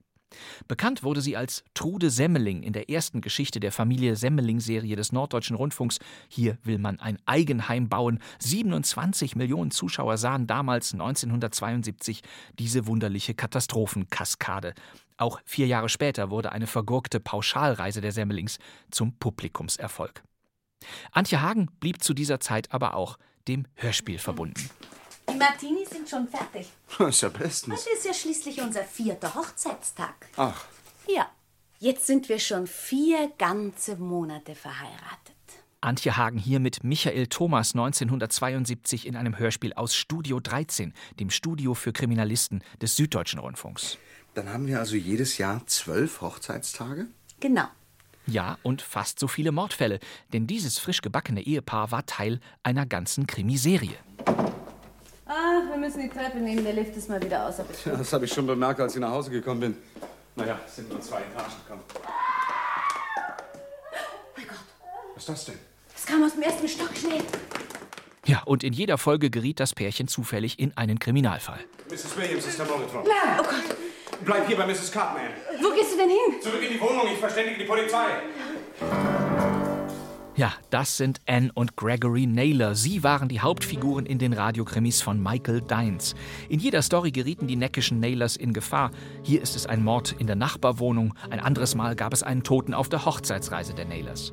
Bekannt 0.68 1.02
wurde 1.02 1.20
sie 1.20 1.36
als 1.36 1.64
Trude 1.74 2.10
Semmeling 2.10 2.62
in 2.62 2.72
der 2.72 2.90
ersten 2.90 3.20
Geschichte 3.20 3.60
der 3.60 3.72
Familie 3.72 4.16
Semmeling-Serie 4.16 4.96
des 4.96 5.12
Norddeutschen 5.12 5.56
Rundfunks. 5.56 5.98
Hier 6.28 6.58
will 6.62 6.78
man 6.78 7.00
ein 7.00 7.18
Eigenheim 7.26 7.88
bauen. 7.88 8.20
27 8.40 9.36
Millionen 9.36 9.70
Zuschauer 9.70 10.16
sahen 10.16 10.46
damals 10.46 10.92
1972 10.92 12.22
diese 12.58 12.86
wunderliche 12.86 13.34
Katastrophenkaskade. 13.34 14.74
Auch 15.16 15.40
vier 15.44 15.66
Jahre 15.66 15.88
später 15.88 16.30
wurde 16.30 16.52
eine 16.52 16.66
vergurkte 16.66 17.20
Pauschalreise 17.20 18.00
der 18.00 18.12
Semmelings 18.12 18.58
zum 18.90 19.16
Publikumserfolg. 19.18 20.22
Antje 21.12 21.40
Hagen 21.40 21.68
blieb 21.80 22.02
zu 22.02 22.14
dieser 22.14 22.40
Zeit 22.40 22.72
aber 22.72 22.94
auch 22.94 23.18
dem 23.48 23.66
Hörspiel 23.74 24.18
verbunden. 24.18 24.70
Die 25.30 25.36
Martinis 25.36 25.90
sind 25.90 26.08
schon 26.08 26.28
fertig. 26.28 26.68
Das 26.98 27.08
ist 27.08 27.20
ja 27.22 27.28
bestens. 27.28 27.80
Heute 27.80 27.96
ist 27.96 28.04
ja 28.04 28.12
schließlich 28.12 28.60
unser 28.60 28.84
vierter 28.84 29.34
Hochzeitstag. 29.34 30.14
Ach, 30.36 30.64
Ja, 31.06 31.30
jetzt 31.78 32.06
sind 32.06 32.28
wir 32.28 32.38
schon 32.38 32.66
vier 32.66 33.32
ganze 33.38 33.96
Monate 33.96 34.54
verheiratet. 34.54 35.34
Antje 35.80 36.16
Hagen 36.16 36.38
hier 36.38 36.60
mit 36.60 36.82
Michael 36.82 37.26
Thomas 37.26 37.74
1972 37.74 39.06
in 39.06 39.16
einem 39.16 39.38
Hörspiel 39.38 39.74
aus 39.74 39.94
Studio 39.94 40.40
13, 40.40 40.94
dem 41.20 41.28
Studio 41.30 41.74
für 41.74 41.92
Kriminalisten 41.92 42.62
des 42.80 42.96
Süddeutschen 42.96 43.38
Rundfunks. 43.38 43.98
Dann 44.34 44.52
haben 44.52 44.66
wir 44.66 44.78
also 44.78 44.96
jedes 44.96 45.38
Jahr 45.38 45.66
zwölf 45.66 46.20
Hochzeitstage? 46.20 47.06
Genau. 47.40 47.66
Ja, 48.26 48.58
und 48.62 48.82
fast 48.82 49.18
so 49.18 49.28
viele 49.28 49.52
Mordfälle, 49.52 50.00
denn 50.32 50.46
dieses 50.46 50.78
frisch 50.78 51.02
gebackene 51.02 51.42
Ehepaar 51.42 51.90
war 51.90 52.06
Teil 52.06 52.40
einer 52.62 52.86
ganzen 52.86 53.26
Krimiserie. 53.26 53.96
Ah, 55.26 55.62
wir 55.68 55.76
müssen 55.78 56.00
die 56.02 56.08
Treppe 56.08 56.38
nehmen. 56.38 56.64
Der 56.64 56.72
Lift 56.72 56.96
ist 56.96 57.08
mal 57.08 57.22
wieder 57.22 57.46
außer 57.46 57.64
Betrieb. 57.64 57.86
Ja, 57.86 57.96
das 57.96 58.12
habe 58.12 58.24
ich 58.24 58.32
schon 58.32 58.46
bemerkt, 58.46 58.80
als 58.80 58.94
ich 58.94 59.00
nach 59.00 59.10
Hause 59.10 59.30
gekommen 59.30 59.60
bin. 59.60 59.76
Naja, 60.36 60.58
es 60.66 60.76
sind 60.76 60.88
nur 60.90 61.00
zwei 61.00 61.20
Etagen. 61.20 61.52
Komm. 61.68 61.80
Was 65.14 65.22
ist 65.22 65.28
das 65.28 65.44
denn? 65.44 65.58
Es 65.94 66.06
kam 66.06 66.24
aus 66.24 66.32
dem 66.32 66.42
ersten 66.42 66.68
Stock 66.68 66.90
schnell. 66.96 67.22
Ja, 68.26 68.42
und 68.44 68.64
in 68.64 68.72
jeder 68.72 68.98
Folge 68.98 69.30
geriet 69.30 69.60
das 69.60 69.74
Pärchen 69.74 70.08
zufällig 70.08 70.58
in 70.58 70.76
einen 70.76 70.98
Kriminalfall. 70.98 71.60
Mrs. 71.88 72.16
Williams 72.16 72.46
ist 72.46 72.58
der 72.58 72.66
Monitor. 72.66 73.04
La, 73.04 73.40
oh 73.40 73.42
Gott. 73.42 73.76
Bleib 74.24 74.46
hier 74.46 74.56
bei 74.56 74.66
Mrs. 74.66 74.92
Cartman. 74.92 75.30
Wo 75.60 75.74
gehst 75.74 75.92
du 75.92 75.96
denn 75.96 76.08
hin? 76.08 76.40
Zurück 76.40 76.62
in 76.62 76.72
die 76.72 76.80
Wohnung, 76.80 77.06
ich 77.12 77.18
verständige 77.18 77.58
die 77.58 77.64
Polizei. 77.64 78.04
Ja, 80.36 80.52
das 80.70 80.96
sind 80.96 81.20
Anne 81.26 81.52
und 81.54 81.76
Gregory 81.76 82.26
Naylor. 82.26 82.74
Sie 82.74 83.04
waren 83.04 83.28
die 83.28 83.40
Hauptfiguren 83.40 84.04
in 84.04 84.18
den 84.18 84.32
Radiokrimis 84.32 85.00
von 85.00 85.22
Michael 85.22 85.60
Dines. 85.60 86.16
In 86.48 86.58
jeder 86.58 86.82
Story 86.82 87.12
gerieten 87.12 87.46
die 87.46 87.54
neckischen 87.54 88.00
Naylors 88.00 88.36
in 88.36 88.52
Gefahr. 88.52 88.90
Hier 89.22 89.40
ist 89.40 89.54
es 89.54 89.66
ein 89.66 89.84
Mord 89.84 90.16
in 90.18 90.26
der 90.26 90.34
Nachbarwohnung, 90.34 91.14
ein 91.30 91.38
anderes 91.38 91.76
Mal 91.76 91.94
gab 91.94 92.12
es 92.12 92.24
einen 92.24 92.42
Toten 92.42 92.74
auf 92.74 92.88
der 92.88 93.04
Hochzeitsreise 93.04 93.74
der 93.74 93.84
Naylors. 93.84 94.32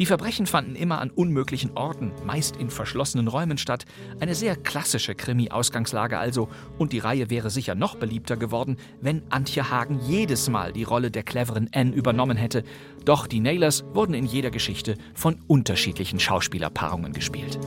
Die 0.00 0.06
Verbrechen 0.06 0.46
fanden 0.46 0.76
immer 0.76 0.98
an 0.98 1.10
unmöglichen 1.10 1.76
Orten, 1.76 2.12
meist 2.24 2.56
in 2.56 2.70
verschlossenen 2.70 3.28
Räumen 3.28 3.58
statt. 3.58 3.84
Eine 4.18 4.34
sehr 4.34 4.56
klassische 4.56 5.14
Krimi-Ausgangslage 5.14 6.18
also. 6.18 6.48
Und 6.78 6.94
die 6.94 7.00
Reihe 7.00 7.28
wäre 7.28 7.50
sicher 7.50 7.74
noch 7.74 7.96
beliebter 7.96 8.38
geworden, 8.38 8.78
wenn 9.02 9.30
Antje 9.30 9.68
Hagen 9.68 10.00
jedes 10.08 10.48
Mal 10.48 10.72
die 10.72 10.84
Rolle 10.84 11.10
der 11.10 11.22
cleveren 11.22 11.68
Anne 11.74 11.94
übernommen 11.94 12.38
hätte. 12.38 12.64
Doch 13.04 13.26
die 13.26 13.40
Naylors 13.40 13.84
wurden 13.92 14.14
in 14.14 14.24
jeder 14.24 14.50
Geschichte 14.50 14.96
von 15.12 15.36
unterschiedlichen 15.48 16.18
Schauspielerpaarungen 16.18 17.12
gespielt. 17.12 17.58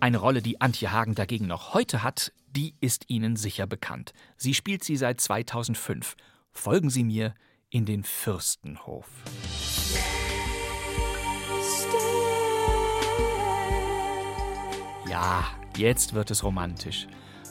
Eine 0.00 0.16
Rolle, 0.16 0.40
die 0.40 0.62
Antje 0.62 0.90
Hagen 0.90 1.14
dagegen 1.14 1.48
noch 1.48 1.74
heute 1.74 2.02
hat, 2.02 2.32
die 2.56 2.72
ist 2.80 3.10
Ihnen 3.10 3.36
sicher 3.36 3.66
bekannt. 3.66 4.14
Sie 4.38 4.54
spielt 4.54 4.84
sie 4.84 4.96
seit 4.96 5.20
2005. 5.20 6.16
Folgen 6.50 6.88
Sie 6.88 7.04
mir 7.04 7.34
in 7.70 7.84
den 7.84 8.02
Fürstenhof. 8.02 9.06
Ja, 15.08 15.44
jetzt 15.76 16.14
wird 16.14 16.30
es 16.30 16.42
romantisch. 16.42 17.06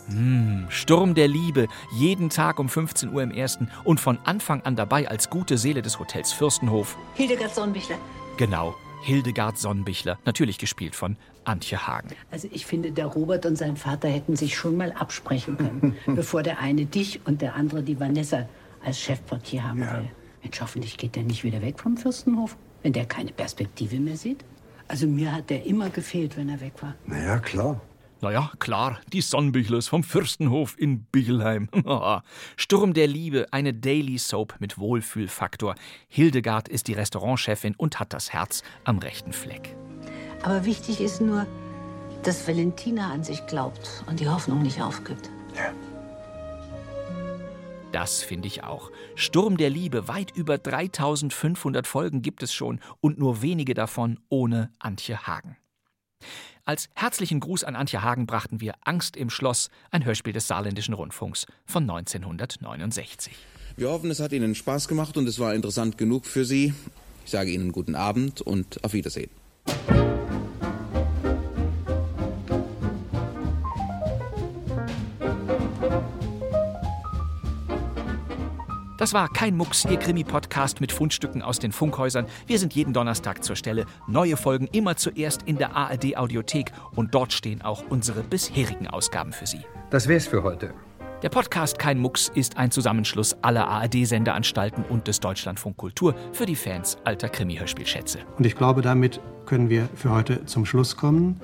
Hm, 0.07 0.65
Sturm 0.69 1.15
der 1.15 1.27
Liebe, 1.27 1.67
jeden 1.93 2.29
Tag 2.29 2.59
um 2.59 2.67
15 2.67 3.13
Uhr 3.13 3.23
im 3.23 3.31
ersten 3.31 3.69
und 3.83 3.99
von 3.99 4.17
Anfang 4.25 4.61
an 4.63 4.75
dabei 4.75 5.07
als 5.07 5.29
gute 5.29 5.57
Seele 5.57 5.81
des 5.81 5.99
Hotels 5.99 6.33
Fürstenhof. 6.33 6.97
Hildegard 7.15 7.53
Sonnenbichler. 7.55 7.97
Genau, 8.37 8.75
Hildegard 9.03 9.57
Sonnenbichler, 9.57 10.17
natürlich 10.25 10.57
gespielt 10.57 10.95
von 10.95 11.15
Antje 11.45 11.87
Hagen. 11.87 12.09
Also 12.31 12.49
ich 12.51 12.65
finde, 12.65 12.91
der 12.91 13.05
Robert 13.05 13.45
und 13.45 13.55
sein 13.55 13.77
Vater 13.77 14.09
hätten 14.09 14.35
sich 14.35 14.55
schon 14.55 14.75
mal 14.75 14.91
absprechen 14.91 15.57
können, 15.57 15.95
bevor 16.15 16.43
der 16.43 16.59
eine 16.59 16.85
dich 16.85 17.21
und 17.25 17.41
der 17.41 17.55
andere 17.55 17.83
die 17.83 17.99
Vanessa 17.99 18.49
als 18.83 18.99
Chefportier 18.99 19.63
haben 19.63 19.79
will. 19.81 20.09
Mensch, 20.41 20.61
hoffentlich 20.61 20.97
geht 20.97 21.15
der 21.15 21.23
nicht 21.23 21.43
wieder 21.43 21.61
weg 21.61 21.79
vom 21.79 21.97
Fürstenhof. 21.97 22.55
wenn 22.81 22.93
der 22.93 23.05
keine 23.05 23.31
Perspektive 23.31 23.99
mehr 23.99 24.15
sieht? 24.15 24.45
Also 24.87 25.05
mir 25.05 25.33
hat 25.33 25.49
der 25.49 25.65
immer 25.65 25.89
gefehlt, 25.89 26.37
wenn 26.37 26.49
er 26.49 26.61
weg 26.61 26.73
war. 26.81 26.95
Naja, 27.05 27.39
klar. 27.39 27.81
Naja, 28.21 28.51
klar, 28.59 28.99
die 29.13 29.21
Sonnenbichlers 29.21 29.87
vom 29.87 30.03
Fürstenhof 30.03 30.77
in 30.77 31.03
Bichelheim. 31.03 31.69
Sturm 32.57 32.93
der 32.93 33.07
Liebe, 33.07 33.47
eine 33.51 33.73
Daily 33.73 34.17
Soap 34.17 34.55
mit 34.59 34.77
Wohlfühlfaktor. 34.77 35.75
Hildegard 36.09 36.67
ist 36.67 36.87
die 36.87 36.93
Restaurantchefin 36.93 37.75
und 37.75 37.99
hat 37.99 38.13
das 38.13 38.33
Herz 38.33 38.61
am 38.83 38.97
rechten 38.99 39.31
Fleck. 39.31 39.75
Aber 40.43 40.65
wichtig 40.65 40.99
ist 40.99 41.21
nur, 41.21 41.45
dass 42.23 42.45
Valentina 42.47 43.11
an 43.11 43.23
sich 43.23 43.45
glaubt 43.47 44.03
und 44.07 44.19
die 44.19 44.27
Hoffnung 44.27 44.63
nicht 44.63 44.81
aufgibt. 44.81 45.29
Das 47.91 48.21
finde 48.21 48.47
ich 48.47 48.63
auch. 48.63 48.91
Sturm 49.15 49.57
der 49.57 49.69
Liebe, 49.69 50.07
weit 50.07 50.31
über 50.35 50.57
3500 50.57 51.87
Folgen 51.87 52.21
gibt 52.21 52.43
es 52.43 52.53
schon 52.53 52.79
und 53.01 53.17
nur 53.17 53.41
wenige 53.41 53.73
davon 53.73 54.19
ohne 54.29 54.71
Antje 54.79 55.25
Hagen. 55.25 55.57
Als 56.65 56.89
herzlichen 56.93 57.39
Gruß 57.39 57.63
an 57.63 57.75
Antje 57.75 58.03
Hagen 58.03 58.27
brachten 58.27 58.61
wir 58.61 58.75
Angst 58.83 59.17
im 59.17 59.31
Schloss, 59.31 59.69
ein 59.89 60.05
Hörspiel 60.05 60.33
des 60.33 60.47
Saarländischen 60.47 60.93
Rundfunks 60.93 61.47
von 61.65 61.83
1969. 61.89 63.33
Wir 63.75 63.89
hoffen, 63.89 64.11
es 64.11 64.19
hat 64.19 64.33
Ihnen 64.33 64.53
Spaß 64.53 64.87
gemacht 64.87 65.17
und 65.17 65.27
es 65.27 65.39
war 65.39 65.55
interessant 65.55 65.97
genug 65.97 66.25
für 66.25 66.45
Sie. 66.45 66.75
Ich 67.25 67.31
sage 67.31 67.49
Ihnen 67.49 67.71
guten 67.71 67.95
Abend 67.95 68.41
und 68.41 68.83
auf 68.83 68.93
Wiedersehen. 68.93 69.31
Das 78.99 79.13
war 79.13 79.29
kein 79.29 79.55
Mucks, 79.55 79.85
Ihr 79.85 79.95
Krimi-Podcast 79.95 80.81
mit 80.81 80.91
Fundstücken 80.91 81.41
aus 81.41 81.57
den 81.57 81.71
Funkhäusern. 81.71 82.25
Wir 82.47 82.59
sind 82.59 82.73
jeden 82.73 82.91
Donnerstag 82.91 83.45
zur 83.45 83.55
Stelle. 83.55 83.85
Neue 84.09 84.35
Folgen 84.35 84.67
immer 84.73 84.97
zuerst 84.97 85.43
in 85.43 85.57
der 85.57 85.73
ARD-Audiothek 85.73 86.73
und 86.95 87.15
dort 87.15 87.31
stehen 87.31 87.61
auch 87.61 87.81
unsere 87.89 88.23
bisherigen 88.23 88.87
Ausgaben 88.87 89.31
für 89.31 89.47
Sie. 89.47 89.61
Das 89.89 90.09
wär's 90.09 90.27
für 90.27 90.43
heute. 90.43 90.73
Der 91.23 91.29
Podcast 91.29 91.79
Kein 91.79 91.97
Mucks 91.97 92.29
ist 92.35 92.57
ein 92.57 92.71
Zusammenschluss 92.71 93.37
aller 93.41 93.69
ARD-Sendeanstalten 93.69 94.83
und 94.83 95.07
des 95.07 95.21
Deutschlandfunk 95.21 95.77
Kultur 95.77 96.13
für 96.33 96.45
die 96.45 96.57
Fans 96.57 96.97
alter 97.05 97.29
Krimi-Hörspielschätze. 97.29 98.19
Und 98.37 98.45
ich 98.45 98.57
glaube, 98.57 98.81
damit 98.81 99.21
können 99.45 99.69
wir 99.69 99.87
für 99.95 100.11
heute 100.11 100.43
zum 100.45 100.65
Schluss 100.65 100.97
kommen. 100.97 101.39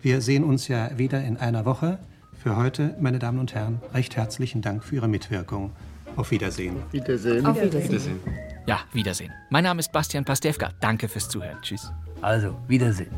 Wir 0.00 0.22
sehen 0.22 0.42
uns 0.42 0.68
ja 0.68 0.96
wieder 0.96 1.22
in 1.22 1.36
einer 1.36 1.66
Woche. 1.66 1.98
Für 2.42 2.56
heute, 2.56 2.96
meine 2.98 3.18
Damen 3.18 3.40
und 3.40 3.54
Herren, 3.54 3.82
recht 3.92 4.16
herzlichen 4.16 4.62
Dank 4.62 4.82
für 4.82 4.94
Ihre 4.94 5.08
Mitwirkung. 5.08 5.72
Auf 6.16 6.30
Wiedersehen. 6.30 6.76
Wiedersehen. 6.92 7.44
Auf 7.46 7.56
Wiedersehen. 7.56 7.84
Wiedersehen. 7.84 8.20
Ja, 8.66 8.80
Wiedersehen. 8.92 9.32
Mein 9.50 9.64
Name 9.64 9.80
ist 9.80 9.92
Bastian 9.92 10.24
Pastewka. 10.24 10.70
Danke 10.80 11.08
fürs 11.08 11.28
Zuhören. 11.28 11.58
Tschüss. 11.62 11.90
Also, 12.22 12.56
Wiedersehen. 12.68 13.10